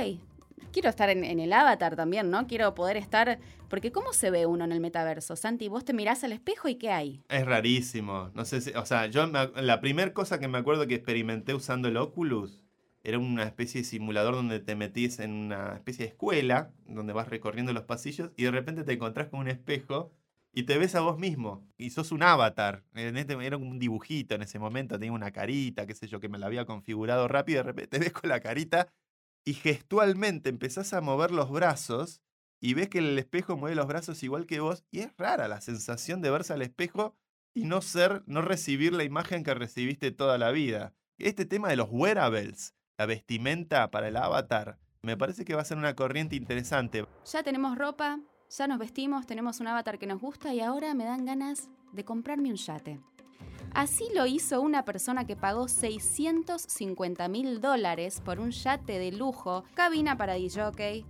quiero 0.72 0.89
estar 0.89 1.09
en, 1.09 1.24
el 1.24 1.53
avatar 1.53 1.95
también, 1.95 2.30
¿no? 2.30 2.47
Quiero 2.47 2.74
poder 2.76 2.97
estar... 2.97 3.39
Porque 3.70 3.91
¿cómo 3.91 4.14
se 4.14 4.32
ve 4.32 4.45
uno 4.45 4.66
en 4.66 4.72
el 4.72 4.82
metaverso? 4.82 5.36
Santi, 5.36 5.68
vos 5.70 5.86
te 5.86 5.93
mirás 5.93 6.24
al 6.24 6.34
espejo 6.34 6.68
y 6.68 6.76
¿qué 6.76 6.91
hay? 6.91 7.24
Es 7.30 7.45
rarísimo. 7.45 8.30
No 8.34 8.43
sé 8.45 8.62
si, 8.62 8.72
o 8.72 8.86
sea, 8.86 9.07
yo 9.07 9.26
la 9.28 9.82
primera 9.82 10.14
cosa 10.14 10.39
que 10.39 10.47
me 10.47 10.57
acuerdo 10.57 10.88
que 10.88 10.95
experimenté 10.95 11.53
usando 11.53 11.88
el 11.88 11.97
Oculus 11.97 12.62
era 13.03 13.18
una 13.18 13.43
especie 13.43 13.82
de 13.82 13.86
simulador 13.86 14.36
donde 14.36 14.59
te 14.59 14.76
metís 14.76 15.20
en 15.20 15.32
una 15.32 15.76
especie 15.76 16.05
de 16.05 16.09
escuela, 16.12 16.72
donde 16.86 17.14
vas 17.14 17.30
recorriendo 17.30 17.74
los 17.74 17.84
pasillos 17.84 18.32
y 18.36 18.43
de 18.43 18.51
repente 18.51 18.84
te 18.84 18.93
encontrás 18.93 19.30
con 19.30 19.39
un 19.39 19.47
espejo 19.47 20.14
y 20.53 20.64
te 20.64 20.78
ves 20.78 20.95
a 20.95 21.01
vos 21.01 21.18
mismo 21.18 21.68
y 21.78 21.89
sos 21.89 22.12
un 22.12 22.24
avatar. 22.24 22.84
Este, 22.93 23.45
era 23.45 23.57
un 23.57 23.80
dibujito 23.80 24.36
en 24.36 24.43
ese 24.43 24.59
momento, 24.59 24.99
tenía 24.99 25.14
una 25.14 25.32
carita, 25.32 25.88
qué 25.88 25.95
sé 25.95 26.07
yo, 26.07 26.20
que 26.20 26.30
me 26.30 26.38
la 26.38 26.45
había 26.45 26.66
configurado 26.66 27.28
rápido, 27.28 27.59
de 27.59 27.64
repente 27.64 27.97
te 27.97 27.99
ves 27.99 28.14
con 28.14 28.30
la 28.30 28.39
carita 28.39 28.88
y 29.44 29.54
gestualmente 29.54 30.50
empezás 30.50 30.94
a 30.94 31.02
mover 31.02 31.32
los 31.32 31.52
brazos 31.52 32.22
y 32.60 32.74
ves 32.76 32.89
que 32.89 33.00
el 33.00 33.18
espejo 33.18 33.58
mueve 33.58 33.76
los 33.76 33.88
brazos 33.88 34.22
igual 34.24 34.46
que 34.46 34.60
vos 34.60 34.86
y 34.92 35.00
es 35.00 35.12
rara 35.18 35.48
la 35.48 35.62
sensación 35.62 36.22
de 36.22 36.30
verse 36.30 36.54
al 36.54 36.62
espejo 36.62 37.16
y 37.54 37.66
no 37.66 37.82
ser, 37.82 38.24
no 38.28 38.42
recibir 38.42 38.94
la 38.94 39.04
imagen 39.04 39.44
que 39.44 39.54
recibiste 39.54 40.12
toda 40.12 40.38
la 40.38 40.52
vida. 40.52 40.94
Este 41.18 41.46
tema 41.46 41.70
de 41.70 41.76
los 41.76 41.89
wearables, 41.92 42.76
la 42.98 43.06
vestimenta 43.06 43.92
para 43.92 44.08
el 44.08 44.16
avatar, 44.16 44.80
me 45.02 45.18
parece 45.18 45.44
que 45.44 45.56
va 45.56 45.62
a 45.62 45.66
ser 45.66 45.78
una 45.78 45.96
corriente 45.96 46.36
interesante. 46.36 47.06
Ya 47.26 47.44
tenemos 47.44 47.78
ropa, 47.78 48.20
ya 48.50 48.68
nos 48.68 48.78
vestimos, 48.78 49.26
tenemos 49.26 49.60
un 49.60 49.68
avatar 49.68 49.98
que 49.98 50.08
nos 50.08 50.22
gusta 50.22 50.54
y 50.54 50.62
ahora 50.62 50.94
me 50.94 51.06
dan 51.06 51.26
ganas 51.26 51.70
de 51.92 52.06
comprarme 52.06 52.50
un 52.50 52.56
yate. 52.56 53.00
Así 53.74 54.06
lo 54.14 54.26
hizo 54.26 54.62
una 54.62 54.84
persona 54.84 55.26
que 55.26 55.36
pagó 55.36 55.68
650 55.68 57.28
mil 57.30 57.62
dólares 57.62 58.22
por 58.24 58.40
un 58.40 58.52
yate 58.52 59.00
de 59.00 59.12
lujo, 59.12 59.64
cabina 59.74 60.18
para 60.18 60.34
DJ, 60.34 61.06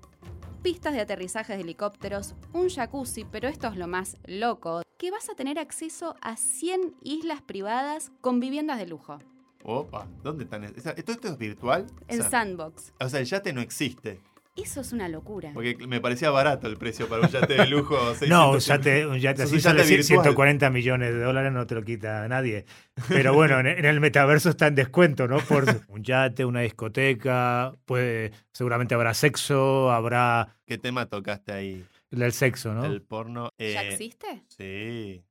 pistas 0.62 0.94
de 0.94 1.02
aterrizajes 1.02 1.58
de 1.58 1.64
helicópteros, 1.64 2.36
un 2.54 2.70
jacuzzi, 2.70 3.26
pero 3.26 3.48
esto 3.48 3.68
es 3.68 3.78
lo 3.78 3.88
más 3.88 4.18
loco, 4.26 4.84
que 4.98 5.10
vas 5.10 5.28
a 5.30 5.34
tener 5.36 5.58
acceso 5.58 6.16
a 6.22 6.36
100 6.38 6.96
islas 7.02 7.42
privadas 7.42 8.12
con 8.22 8.40
viviendas 8.40 8.78
de 8.78 8.86
lujo. 8.88 9.18
Opa, 9.64 10.08
¿dónde 10.24 10.44
están? 10.44 10.64
es- 10.64 10.78
esa- 10.78 10.92
¿Esto, 10.92 11.12
es 11.14 11.38
virtual? 11.38 11.88
O, 12.10 12.14
sea, 12.14 12.30
Sandbox. 12.30 12.94
o 13.00 13.10
sea, 13.10 13.20
el 13.20 13.26
yate 13.26 13.54
no 13.54 13.62
existe. 13.62 14.20
Eso 14.56 14.82
es 14.82 14.92
una 14.92 15.08
locura. 15.08 15.52
Porque 15.54 15.78
me 15.88 16.02
parecía 16.02 16.30
barato 16.30 16.68
el 16.68 16.76
precio 16.78 17.08
para 17.08 17.22
un 17.22 17.30
yate 17.30 17.54
de 17.54 17.68
lujo. 17.68 17.96
No, 18.28 18.52
un 18.52 18.60
600. 18.62 18.66
yate, 18.66 19.06
un 19.08 19.18
yate 19.20 19.44
así 19.44 19.56
un 19.56 19.62
sale 19.62 19.80
yate 19.80 19.90
cien- 19.94 19.98
virtual. 19.98 20.24
140 20.24 20.70
millones 20.70 21.14
de 21.14 21.20
dólares, 21.22 21.52
no 21.54 21.66
te 21.66 21.76
lo 21.76 21.84
quita 21.84 22.28
nadie. 22.28 22.66
Pero 23.08 23.34
bueno, 23.34 23.60
en, 23.62 23.68
en 23.68 23.86
el 23.86 24.00
metaverso 24.02 24.50
está 24.50 24.68
en 24.68 24.76
descuento, 24.76 25.28
¿no? 25.28 25.40
Por 25.40 25.64
un 25.88 26.04
yate, 26.04 26.44
una 26.44 26.62
discoteca, 26.62 27.74
pues 27.86 28.32
seguramente 28.52 28.94
habrá 28.94 29.14
sexo, 29.14 29.90
habrá 29.92 30.56
¿Qué 30.66 30.78
tema 30.78 31.06
tocaste 31.06 31.54
ahí? 31.54 31.86
el 32.12 32.34
sexo, 32.34 32.74
¿no? 32.74 32.84
El 32.86 33.02
porno. 33.02 33.52
¿Ya 33.58 33.84
eh, 33.84 33.90
existe? 33.94 34.44
Sí. 34.50 35.24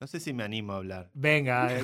No 0.00 0.06
sé 0.08 0.20
si 0.20 0.32
me 0.34 0.42
animo 0.42 0.72
a 0.74 0.76
hablar. 0.76 1.10
Venga, 1.14 1.68
eh, 1.72 1.80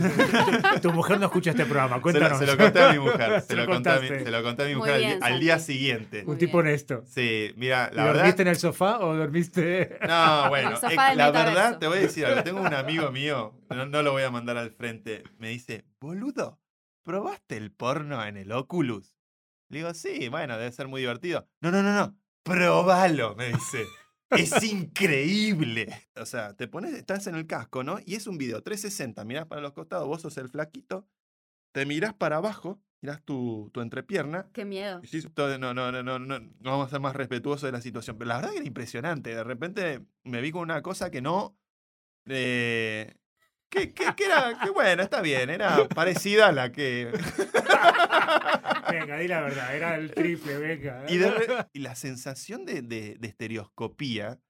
tu, 0.83 0.93
mujer 0.93 1.19
no 1.21 1.27
escucha 1.27 1.51
este 1.51 1.65
programa, 1.65 1.95
Se 1.95 1.97
lo, 1.99 2.03
cuéntanos. 2.03 2.39
se 2.39 2.47
lo 2.47 2.57
conté 2.59 2.81
a 2.83 2.93
mi 2.93 2.99
mujer. 2.99 3.41
Se 3.41 3.47
Se 3.47 3.57
lo 3.57 3.67
conté 3.67 3.89
a 3.91 3.93
mi, 3.95 3.99
contaste. 4.09 4.25
se 4.25 4.31
lo 4.31 4.43
conté 4.43 4.63
a 4.63 4.67
mi 4.67 4.73
Muy 4.75 4.79
mujer 4.81 4.95
al 4.95 5.01
bien, 5.01 5.21
di- 5.21 5.27
al, 5.27 5.41
día 5.41 5.59
siguiente. 5.59 6.23
Muy 6.25 6.33
Un 6.33 6.39
tipo 6.39 6.59
bien. 6.59 6.67
honesto. 6.69 7.03
Sí, 7.07 7.53
mira, 7.57 7.89
¿Y 7.93 7.97
la 7.97 8.05
verdad. 8.05 8.19
¿Dormiste 8.19 8.43
en 8.43 8.49
el 8.49 8.57
sofá 8.57 8.99
o 8.99 9.15
dormiste...? 9.17 9.99
No, 10.07 10.49
bueno, 10.51 10.77
sofá 10.77 11.13
eh, 11.13 11.17
la 11.17 11.31
verdad, 11.31 11.79
te 11.79 11.87
voy 11.87 11.99
a 11.99 12.01
decir 12.03 12.27
algo. 12.27 12.43
Tengo 12.43 12.61
un 12.61 12.75
amigo 12.75 13.11
mío, 13.11 13.55
no, 13.71 13.87
no 13.87 14.03
lo 14.03 14.13
voy 14.13 14.25
a 14.25 14.31
mandar 14.31 14.59
al 14.59 14.73
frente. 14.73 15.23
Me 15.39 15.49
dice, 15.49 15.85
boludo, 16.01 16.61
¿probaste 17.05 17.57
el 17.57 17.71
porno 17.71 18.23
en 18.27 18.37
el 18.37 18.53
Oculus? 18.53 19.17
Le 19.71 19.79
digo, 19.79 19.95
sí, 19.95 20.29
bueno, 20.29 20.59
debe 20.59 20.73
ser 20.73 20.89
muy 20.89 21.01
divertido. 21.01 21.49
No, 21.63 21.71
no, 21.71 21.83
no, 21.83 21.95
no, 21.95 22.17
probalo, 22.43 23.35
me 23.37 23.47
dice. 23.49 23.85
Es 24.31 24.63
increíble. 24.63 26.09
O 26.17 26.27
sea, 26.27 26.55
te 26.55 26.69
pones, 26.69 26.93
estás 26.95 27.27
en 27.27 27.35
el 27.35 27.47
casco, 27.47 27.83
¿no? 27.83 27.99
Y 28.05 28.15
es 28.15 28.27
un 28.27 28.39
video 28.39 28.63
360, 28.63 29.25
mirás 29.25 29.47
para 29.47 29.61
los 29.61 29.73
costados, 29.73 30.07
vos 30.07 30.23
sos 30.23 30.37
el 30.39 30.49
flaquito, 30.49 31.07
te 31.73 31.87
mirás 31.87 32.15
para 32.15 32.37
abajo, 32.37 32.81
mirás 33.01 33.23
tu, 33.25 33.71
tu 33.73 33.81
entrepierna. 33.81 34.49
Qué 34.53 34.65
miedo. 34.65 35.01
y 35.03 35.07
sí, 35.09 35.23
todo- 35.35 35.59
no, 35.59 35.75
no, 35.75 35.91
no, 35.93 36.03
no, 36.03 36.19
no, 36.19 36.39
no 36.39 36.51
vamos 36.71 36.87
a 36.87 36.91
ser 36.91 37.01
más 37.01 37.17
respetuosos 37.17 37.63
de 37.63 37.73
la 37.73 37.81
situación. 37.81 38.19
Pero 38.19 38.29
la 38.29 38.37
verdad 38.37 38.51
que 38.51 38.59
era 38.59 38.67
impresionante. 38.67 39.35
De 39.35 39.45
repente 39.45 40.01
me 40.25 40.41
vi 40.41 40.51
con 40.53 40.63
una 40.63 40.83
cosa 40.83 41.11
que 41.11 41.21
no. 41.21 41.57
eh, 42.27 43.15
que, 43.69 43.95
que- 43.95 44.15
que 44.17 44.25
era, 44.25 44.59
que 44.63 44.71
bueno, 44.71 45.03
está 45.03 45.21
bien, 45.23 45.49
era 45.51 45.87
parecida 45.89 46.49
a 46.49 46.53
la 46.53 46.73
que. 46.73 47.11
Venga, 48.91 49.19
di 49.19 49.29
la 49.29 49.41
verdad, 49.43 49.77
era 49.77 49.97
el 49.97 50.11
triple, 50.13 50.59
venga. 50.59 51.05
Y, 51.09 51.17
de 51.19 51.31
re- 51.31 51.67
y 51.73 51.79
la 51.81 51.95
sensación 51.95 52.65
de, 52.65 52.83
de- 52.83 53.17
de 53.19 53.29
estereoscopía, 53.29 54.41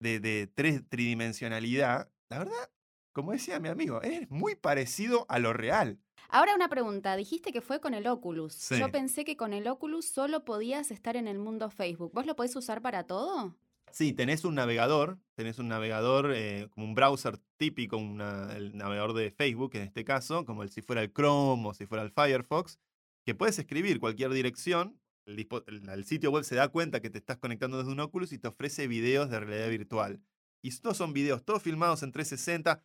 de, 0.00 0.20
de 0.20 0.46
tres, 0.46 0.82
tridimensionalidad, 0.88 2.10
la 2.30 2.38
verdad, 2.40 2.70
como 3.12 3.32
decía 3.32 3.60
mi 3.60 3.68
amigo, 3.68 4.02
es 4.02 4.30
muy 4.30 4.54
parecido 4.54 5.26
a 5.28 5.38
lo 5.38 5.52
real. 5.52 5.98
Ahora 6.28 6.54
una 6.54 6.68
pregunta, 6.68 7.16
dijiste 7.16 7.52
que 7.52 7.60
fue 7.60 7.80
con 7.80 7.92
el 7.94 8.06
Oculus. 8.06 8.54
Sí. 8.54 8.78
Yo 8.78 8.90
pensé 8.92 9.24
que 9.24 9.36
con 9.36 9.52
el 9.52 9.66
Oculus 9.66 10.06
solo 10.06 10.44
podías 10.44 10.90
estar 10.90 11.16
en 11.16 11.26
el 11.28 11.38
mundo 11.38 11.70
Facebook. 11.70 12.12
¿Vos 12.14 12.26
lo 12.26 12.36
podés 12.36 12.54
usar 12.56 12.80
para 12.82 13.04
todo? 13.04 13.56
Sí, 13.90 14.12
tenés 14.12 14.44
un 14.44 14.54
navegador, 14.54 15.18
tenés 15.34 15.58
un 15.58 15.66
navegador 15.66 16.30
eh, 16.32 16.68
como 16.70 16.86
un 16.86 16.94
browser 16.94 17.38
típico, 17.56 17.96
una- 17.96 18.52
el 18.56 18.76
navegador 18.76 19.12
de 19.14 19.32
Facebook 19.32 19.72
en 19.74 19.82
este 19.82 20.04
caso, 20.04 20.44
como 20.44 20.62
el, 20.62 20.70
si 20.70 20.80
fuera 20.82 21.02
el 21.02 21.12
Chrome 21.12 21.68
o 21.68 21.74
si 21.74 21.86
fuera 21.86 22.04
el 22.04 22.12
Firefox, 22.12 22.78
que 23.24 23.34
puedes 23.34 23.58
escribir 23.58 24.00
cualquier 24.00 24.32
dirección, 24.32 25.00
el, 25.26 26.04
sitio 26.04 26.30
web 26.30 26.44
se 26.44 26.54
da 26.54 26.68
cuenta 26.68 27.00
que 27.00 27.10
te 27.10 27.18
estás 27.18 27.38
conectando 27.38 27.78
desde 27.78 27.92
un 27.92 28.00
Oculus 28.00 28.32
y 28.32 28.38
te 28.38 28.48
ofrece 28.48 28.88
videos 28.88 29.30
de 29.30 29.40
realidad 29.40 29.68
virtual. 29.68 30.20
Y 30.62 30.68
estos 30.68 30.96
son 30.96 31.12
videos 31.12 31.44
todos 31.44 31.62
filmados 31.62 32.02
en 32.02 32.12
360. 32.12 32.82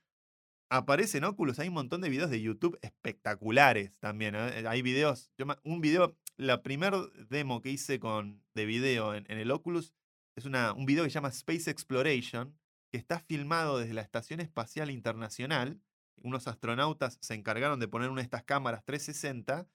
Aparece 0.70 1.20
en 1.20 1.26
Oculus, 1.26 1.60
hay 1.60 1.68
un 1.68 1.76
montón 1.76 2.02
de 2.02 2.10
videos 2.10 2.30
de 2.30 2.42
YouTube 2.42 2.78
espectaculares 2.82 3.98
también. 4.00 4.36
¿eh? 4.36 4.66
Hay 4.68 4.82
videos, 4.82 5.32
un 5.64 5.82
video, 5.82 6.18
la 6.38 6.64
primer 6.64 6.94
demo 7.30 7.62
que 7.62 7.70
hice 7.70 8.00
con, 8.00 8.44
de 8.54 8.66
video 8.66 9.14
en, 9.14 9.26
en 9.30 9.38
el 9.38 9.52
Oculus 9.52 9.94
es 10.36 10.46
una, 10.46 10.74
un 10.74 10.86
video 10.86 11.04
que 11.04 11.10
se 11.10 11.16
llama 11.16 11.30
Space 11.30 11.70
Exploration, 11.70 12.58
que 12.92 12.98
está 12.98 13.20
filmado 13.20 13.78
desde 13.78 13.94
la 13.94 14.02
Estación 14.02 14.40
Espacial 14.40 14.92
Internacional. 14.92 15.80
Unos 16.18 16.48
astronautas 16.48 17.18
se 17.22 17.36
encargaron 17.36 17.80
de 17.80 17.88
poner 17.88 18.10
una 18.10 18.22
de 18.22 18.26
estas 18.26 18.44
cámaras 18.44 18.84
360 18.84 19.68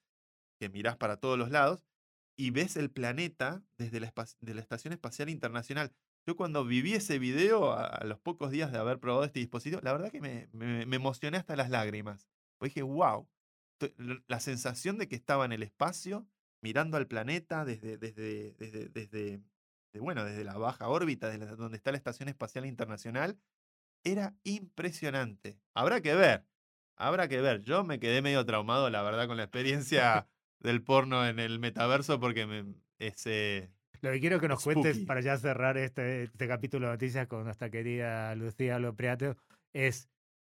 que 0.61 0.69
mirás 0.69 0.95
para 0.95 1.17
todos 1.17 1.39
los 1.39 1.49
lados 1.49 1.83
y 2.37 2.51
ves 2.51 2.77
el 2.77 2.91
planeta 2.91 3.63
desde 3.79 3.99
la, 3.99 4.13
de 4.41 4.53
la 4.53 4.61
Estación 4.61 4.93
Espacial 4.93 5.27
Internacional. 5.27 5.91
Yo 6.27 6.35
cuando 6.35 6.63
viví 6.63 6.93
ese 6.93 7.17
video, 7.17 7.73
a, 7.73 8.05
los 8.05 8.19
pocos 8.19 8.51
días 8.51 8.71
de 8.71 8.77
haber 8.77 8.99
probado 8.99 9.23
este 9.23 9.39
dispositivo, 9.39 9.81
la 9.81 9.91
verdad 9.91 10.11
que 10.11 10.21
me, 10.21 10.49
emocioné 10.83 11.37
hasta 11.37 11.55
las 11.55 11.71
lágrimas. 11.71 12.27
Porque 12.59 12.69
dije, 12.75 12.83
wow, 12.83 13.27
la 14.27 14.39
sensación 14.39 14.99
de 14.99 15.07
que 15.07 15.15
estaba 15.15 15.45
en 15.45 15.51
el 15.51 15.63
espacio, 15.63 16.27
mirando 16.61 16.97
al 16.97 17.07
planeta 17.07 17.65
desde, 17.65 17.97
desde, 17.97 18.53
desde, 18.53 18.89
desde, 18.89 19.41
de, 19.93 19.99
bueno, 19.99 20.23
desde 20.23 20.43
la 20.43 20.59
baja 20.59 20.89
órbita, 20.89 21.27
desde 21.27 21.43
la- 21.43 21.55
donde 21.55 21.77
está 21.77 21.89
la 21.89 21.97
Estación 21.97 22.29
Espacial 22.29 22.67
Internacional, 22.67 23.39
era 24.03 24.35
impresionante. 24.43 25.59
Habrá 25.73 26.01
que 26.01 26.13
ver, 26.13 26.45
habrá 26.97 27.27
que 27.27 27.41
ver. 27.41 27.63
Yo 27.63 27.83
me 27.83 27.99
quedé 27.99 28.21
medio 28.21 28.45
traumado, 28.45 28.91
la 28.91 29.01
verdad, 29.01 29.25
con 29.25 29.37
la 29.37 29.43
experiencia 29.43 30.27
del 30.61 30.83
porno 30.83 31.25
en 31.27 31.39
el 31.39 31.59
metaverso 31.59 32.19
porque 32.19 32.45
me, 32.45 32.75
ese, 32.99 33.71
Lo 34.01 34.11
que 34.11 34.19
quiero 34.19 34.39
que 34.39 34.47
nos 34.47 34.63
cuentes 34.63 34.99
para 34.99 35.21
ya 35.21 35.37
cerrar 35.37 35.77
este, 35.77 36.23
este 36.23 36.47
capítulo 36.47 36.87
de 36.87 36.93
noticias 36.93 37.27
con 37.27 37.43
nuestra 37.43 37.69
querida 37.69 38.33
Lucía 38.35 38.79
Lopriato 38.79 39.35
es 39.73 40.09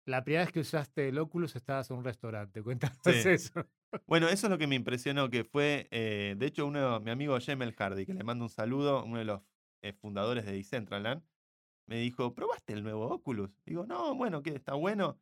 la 0.06 0.24
primera 0.24 0.44
vez 0.44 0.52
que 0.52 0.60
usaste 0.60 1.08
el 1.08 1.18
Oculus 1.18 1.54
estabas 1.54 1.90
en 1.90 1.98
un 1.98 2.04
restaurante. 2.04 2.62
Cuéntanos 2.62 2.96
Sí. 3.04 3.28
eso. 3.28 3.66
Bueno, 4.06 4.28
eso 4.28 4.46
es 4.46 4.50
lo 4.50 4.58
que 4.58 4.66
me 4.66 4.74
impresionó, 4.74 5.30
que 5.30 5.44
fue, 5.44 5.88
eh, 5.90 6.34
de 6.36 6.46
hecho, 6.46 6.66
uno, 6.66 7.00
mi 7.00 7.10
amigo 7.10 7.38
Jemel 7.40 7.74
Hardy, 7.74 8.06
que 8.06 8.14
le 8.14 8.24
mando 8.24 8.44
un 8.44 8.50
saludo, 8.50 9.04
uno 9.04 9.18
de 9.18 9.24
los 9.24 9.42
eh, 9.82 9.92
fundadores 9.92 10.44
de 10.44 10.52
Decentraland, 10.52 11.22
me 11.86 11.98
dijo, 11.98 12.34
¿probaste 12.34 12.74
el 12.74 12.82
nuevo 12.82 13.06
Oculus? 13.08 13.50
Digo, 13.64 13.86
no, 13.86 14.14
bueno, 14.14 14.42
¿qué? 14.42 14.50
¿Está 14.50 14.74
bueno? 14.74 15.18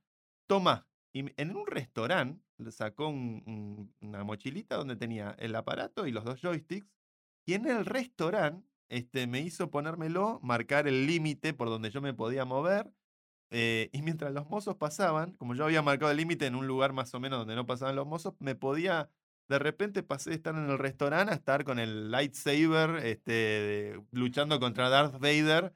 Toma. 0.48 0.88
Y 1.12 1.24
en 1.40 1.56
un 1.56 1.66
restaurante 1.66 2.42
sacó 2.70 3.08
un- 3.08 3.42
un- 3.46 3.94
una 4.00 4.24
mochilita 4.24 4.76
donde 4.76 4.96
tenía 4.96 5.34
el 5.38 5.54
aparato 5.54 6.06
y 6.06 6.12
los 6.12 6.24
dos 6.24 6.40
joysticks, 6.40 6.88
y 7.46 7.54
en 7.54 7.66
el 7.66 7.84
restaurante 7.86 8.66
este, 8.88 9.26
me 9.26 9.40
hizo 9.40 9.70
ponérmelo, 9.70 10.38
marcar 10.42 10.86
el 10.88 11.06
límite 11.06 11.52
por 11.54 11.68
donde 11.68 11.90
yo 11.90 12.00
me 12.00 12.14
podía 12.14 12.44
mover, 12.44 12.92
eh, 13.50 13.90
y 13.92 14.02
mientras 14.02 14.32
los 14.32 14.48
mozos 14.48 14.76
pasaban, 14.76 15.32
como 15.34 15.54
yo 15.54 15.64
había 15.64 15.82
marcado 15.82 16.10
el 16.12 16.16
límite 16.18 16.46
en 16.46 16.54
un 16.56 16.66
lugar 16.66 16.92
más 16.92 17.12
o 17.14 17.20
menos 17.20 17.38
donde 17.40 17.56
no 17.56 17.66
pasaban 17.66 17.96
los 17.96 18.06
mozos, 18.06 18.34
me 18.40 18.54
podía, 18.54 19.10
de 19.48 19.58
repente 19.58 20.02
pasé 20.02 20.30
de 20.30 20.36
estar 20.36 20.54
en 20.54 20.70
el 20.70 20.78
restaurante 20.78 21.32
a 21.32 21.36
estar 21.36 21.64
con 21.64 21.78
el 21.80 22.10
lightsaber, 22.12 23.04
este, 23.04 23.32
de- 23.32 24.04
luchando 24.12 24.60
contra 24.60 24.88
Darth 24.88 25.14
Vader. 25.20 25.74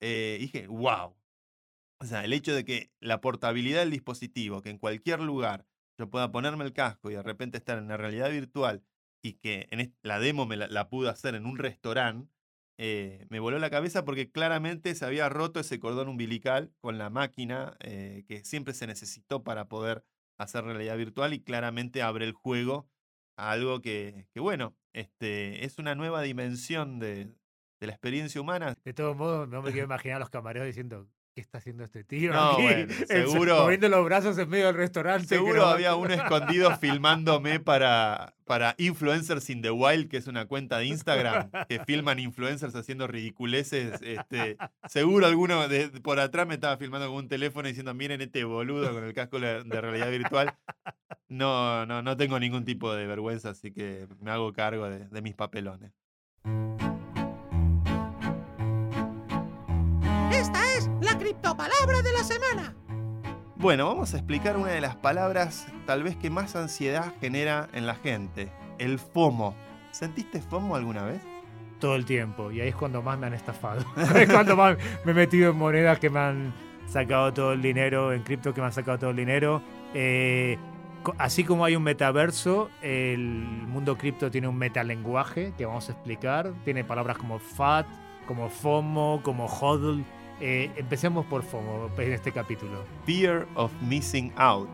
eh, 0.00 0.38
dije, 0.40 0.66
wow. 0.68 1.14
O 2.00 2.06
sea, 2.06 2.24
el 2.24 2.32
hecho 2.32 2.54
de 2.54 2.64
que 2.64 2.92
la 3.00 3.20
portabilidad 3.20 3.80
del 3.80 3.90
dispositivo, 3.90 4.62
que 4.62 4.70
en 4.70 4.78
cualquier 4.78 5.20
lugar 5.20 5.66
yo 6.00 6.10
pueda 6.10 6.32
ponerme 6.32 6.64
el 6.64 6.72
casco 6.72 7.10
y 7.10 7.14
de 7.14 7.22
repente 7.22 7.58
estar 7.58 7.78
en 7.78 7.88
la 7.88 7.96
realidad 7.96 8.30
virtual 8.30 8.82
y 9.22 9.34
que 9.34 9.68
en 9.70 9.94
la 10.02 10.18
demo 10.18 10.46
me 10.46 10.56
la, 10.56 10.66
la 10.66 10.88
pude 10.88 11.10
hacer 11.10 11.34
en 11.34 11.46
un 11.46 11.58
restaurante, 11.58 12.32
eh, 12.78 13.26
me 13.28 13.38
voló 13.38 13.58
la 13.58 13.68
cabeza 13.68 14.06
porque 14.06 14.30
claramente 14.30 14.94
se 14.94 15.04
había 15.04 15.28
roto 15.28 15.60
ese 15.60 15.78
cordón 15.78 16.08
umbilical 16.08 16.72
con 16.80 16.96
la 16.96 17.10
máquina 17.10 17.76
eh, 17.80 18.24
que 18.26 18.42
siempre 18.46 18.72
se 18.72 18.86
necesitó 18.86 19.44
para 19.44 19.68
poder 19.68 20.02
hacer 20.38 20.64
realidad 20.64 20.96
virtual 20.96 21.34
y 21.34 21.42
claramente 21.42 22.00
abre 22.00 22.24
el 22.24 22.32
juego 22.32 22.88
a 23.36 23.50
algo 23.50 23.82
que, 23.82 24.26
que, 24.32 24.40
bueno, 24.40 24.74
este, 24.94 25.66
es 25.66 25.78
una 25.78 25.94
nueva 25.94 26.22
dimensión 26.22 26.98
de, 26.98 27.26
de 27.26 27.86
la 27.86 27.92
experiencia 27.92 28.40
humana. 28.40 28.74
De 28.82 28.94
todos 28.94 29.14
modos, 29.14 29.46
no 29.46 29.60
me 29.60 29.72
quiero 29.72 29.84
imaginar 29.86 30.16
a 30.16 30.20
los 30.20 30.30
camareros 30.30 30.66
diciendo, 30.66 31.06
¿qué 31.40 31.42
está 31.42 31.58
haciendo 31.58 31.84
este 31.84 32.04
tío? 32.04 32.32
No, 32.34 32.52
aquí?". 32.52 32.62
bueno, 32.62 32.92
En- 33.00 33.06
seguro- 33.06 33.62
Moviendo 33.62 33.88
los 33.88 34.04
brazos 34.04 34.36
en 34.38 34.48
medio 34.48 34.66
del 34.66 34.76
restaurante. 34.76 35.26
Seguro 35.26 35.64
había 35.66 35.94
uno 35.96 36.12
escondido 36.14 36.76
filmándome 36.76 37.60
para, 37.60 38.34
para 38.44 38.74
Influencers 38.78 39.48
in 39.48 39.62
the 39.62 39.70
Wild, 39.70 40.08
que 40.10 40.18
es 40.18 40.26
una 40.26 40.44
cuenta 40.46 40.78
de 40.78 40.86
Instagram 40.86 41.50
que 41.68 41.82
filman 41.84 42.18
influencers 42.18 42.74
haciendo 42.74 43.06
ridiculeces. 43.06 44.00
Este, 44.02 44.56
seguro 44.88 45.26
alguno 45.26 45.66
de, 45.68 45.88
por 46.02 46.20
atrás 46.20 46.46
me 46.46 46.54
estaba 46.54 46.76
filmando 46.76 47.08
con 47.08 47.16
un 47.16 47.28
teléfono 47.28 47.66
diciendo, 47.68 47.94
miren 47.94 48.20
este 48.20 48.44
boludo 48.44 48.92
con 48.92 49.02
el 49.04 49.14
casco 49.14 49.40
de 49.40 49.64
de 49.64 49.80
realidad 49.80 50.10
virtual. 50.10 50.54
No, 51.28 51.86
no, 51.86 52.02
no 52.02 52.16
tengo 52.16 52.38
ningún 52.38 52.64
tipo 52.64 52.92
de 52.92 53.06
vergüenza, 53.06 53.50
así 53.50 53.72
que 53.72 54.06
me 54.20 54.30
hago 54.30 54.52
cargo 54.52 54.88
de, 54.90 55.08
de 55.08 55.22
mis 55.22 55.34
papelones. 55.34 55.92
La 61.68 61.74
criptopalabra 61.74 62.02
de 62.02 62.12
la 62.12 62.24
semana. 62.24 62.74
Bueno, 63.56 63.86
vamos 63.86 64.14
a 64.14 64.16
explicar 64.16 64.56
una 64.56 64.70
de 64.70 64.80
las 64.80 64.96
palabras 64.96 65.66
tal 65.86 66.02
vez 66.02 66.16
que 66.16 66.30
más 66.30 66.56
ansiedad 66.56 67.12
genera 67.20 67.68
en 67.72 67.86
la 67.86 67.94
gente, 67.94 68.50
el 68.78 68.98
FOMO. 68.98 69.54
¿Sentiste 69.90 70.40
FOMO 70.40 70.76
alguna 70.76 71.04
vez? 71.04 71.20
todo 71.78 71.96
el 71.96 72.04
tiempo. 72.04 72.52
Y 72.52 72.60
ahí 72.60 72.68
es 72.68 72.76
cuando 72.76 73.00
más 73.00 73.18
me 73.18 73.26
han 73.26 73.32
estafado. 73.32 73.82
es 74.14 74.28
cuando 74.28 74.54
más 74.54 74.76
me 75.04 75.12
he 75.12 75.14
metido 75.14 75.50
en 75.50 75.56
monedas 75.56 75.98
que 75.98 76.10
me 76.10 76.20
han 76.20 76.52
sacado 76.86 77.32
todo 77.32 77.54
el 77.54 77.62
dinero, 77.62 78.12
en 78.12 78.22
cripto 78.22 78.52
que 78.52 78.60
me 78.60 78.66
han 78.66 78.72
sacado 78.74 78.98
todo 78.98 79.10
el 79.10 79.16
dinero. 79.16 79.62
Eh, 79.94 80.58
así 81.16 81.42
como 81.42 81.64
hay 81.64 81.76
un 81.76 81.82
metaverso, 81.82 82.68
el 82.82 83.24
mundo 83.66 83.96
cripto 83.96 84.30
tiene 84.30 84.46
un 84.46 84.58
metalenguaje 84.58 85.54
que 85.56 85.64
vamos 85.64 85.88
a 85.88 85.92
explicar. 85.92 86.52
Tiene 86.66 86.84
palabras 86.84 87.16
como 87.16 87.38
FAT, 87.38 87.86
como 88.26 88.50
FOMO, 88.50 89.20
como 89.22 89.46
HODL. 89.46 90.04
Eh, 90.40 90.70
empecemos 90.76 91.26
por 91.26 91.42
FOMO 91.42 91.90
en 91.98 92.12
este 92.12 92.32
capítulo. 92.32 92.84
Fear 93.04 93.46
of 93.56 93.70
missing 93.82 94.32
out, 94.36 94.70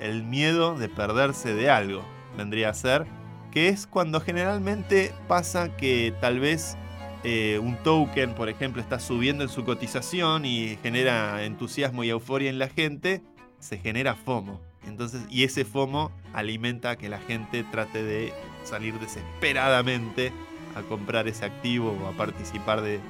el 0.00 0.24
miedo 0.24 0.76
de 0.76 0.88
perderse 0.88 1.54
de 1.54 1.68
algo, 1.68 2.02
vendría 2.38 2.70
a 2.70 2.74
ser, 2.74 3.06
que 3.50 3.68
es 3.68 3.86
cuando 3.86 4.20
generalmente 4.20 5.12
pasa 5.28 5.76
que 5.76 6.14
tal 6.22 6.40
vez 6.40 6.78
eh, 7.22 7.58
un 7.62 7.76
token, 7.82 8.34
por 8.34 8.48
ejemplo, 8.48 8.80
está 8.80 8.98
subiendo 8.98 9.44
en 9.44 9.50
su 9.50 9.64
cotización 9.64 10.46
y 10.46 10.78
genera 10.82 11.44
entusiasmo 11.44 12.02
y 12.02 12.08
euforia 12.08 12.48
en 12.48 12.58
la 12.58 12.68
gente, 12.68 13.20
se 13.58 13.76
genera 13.76 14.14
FOMO. 14.14 14.58
Entonces, 14.86 15.20
y 15.28 15.44
ese 15.44 15.66
FOMO 15.66 16.10
alimenta 16.32 16.90
a 16.90 16.96
que 16.96 17.10
la 17.10 17.18
gente 17.18 17.62
trate 17.64 18.02
de 18.02 18.32
salir 18.64 18.98
desesperadamente 18.98 20.32
a 20.74 20.80
comprar 20.82 21.28
ese 21.28 21.44
activo 21.44 21.94
o 22.02 22.06
a 22.08 22.12
participar 22.12 22.80
de 22.80 23.00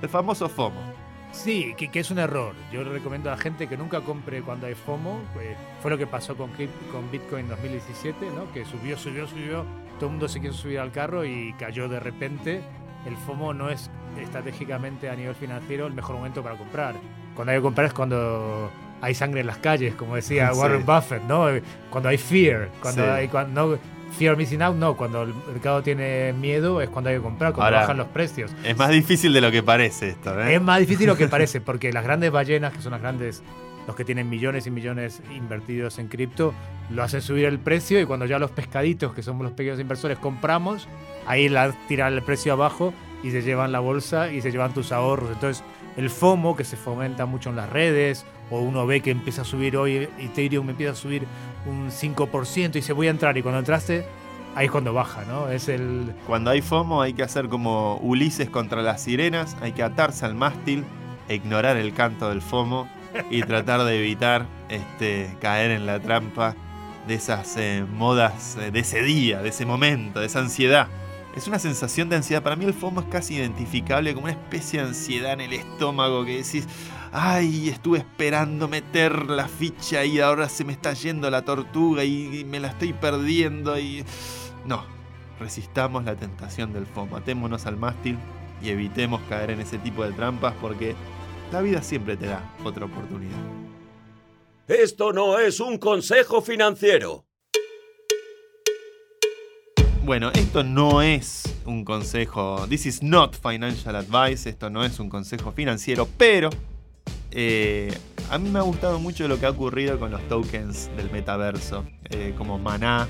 el 0.00 0.08
famoso 0.08 0.48
FOMO. 0.48 1.07
Sí, 1.32 1.74
que, 1.76 1.88
que 1.88 2.00
es 2.00 2.10
un 2.10 2.18
error. 2.18 2.54
Yo 2.72 2.82
le 2.82 2.90
recomiendo 2.90 3.30
a 3.30 3.36
la 3.36 3.38
gente 3.40 3.66
que 3.68 3.76
nunca 3.76 4.00
compre 4.00 4.42
cuando 4.42 4.66
hay 4.66 4.74
FOMO. 4.74 5.20
pues, 5.34 5.56
fue 5.82 5.90
lo 5.90 5.98
que 5.98 6.06
pasó 6.06 6.36
con, 6.36 6.50
con 6.90 7.10
Bitcoin 7.10 7.48
2017, 7.48 8.26
¿no? 8.34 8.50
Que 8.52 8.64
subió, 8.64 8.96
subió, 8.96 9.26
subió 9.26 9.64
todo 9.98 10.06
el 10.06 10.12
mundo 10.12 10.28
se 10.28 10.40
quiso 10.40 10.52
subir 10.54 10.78
al 10.78 10.92
carro 10.92 11.24
y 11.24 11.52
cayó 11.58 11.88
de 11.88 11.98
repente. 12.00 12.60
El 13.04 13.16
FOMO 13.16 13.52
no 13.52 13.68
es 13.68 13.90
estratégicamente 14.18 15.08
a 15.10 15.16
nivel 15.16 15.34
financiero 15.34 15.86
el 15.86 15.92
mejor 15.92 16.16
momento 16.16 16.42
para 16.42 16.56
comprar. 16.56 16.94
Cuando 17.34 17.52
hay 17.52 17.58
que 17.58 17.62
comprar 17.62 17.86
es 17.88 17.92
cuando 17.92 18.70
hay 19.00 19.14
sangre 19.14 19.40
en 19.40 19.46
las 19.48 19.58
calles, 19.58 19.94
como 19.94 20.14
decía 20.16 20.50
Sí. 20.52 20.58
Warren 20.58 20.84
Buffett, 20.86 21.22
¿no? 21.24 21.46
Cuando 21.90 22.08
hay 22.08 22.18
fear, 22.18 22.68
cuando 22.80 23.02
Sí. 23.02 23.08
hay 23.08 23.28
cuando 23.28 23.74
no, 23.74 23.78
fear 24.16 24.36
missing 24.36 24.62
out, 24.62 24.76
no, 24.76 24.96
cuando 24.96 25.22
el 25.22 25.34
mercado 25.34 25.82
tiene 25.82 26.32
miedo 26.32 26.80
es 26.80 26.88
cuando 26.88 27.10
hay 27.10 27.16
que 27.16 27.22
comprar, 27.22 27.52
cuando 27.52 27.66
Ahora, 27.66 27.80
bajan 27.80 27.96
los 27.96 28.08
precios. 28.08 28.50
Es 28.64 28.76
más 28.76 28.90
difícil 28.90 29.32
de 29.32 29.40
lo 29.40 29.50
que 29.50 29.62
parece 29.62 30.10
esto, 30.10 30.40
¿eh? 30.40 30.54
Es 30.54 30.62
más 30.62 30.80
difícil 30.80 31.06
de 31.06 31.12
lo 31.12 31.16
que 31.16 31.28
parece, 31.28 31.60
porque 31.60 31.92
las 31.92 32.04
grandes 32.04 32.30
ballenas, 32.30 32.72
que 32.72 32.82
son 32.82 32.92
las 32.92 33.00
grandes, 33.00 33.42
los 33.86 33.96
que 33.96 34.04
tienen 34.04 34.28
millones 34.28 34.66
y 34.66 34.70
millones 34.70 35.22
invertidos 35.34 35.98
en 35.98 36.08
cripto, 36.08 36.54
lo 36.90 37.02
hacen 37.02 37.22
subir 37.22 37.44
el 37.46 37.58
precio 37.58 38.00
y 38.00 38.06
cuando 38.06 38.26
ya 38.26 38.38
los 38.38 38.50
pescaditos, 38.50 39.14
que 39.14 39.22
somos 39.22 39.44
los 39.44 39.52
pequeños 39.52 39.80
inversores, 39.80 40.18
compramos, 40.18 40.88
ahí 41.26 41.48
la 41.48 41.72
tiran 41.86 42.12
el 42.14 42.22
precio 42.22 42.52
abajo 42.52 42.92
y 43.22 43.30
se 43.30 43.42
llevan 43.42 43.72
la 43.72 43.80
bolsa 43.80 44.32
y 44.32 44.40
se 44.40 44.50
llevan 44.50 44.74
tus 44.74 44.92
ahorros. 44.92 45.30
Entonces, 45.32 45.64
el 45.96 46.10
FOMO, 46.10 46.56
que 46.56 46.64
se 46.64 46.76
fomenta 46.76 47.26
mucho 47.26 47.50
en 47.50 47.56
las 47.56 47.68
redes, 47.70 48.24
o 48.50 48.60
uno 48.60 48.86
ve 48.86 49.00
que 49.00 49.10
empieza 49.10 49.42
a 49.42 49.44
subir 49.44 49.76
hoy, 49.76 50.08
Ethereum 50.18 50.70
empieza 50.70 50.92
a 50.92 50.96
subir 50.96 51.26
un 51.66 51.90
5% 51.90 52.68
y 52.68 52.68
dice 52.68 52.92
voy 52.92 53.08
a 53.08 53.10
entrar, 53.10 53.36
y 53.36 53.42
cuando 53.42 53.58
entraste, 53.58 54.04
ahí 54.54 54.66
es 54.66 54.72
cuando 54.72 54.92
baja, 54.92 55.24
¿no? 55.24 55.48
Es 55.48 55.68
el... 55.68 56.14
Cuando 56.26 56.50
hay 56.50 56.62
FOMO 56.62 57.02
hay 57.02 57.12
que 57.12 57.22
hacer 57.22 57.48
como 57.48 57.96
Ulises 57.98 58.50
contra 58.50 58.82
las 58.82 59.02
sirenas, 59.02 59.56
hay 59.60 59.72
que 59.72 59.82
atarse 59.82 60.24
al 60.24 60.34
mástil 60.34 60.84
ignorar 61.34 61.76
el 61.76 61.92
canto 61.92 62.28
del 62.28 62.42
FOMO 62.42 62.88
y 63.30 63.42
tratar 63.42 63.84
de 63.84 63.98
evitar 63.98 64.46
este, 64.68 65.36
caer 65.40 65.70
en 65.70 65.86
la 65.86 66.00
trampa 66.00 66.54
de 67.06 67.14
esas 67.14 67.56
eh, 67.56 67.84
modas 67.90 68.56
eh, 68.60 68.70
de 68.70 68.80
ese 68.80 69.02
día, 69.02 69.40
de 69.40 69.48
ese 69.48 69.64
momento, 69.64 70.20
de 70.20 70.26
esa 70.26 70.40
ansiedad. 70.40 70.88
Es 71.36 71.46
una 71.46 71.58
sensación 71.58 72.08
de 72.08 72.16
ansiedad. 72.16 72.42
Para 72.42 72.56
mí 72.56 72.64
el 72.64 72.74
FOMO 72.74 73.00
es 73.00 73.06
casi 73.06 73.36
identificable 73.36 74.12
como 74.12 74.24
una 74.24 74.32
especie 74.32 74.80
de 74.80 74.88
ansiedad 74.88 75.34
en 75.34 75.42
el 75.42 75.52
estómago 75.52 76.24
que 76.24 76.38
decís, 76.38 76.66
ay, 77.12 77.68
estuve 77.68 77.98
esperando 77.98 78.68
meter 78.68 79.30
la 79.30 79.48
ficha 79.48 80.04
y 80.04 80.20
ahora 80.20 80.48
se 80.48 80.64
me 80.64 80.72
está 80.72 80.92
yendo 80.92 81.30
la 81.30 81.42
tortuga 81.42 82.04
y, 82.04 82.40
y 82.40 82.44
me 82.44 82.60
la 82.60 82.68
estoy 82.68 82.92
perdiendo 82.92 83.78
y... 83.78 84.04
No, 84.66 84.84
resistamos 85.38 86.04
la 86.04 86.16
tentación 86.16 86.72
del 86.72 86.86
FOMO, 86.86 87.16
atémonos 87.16 87.66
al 87.66 87.76
mástil 87.76 88.18
y 88.62 88.70
evitemos 88.70 89.20
caer 89.28 89.50
en 89.50 89.60
ese 89.60 89.78
tipo 89.78 90.04
de 90.04 90.12
trampas 90.12 90.54
porque 90.60 90.94
la 91.52 91.60
vida 91.60 91.82
siempre 91.82 92.16
te 92.16 92.26
da 92.26 92.54
otra 92.64 92.86
oportunidad. 92.86 93.38
Esto 94.66 95.12
no 95.12 95.38
es 95.38 95.60
un 95.60 95.78
consejo 95.78 96.42
financiero. 96.42 97.24
Bueno, 100.04 100.30
esto 100.34 100.62
no 100.62 101.02
es 101.02 101.42
un 101.66 101.84
consejo, 101.84 102.66
this 102.68 102.86
is 102.86 103.02
not 103.02 103.36
financial 103.36 103.94
advice, 103.94 104.48
esto 104.48 104.70
no 104.70 104.84
es 104.84 104.98
un 105.00 105.10
consejo 105.10 105.52
financiero, 105.52 106.08
pero 106.16 106.48
eh, 107.40 107.96
a 108.30 108.38
mí 108.38 108.50
me 108.50 108.58
ha 108.58 108.62
gustado 108.62 108.98
mucho 108.98 109.28
lo 109.28 109.38
que 109.38 109.46
ha 109.46 109.50
ocurrido 109.50 109.98
con 110.00 110.10
los 110.10 110.26
tokens 110.26 110.90
del 110.96 111.08
metaverso, 111.12 111.84
eh, 112.10 112.34
como 112.36 112.58
Maná, 112.58 113.06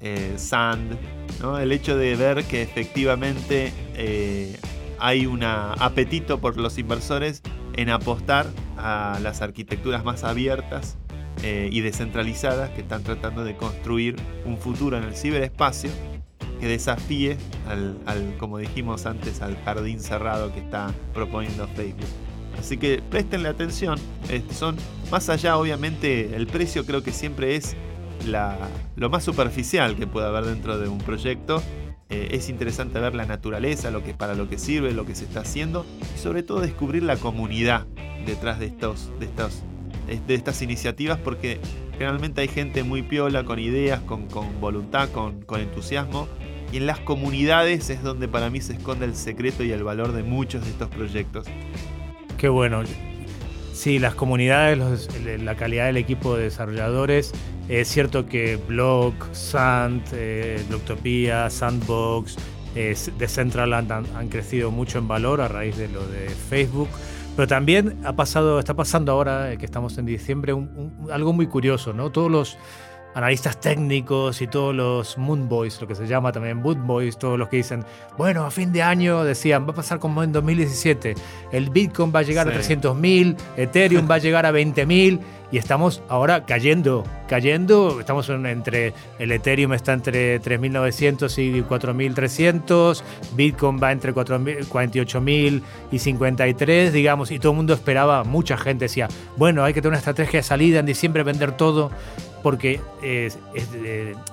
eh, 0.00 0.34
Sand, 0.36 0.96
¿no? 1.40 1.58
el 1.58 1.72
hecho 1.72 1.96
de 1.96 2.14
ver 2.14 2.44
que 2.44 2.62
efectivamente 2.62 3.72
eh, 3.96 4.56
hay 5.00 5.26
un 5.26 5.42
apetito 5.42 6.40
por 6.40 6.56
los 6.56 6.78
inversores 6.78 7.42
en 7.72 7.90
apostar 7.90 8.46
a 8.76 9.18
las 9.20 9.42
arquitecturas 9.42 10.04
más 10.04 10.22
abiertas 10.22 10.96
eh, 11.42 11.68
y 11.72 11.80
descentralizadas 11.80 12.70
que 12.70 12.82
están 12.82 13.02
tratando 13.02 13.42
de 13.42 13.56
construir 13.56 14.14
un 14.44 14.56
futuro 14.56 14.96
en 14.96 15.02
el 15.02 15.16
ciberespacio 15.16 15.90
que 16.60 16.68
desafíe 16.68 17.36
al, 17.68 17.98
al, 18.06 18.36
como 18.38 18.58
dijimos 18.58 19.04
antes, 19.04 19.42
al 19.42 19.56
jardín 19.64 19.98
cerrado 20.00 20.52
que 20.52 20.60
está 20.60 20.94
proponiendo 21.12 21.66
Facebook. 21.74 22.06
Así 22.58 22.76
que 22.76 23.02
prestenle 23.10 23.48
atención. 23.48 23.98
Este, 24.30 24.54
son 24.54 24.76
más 25.10 25.28
allá, 25.28 25.56
obviamente, 25.56 26.34
el 26.34 26.46
precio 26.46 26.84
creo 26.86 27.02
que 27.02 27.12
siempre 27.12 27.56
es 27.56 27.76
lo 28.96 29.10
más 29.10 29.24
superficial 29.24 29.96
que 29.96 30.06
puede 30.06 30.26
haber 30.26 30.44
dentro 30.44 30.78
de 30.78 30.88
un 30.88 30.98
proyecto. 30.98 31.62
Eh, 32.10 32.28
es 32.32 32.48
interesante 32.48 32.98
ver 33.00 33.14
la 33.14 33.26
naturaleza, 33.26 33.90
lo 33.90 34.02
que 34.02 34.14
para 34.14 34.34
lo 34.34 34.48
que 34.48 34.58
sirve, 34.58 34.92
lo 34.92 35.06
que 35.06 35.14
se 35.14 35.24
está 35.24 35.40
haciendo 35.40 35.86
y 36.14 36.18
sobre 36.18 36.42
todo 36.42 36.60
descubrir 36.60 37.02
la 37.02 37.16
comunidad 37.16 37.86
detrás 38.26 38.58
de 38.58 38.66
estos, 38.66 39.10
de 39.18 39.26
estos, 39.26 39.62
de 40.26 40.34
estas 40.34 40.60
iniciativas 40.62 41.18
porque 41.18 41.60
generalmente 41.92 42.42
hay 42.42 42.48
gente 42.48 42.82
muy 42.82 43.02
piola 43.02 43.44
con 43.44 43.58
ideas, 43.58 44.00
con, 44.00 44.26
con 44.26 44.60
voluntad, 44.60 45.08
con, 45.10 45.42
con 45.42 45.60
entusiasmo 45.60 46.28
y 46.72 46.78
en 46.78 46.86
las 46.86 46.98
comunidades 47.00 47.88
es 47.88 48.02
donde 48.02 48.28
para 48.28 48.50
mí 48.50 48.60
se 48.60 48.74
esconde 48.74 49.06
el 49.06 49.14
secreto 49.14 49.64
y 49.64 49.72
el 49.72 49.82
valor 49.82 50.12
de 50.12 50.22
muchos 50.22 50.64
de 50.64 50.70
estos 50.70 50.88
proyectos. 50.88 51.46
Bueno. 52.48 52.82
Sí, 53.72 53.98
las 53.98 54.14
comunidades, 54.14 55.08
la 55.42 55.56
calidad 55.56 55.86
del 55.86 55.96
equipo 55.96 56.36
de 56.36 56.44
desarrolladores. 56.44 57.32
Es 57.68 57.88
cierto 57.88 58.26
que 58.26 58.56
Block, 58.56 59.14
Sand, 59.32 60.02
eh, 60.12 60.64
Sandbox, 61.50 62.36
eh, 62.76 62.96
Decentraland 63.18 63.90
han, 63.92 64.28
crecido 64.28 64.70
mucho 64.70 64.98
en 64.98 65.08
valor 65.08 65.40
a 65.40 65.48
raíz 65.48 65.76
de 65.76 65.88
lo 65.88 66.06
de 66.06 66.28
Facebook. 66.28 66.88
Pero 67.34 67.48
también 67.48 67.98
ha 68.04 68.14
pasado, 68.14 68.60
está 68.60 68.74
pasando 68.74 69.10
ahora 69.10 69.52
eh, 69.52 69.58
que 69.58 69.64
estamos 69.64 69.98
en 69.98 70.06
diciembre 70.06 70.52
un, 70.52 71.08
algo 71.12 71.32
muy 71.32 71.48
curioso, 71.48 71.92
¿no? 71.92 72.10
Todos 72.10 72.30
los 72.30 72.56
analistas 73.14 73.60
técnicos 73.60 74.42
y 74.42 74.46
todos 74.46 74.74
los 74.74 75.16
Moon 75.18 75.48
Boys, 75.48 75.80
lo 75.80 75.86
que 75.86 75.94
se 75.94 76.06
llama 76.06 76.32
también 76.32 76.58
Moon 76.58 76.86
Boys, 76.86 77.16
todos 77.16 77.38
los 77.38 77.48
que 77.48 77.58
dicen, 77.58 77.84
bueno, 78.16 78.44
a 78.44 78.50
fin 78.50 78.72
de 78.72 78.82
año 78.82 79.24
decían, 79.24 79.66
va 79.66 79.70
a 79.70 79.74
pasar 79.74 79.98
como 79.98 80.22
en 80.22 80.32
2017, 80.32 81.14
el 81.52 81.70
Bitcoin 81.70 82.12
va 82.14 82.20
a 82.20 82.22
llegar 82.22 82.48
sí. 82.62 82.72
a 82.72 82.76
300.000, 82.80 83.36
Ethereum 83.56 84.10
va 84.10 84.16
a 84.16 84.18
llegar 84.24 84.46
a 84.46 84.52
20.000 84.52 85.20
y 85.52 85.58
estamos 85.58 86.02
ahora 86.08 86.46
cayendo, 86.46 87.04
cayendo, 87.28 88.00
estamos 88.00 88.28
en, 88.28 88.44
entre, 88.46 88.92
el 89.20 89.30
Ethereum 89.30 89.72
está 89.74 89.92
entre 89.92 90.40
3.900 90.40 91.38
y 91.38 91.62
4.300, 91.62 93.02
Bitcoin 93.36 93.78
va 93.80 93.92
entre 93.92 94.12
48.000 94.12 95.62
y 95.92 95.98
53, 96.00 96.92
digamos, 96.92 97.30
y 97.30 97.38
todo 97.38 97.52
el 97.52 97.56
mundo 97.56 97.74
esperaba, 97.74 98.24
mucha 98.24 98.56
gente 98.56 98.86
decía, 98.86 99.06
bueno, 99.36 99.62
hay 99.62 99.72
que 99.72 99.80
tener 99.80 99.90
una 99.90 99.98
estrategia 99.98 100.40
de 100.40 100.42
salida, 100.42 100.80
en 100.80 100.86
diciembre 100.86 101.22
vender 101.22 101.52
todo, 101.52 101.92
porque 102.44 102.78
es, 103.02 103.38
es, 103.54 103.68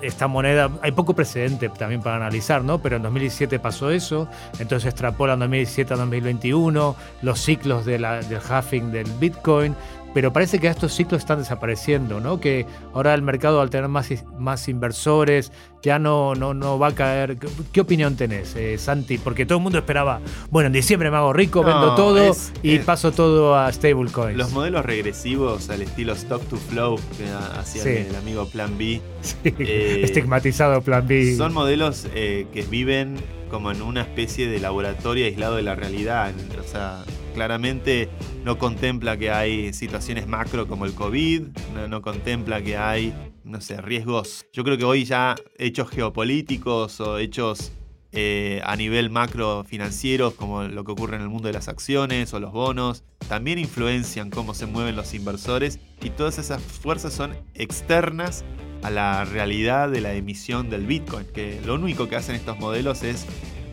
esta 0.02 0.28
moneda, 0.28 0.70
hay 0.82 0.92
poco 0.92 1.16
precedente 1.16 1.70
también 1.70 2.02
para 2.02 2.18
analizar, 2.18 2.62
¿no? 2.62 2.80
Pero 2.80 2.98
en 2.98 3.04
2017 3.04 3.58
pasó 3.58 3.90
eso, 3.90 4.28
entonces 4.60 4.90
extrapolan 4.90 5.40
2017 5.40 5.94
a 5.94 5.96
2021, 5.96 6.96
los 7.22 7.40
ciclos 7.40 7.86
de 7.86 8.00
la, 8.00 8.22
del 8.22 8.42
halving 8.42 8.92
del 8.92 9.10
Bitcoin, 9.18 9.78
pero 10.14 10.34
parece 10.34 10.60
que 10.60 10.68
estos 10.68 10.94
ciclos 10.94 11.22
están 11.22 11.40
desapareciendo, 11.40 12.20
¿no? 12.20 12.40
Que 12.40 12.66
ahora 12.94 13.14
el 13.14 13.22
mercado 13.22 13.62
al 13.62 13.70
tener 13.70 13.88
más, 13.88 14.10
más 14.38 14.68
inversores 14.68 15.52
ya 15.82 16.00
no, 16.00 16.36
no, 16.36 16.54
no 16.54 16.78
va 16.78 16.88
a 16.88 16.96
caer. 16.96 17.38
¿Qué, 17.38 17.48
qué 17.72 17.82
opinión 17.82 18.16
tenés, 18.16 18.56
eh, 18.56 18.78
Santi? 18.78 19.18
Porque 19.18 19.46
todo 19.46 19.58
el 19.58 19.64
mundo 19.64 19.80
esperaba, 19.80 20.22
bueno, 20.50 20.68
en 20.68 20.74
diciembre 20.74 21.10
me 21.10 21.18
hago 21.18 21.34
rico, 21.34 21.62
no, 21.62 21.68
vendo 21.68 21.96
todo 21.96 22.18
es, 22.18 22.52
y 22.62 22.76
es, 22.76 22.86
paso 22.86 23.12
todo 23.12 23.56
a 23.56 23.72
stablecoins. 23.72 24.38
Los 24.38 24.52
modelos 24.52 24.86
regresivos 24.86 25.70
al 25.70 25.82
estilo 25.82 26.14
stock 26.14 26.44
to 26.48 26.58
flow 26.58 27.00
que 27.18 27.28
hacía 27.60 27.84
sí. 27.84 27.90
el 27.90 28.16
amigo 28.16 28.48
Plan 28.48 28.78
B. 28.78 29.02
Sí, 29.22 29.36
eh, 29.60 30.02
estigmatizado 30.04 30.82
Plan 30.82 31.08
B. 31.08 31.36
Son 31.36 31.54
modelos 31.54 32.08
eh, 32.16 32.48
que 32.52 32.64
viven 32.64 33.18
como 33.52 33.70
en 33.70 33.82
una 33.82 34.02
especie 34.02 34.48
de 34.48 34.60
laboratorio 34.60 35.26
aislado 35.26 35.58
de 35.58 35.62
la 35.62 35.76
realidad. 35.76 36.34
O 36.58 36.64
sea, 36.64 37.04
claramente 37.36 38.10
no 38.46 38.58
contempla 38.58 39.18
que 39.18 39.30
hay 39.30 39.74
situaciones 39.74 40.26
macro 40.26 40.68
como 40.68 40.86
el 40.86 40.94
COVID, 40.94 41.44
no, 41.90 42.02
contempla 42.02 42.62
que 42.64 42.78
hay, 42.78 43.14
no 43.44 43.60
sé, 43.60 43.82
riesgos. 43.82 44.46
Yo 44.54 44.64
creo 44.64 44.78
que 44.78 44.86
hoy 44.86 45.04
ya 45.04 45.36
hechos 45.58 45.90
geopolíticos 45.90 47.02
o 47.02 47.18
hechos 47.18 47.74
eh, 48.14 48.62
a 48.66 48.76
nivel 48.76 49.10
macro 49.10 49.64
financieros, 49.64 50.34
como 50.34 50.64
lo 50.64 50.84
que 50.84 50.92
ocurre 50.92 51.16
en 51.16 51.22
el 51.22 51.30
mundo 51.30 51.48
de 51.48 51.54
las 51.54 51.70
acciones 51.70 52.34
o 52.34 52.40
los 52.40 52.52
bonos, 52.52 53.04
también 53.30 53.58
influencian 53.58 54.30
cómo 54.30 54.54
se 54.54 54.66
mueven 54.66 54.96
los 54.96 55.14
inversores 55.14 55.80
y 56.02 56.10
todas 56.10 56.38
esas 56.38 56.62
fuerzas 56.62 57.14
son 57.14 57.34
externas 57.54 58.44
a 58.84 58.90
la 58.90 59.24
realidad 59.24 59.90
de 59.90 60.02
la 60.02 60.14
emisión 60.14 60.70
del 60.70 60.86
Bitcoin, 60.86 61.26
que 61.34 61.62
lo 61.66 61.76
único 61.76 62.10
que 62.10 62.16
hacen 62.16 62.36
estos 62.36 62.60
modelos 62.60 63.04
es 63.04 63.26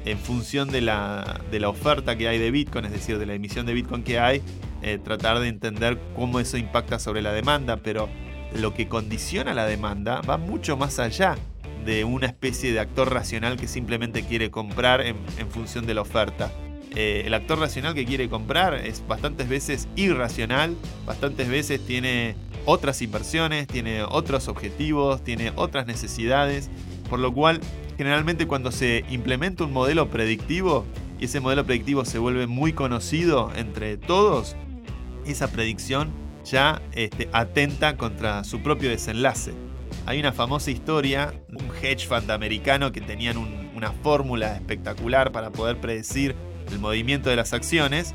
en 0.04 0.18
función 0.18 0.68
de 0.70 0.82
la, 0.82 1.40
de 1.50 1.58
la, 1.58 1.68
oferta 1.68 2.16
que 2.16 2.28
hay 2.28 2.38
de 2.38 2.50
Bitcoin, 2.50 2.84
es 2.84 2.92
decir, 2.92 3.18
de 3.18 3.26
la 3.26 3.34
emisión 3.34 3.66
de 3.66 3.74
Bitcoin 3.74 4.04
que 4.04 4.18
hay, 4.18 4.42
eh, 4.82 4.98
tratar 5.02 5.40
de 5.40 5.48
entender 5.48 5.98
cómo 6.14 6.38
eso 6.40 6.56
impacta 6.56 6.98
sobre 6.98 7.22
la 7.22 7.32
demanda, 7.32 7.78
pero 7.78 8.08
lo 8.54 8.72
que 8.72 8.88
condiciona 8.88 9.52
la 9.52 9.66
demanda 9.66 10.20
va 10.22 10.38
mucho 10.38 10.76
más 10.76 10.98
allá 10.98 11.36
de 11.88 12.04
una 12.04 12.26
especie 12.26 12.72
de 12.72 12.80
actor 12.80 13.12
racional 13.12 13.56
que 13.56 13.66
simplemente 13.66 14.22
quiere 14.22 14.50
comprar 14.50 15.00
en, 15.00 15.16
en 15.38 15.50
función 15.50 15.86
de 15.86 15.94
la 15.94 16.02
oferta. 16.02 16.52
Eh, 16.94 17.22
el 17.26 17.34
actor 17.34 17.58
racional 17.58 17.94
que 17.94 18.04
quiere 18.04 18.28
comprar 18.28 18.74
es 18.74 19.02
bastantes 19.06 19.48
veces 19.48 19.88
irracional, 19.96 20.76
bastantes 21.06 21.48
veces 21.48 21.84
tiene 21.84 22.36
otras 22.64 23.02
inversiones, 23.02 23.66
tiene 23.66 24.02
otros 24.02 24.48
objetivos, 24.48 25.24
tiene 25.24 25.52
otras 25.56 25.86
necesidades, 25.86 26.70
por 27.08 27.18
lo 27.18 27.32
cual 27.32 27.60
Generalmente 27.98 28.46
cuando 28.46 28.70
se 28.70 29.04
implementa 29.10 29.64
un 29.64 29.72
modelo 29.72 30.08
predictivo 30.08 30.86
y 31.18 31.24
ese 31.24 31.40
modelo 31.40 31.66
predictivo 31.66 32.04
se 32.04 32.20
vuelve 32.20 32.46
muy 32.46 32.72
conocido 32.72 33.50
entre 33.56 33.96
todos, 33.96 34.54
esa 35.26 35.50
predicción 35.50 36.12
ya 36.44 36.80
este, 36.92 37.28
atenta 37.32 37.96
contra 37.96 38.44
su 38.44 38.62
propio 38.62 38.88
desenlace. 38.88 39.52
Hay 40.06 40.20
una 40.20 40.32
famosa 40.32 40.70
historia, 40.70 41.34
un 41.60 41.70
hedge 41.82 42.06
fund 42.06 42.30
americano 42.30 42.92
que 42.92 43.00
tenían 43.00 43.36
una 43.74 43.92
fórmula 43.92 44.54
espectacular 44.54 45.32
para 45.32 45.50
poder 45.50 45.78
predecir 45.80 46.34
el 46.70 46.78
movimiento 46.78 47.30
de 47.30 47.36
las 47.36 47.52
acciones 47.52 48.14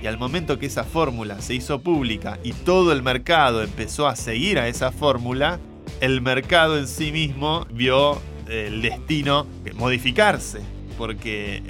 y 0.00 0.06
al 0.06 0.18
momento 0.18 0.58
que 0.58 0.66
esa 0.66 0.84
fórmula 0.84 1.40
se 1.40 1.54
hizo 1.54 1.80
pública 1.80 2.38
y 2.42 2.52
todo 2.52 2.92
el 2.92 3.02
mercado 3.02 3.62
empezó 3.62 4.06
a 4.06 4.16
seguir 4.16 4.58
a 4.58 4.68
esa 4.68 4.92
fórmula, 4.92 5.58
el 6.00 6.20
mercado 6.20 6.78
en 6.78 6.86
sí 6.86 7.10
mismo 7.10 7.66
vio 7.72 8.20
el 8.48 8.82
destino 8.82 9.46
modificarse, 9.76 10.60
porque 10.98 11.62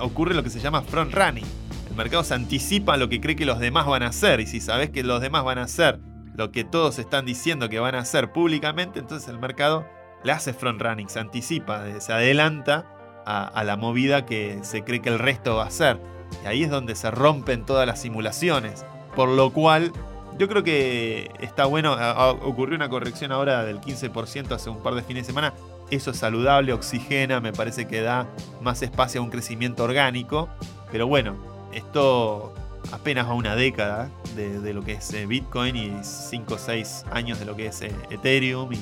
ocurre 0.00 0.34
lo 0.34 0.42
que 0.42 0.50
se 0.50 0.60
llama 0.60 0.82
front 0.82 1.14
running. 1.14 1.44
El 1.88 1.96
mercado 1.96 2.24
se 2.24 2.34
anticipa 2.34 2.94
a 2.94 2.96
lo 2.96 3.08
que 3.08 3.20
cree 3.20 3.36
que 3.36 3.46
los 3.46 3.60
demás 3.60 3.86
van 3.86 4.02
a 4.02 4.08
hacer, 4.08 4.40
y 4.40 4.46
si 4.46 4.60
sabes 4.60 4.90
que 4.90 5.02
los 5.04 5.20
demás 5.20 5.44
van 5.44 5.58
a 5.58 5.62
hacer 5.62 6.00
lo 6.34 6.52
que 6.52 6.64
todos 6.64 6.98
están 6.98 7.26
diciendo 7.26 7.68
que 7.68 7.80
van 7.80 7.94
a 7.94 8.00
hacer 8.00 8.32
públicamente, 8.32 9.00
entonces 9.00 9.28
el 9.28 9.38
mercado 9.38 9.86
le 10.24 10.32
hace 10.32 10.52
front 10.52 10.80
running, 10.80 11.08
se 11.08 11.20
anticipa, 11.20 11.84
se 12.00 12.12
adelanta 12.12 12.86
a, 13.28 13.62
la 13.64 13.76
movida 13.76 14.24
que 14.24 14.58
se 14.62 14.82
cree 14.82 15.02
que 15.02 15.10
el 15.10 15.18
resto 15.18 15.56
va 15.56 15.64
a 15.64 15.66
hacer. 15.66 16.00
Y 16.42 16.46
ahí 16.46 16.62
es 16.62 16.70
donde 16.70 16.94
se 16.94 17.10
rompen 17.10 17.66
todas 17.66 17.86
las 17.86 18.00
simulaciones. 18.00 18.86
Por 19.14 19.28
lo 19.28 19.52
cual, 19.52 19.92
yo 20.38 20.48
creo 20.48 20.62
que 20.62 21.30
está 21.40 21.66
bueno. 21.66 21.96
Ocurrió 22.42 22.76
una 22.76 22.88
corrección 22.88 23.32
ahora 23.32 23.64
del 23.64 23.80
15% 23.80 24.52
hace 24.52 24.70
un 24.70 24.82
par 24.82 24.94
de 24.94 25.02
fines 25.02 25.24
de 25.24 25.32
semana. 25.32 25.52
Eso 25.90 26.10
es 26.10 26.18
saludable, 26.18 26.72
oxigena, 26.72 27.40
me 27.40 27.52
parece 27.52 27.86
que 27.86 28.00
da 28.00 28.26
más 28.62 28.82
espacio 28.82 29.20
a 29.20 29.24
un 29.24 29.30
crecimiento 29.30 29.84
orgánico. 29.84 30.48
Pero 30.90 31.06
bueno, 31.06 31.36
esto 31.72 32.54
apenas 32.92 33.26
a 33.26 33.34
una 33.34 33.54
década 33.56 34.10
de, 34.36 34.72
lo 34.72 34.82
que 34.82 34.92
es 34.92 35.12
eh, 35.12 35.26
Bitcoin 35.26 35.76
y 35.76 35.92
5 36.02 36.54
o 36.54 36.58
6 36.58 37.04
años 37.10 37.38
de 37.38 37.44
lo 37.44 37.56
que 37.56 37.66
es 37.66 37.82
eh, 37.82 37.92
Ethereum 38.10 38.72
y, 38.72 38.80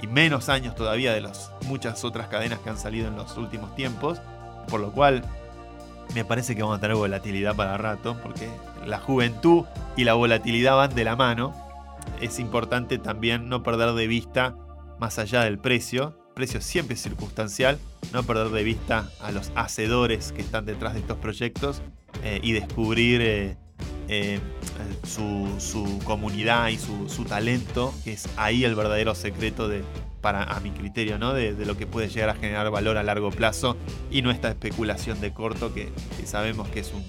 y, 0.00 0.06
menos 0.06 0.48
años 0.48 0.74
todavía 0.74 1.12
de 1.12 1.20
las 1.20 1.50
muchas 1.66 2.04
otras 2.04 2.28
cadenas 2.28 2.58
que 2.60 2.70
han 2.70 2.78
salido 2.78 3.08
en 3.08 3.16
los 3.16 3.36
últimos 3.36 3.74
tiempos. 3.74 4.20
Por 4.68 4.80
lo 4.80 4.92
cual 4.92 5.24
me 6.14 6.24
parece 6.24 6.54
que 6.54 6.62
vamos 6.62 6.78
a 6.78 6.80
tener 6.80 6.96
volatilidad 6.96 7.54
para 7.56 7.76
rato 7.76 8.16
porque 8.22 8.48
la 8.86 8.98
juventud 8.98 9.64
y 9.96 10.04
la 10.04 10.14
volatilidad 10.14 10.76
van 10.76 10.94
de 10.94 11.04
la 11.04 11.16
mano. 11.16 11.54
Es 12.20 12.38
importante 12.38 12.98
también 12.98 13.48
no 13.48 13.62
perder 13.62 13.92
de 13.92 14.06
vista 14.06 14.54
más 14.98 15.18
allá 15.18 15.42
del 15.42 15.58
precio 15.58 16.16
precio 16.34 16.60
siempre 16.60 16.94
es 16.94 17.02
circunstancial, 17.02 17.78
no 18.12 18.24
perder 18.24 18.48
de 18.48 18.64
vista 18.64 19.08
a 19.20 19.32
los 19.32 19.52
hacedores 19.54 20.32
que 20.32 20.42
están 20.42 20.66
detrás 20.66 20.94
de 20.94 21.00
estos 21.00 21.16
proyectos 21.18 21.80
eh, 22.22 22.40
y 22.42 22.52
descubrir 22.52 23.22
eh, 23.22 23.56
eh, 24.08 24.40
su, 25.04 26.00
comunidad 26.04 26.68
y 26.68 26.78
su, 26.78 27.24
talento, 27.28 27.94
que 28.04 28.12
es 28.12 28.28
ahí 28.36 28.64
el 28.64 28.74
verdadero 28.74 29.14
secreto 29.14 29.68
de, 29.68 29.82
para, 30.20 30.44
a 30.44 30.60
mi 30.60 30.70
criterio, 30.70 31.18
¿no? 31.18 31.32
De, 31.32 31.52
lo 31.64 31.76
que 31.76 31.86
puede 31.86 32.08
llegar 32.08 32.30
a 32.30 32.34
generar 32.34 32.70
valor 32.70 32.96
a 32.96 33.02
largo 33.02 33.30
plazo 33.30 33.76
y 34.10 34.22
no 34.22 34.30
esta 34.30 34.48
especulación 34.48 35.20
de 35.20 35.32
corto 35.32 35.72
que, 35.72 35.90
sabemos 36.24 36.68
que 36.68 36.80
es 36.80 36.92
un, 36.92 37.04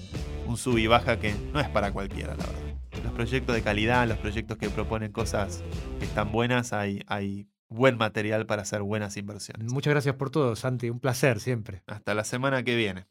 un 0.46 0.56
sub 0.56 0.78
y 0.78 0.86
baja 0.86 1.18
que 1.18 1.34
no 1.52 1.60
es 1.60 1.68
para 1.68 1.92
cualquiera, 1.92 2.34
la 2.34 2.46
verdad. 2.46 2.62
Los 3.04 3.12
proyectos 3.12 3.54
de 3.54 3.62
calidad, 3.62 4.06
los 4.08 4.18
proyectos 4.18 4.56
que 4.58 4.68
proponen 4.70 5.12
cosas 5.12 5.62
que 5.98 6.04
están 6.04 6.32
buenas, 6.32 6.72
hay, 6.72 7.02
hay 7.06 7.48
buen 7.68 7.96
material 7.96 8.46
para 8.46 8.62
hacer 8.62 8.82
buenas 8.82 9.16
inversiones. 9.16 9.72
Muchas 9.72 9.92
gracias 9.92 10.14
por 10.16 10.30
todo, 10.30 10.56
Santi. 10.56 10.90
Un 10.90 11.00
placer 11.00 11.40
siempre. 11.40 11.82
Hasta 11.86 12.14
la 12.14 12.24
semana 12.24 12.62
que 12.62 12.76
viene. 12.76 13.06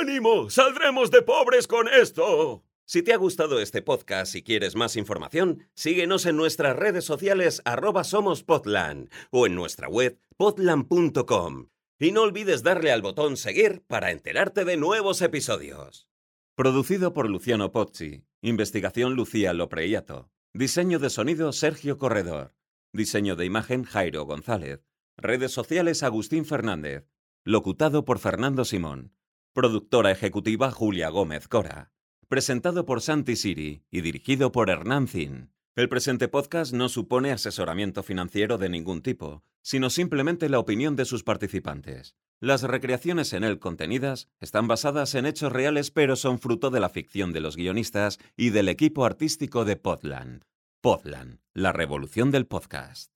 ¡Ánimo! 0.00 0.50
¡Saldremos 0.50 1.10
de 1.10 1.22
pobres 1.22 1.66
con 1.66 1.88
esto! 1.88 2.64
Si 2.86 3.02
te 3.02 3.14
ha 3.14 3.16
gustado 3.16 3.60
este 3.60 3.80
podcast 3.80 4.34
y 4.34 4.42
quieres 4.42 4.76
más 4.76 4.96
información, 4.96 5.66
síguenos 5.74 6.26
en 6.26 6.36
nuestras 6.36 6.76
redes 6.76 7.04
sociales 7.04 7.62
arroba 7.64 8.04
somospotland 8.04 9.10
o 9.30 9.46
en 9.46 9.54
nuestra 9.54 9.88
web 9.88 10.18
potland.com. 10.36 11.68
Y 11.98 12.12
no 12.12 12.22
olvides 12.22 12.62
darle 12.62 12.92
al 12.92 13.00
botón 13.00 13.38
seguir 13.38 13.82
para 13.86 14.10
enterarte 14.10 14.66
de 14.66 14.76
nuevos 14.76 15.22
episodios. 15.22 16.08
Producido 16.56 17.14
por 17.14 17.30
Luciano 17.30 17.72
Pozzi. 17.72 18.26
Investigación 18.42 19.14
Lucía 19.14 19.54
Lopreiato. 19.54 20.30
Diseño 20.52 20.98
de 20.98 21.08
sonido 21.08 21.52
Sergio 21.54 21.96
Corredor. 21.96 22.54
Diseño 22.92 23.34
de 23.34 23.46
imagen 23.46 23.84
Jairo 23.84 24.26
González. 24.26 24.80
Redes 25.16 25.52
sociales 25.52 26.02
Agustín 26.02 26.44
Fernández. 26.44 27.06
Locutado 27.44 28.04
por 28.04 28.18
Fernando 28.18 28.66
Simón. 28.66 29.14
Productora 29.54 30.10
ejecutiva 30.10 30.70
Julia 30.70 31.08
Gómez 31.08 31.48
Cora. 31.48 31.93
Presentado 32.34 32.84
por 32.84 33.00
Santi 33.00 33.36
Siri 33.36 33.84
y 33.92 34.00
dirigido 34.00 34.50
por 34.50 34.68
Hernán 34.68 35.06
Zin. 35.06 35.52
El 35.76 35.88
presente 35.88 36.26
podcast 36.26 36.72
no 36.72 36.88
supone 36.88 37.30
asesoramiento 37.30 38.02
financiero 38.02 38.58
de 38.58 38.68
ningún 38.68 39.02
tipo, 39.02 39.44
sino 39.62 39.88
simplemente 39.88 40.48
la 40.48 40.58
opinión 40.58 40.96
de 40.96 41.04
sus 41.04 41.22
participantes. 41.22 42.16
Las 42.40 42.64
recreaciones 42.64 43.32
en 43.34 43.44
él 43.44 43.60
contenidas 43.60 44.26
están 44.40 44.66
basadas 44.66 45.14
en 45.14 45.26
hechos 45.26 45.52
reales 45.52 45.92
pero 45.92 46.16
son 46.16 46.40
fruto 46.40 46.70
de 46.70 46.80
la 46.80 46.88
ficción 46.88 47.32
de 47.32 47.40
los 47.40 47.54
guionistas 47.54 48.18
y 48.36 48.50
del 48.50 48.68
equipo 48.68 49.04
artístico 49.04 49.64
de 49.64 49.76
Podland. 49.76 50.42
Podland, 50.80 51.38
la 51.52 51.70
revolución 51.70 52.32
del 52.32 52.48
podcast. 52.48 53.13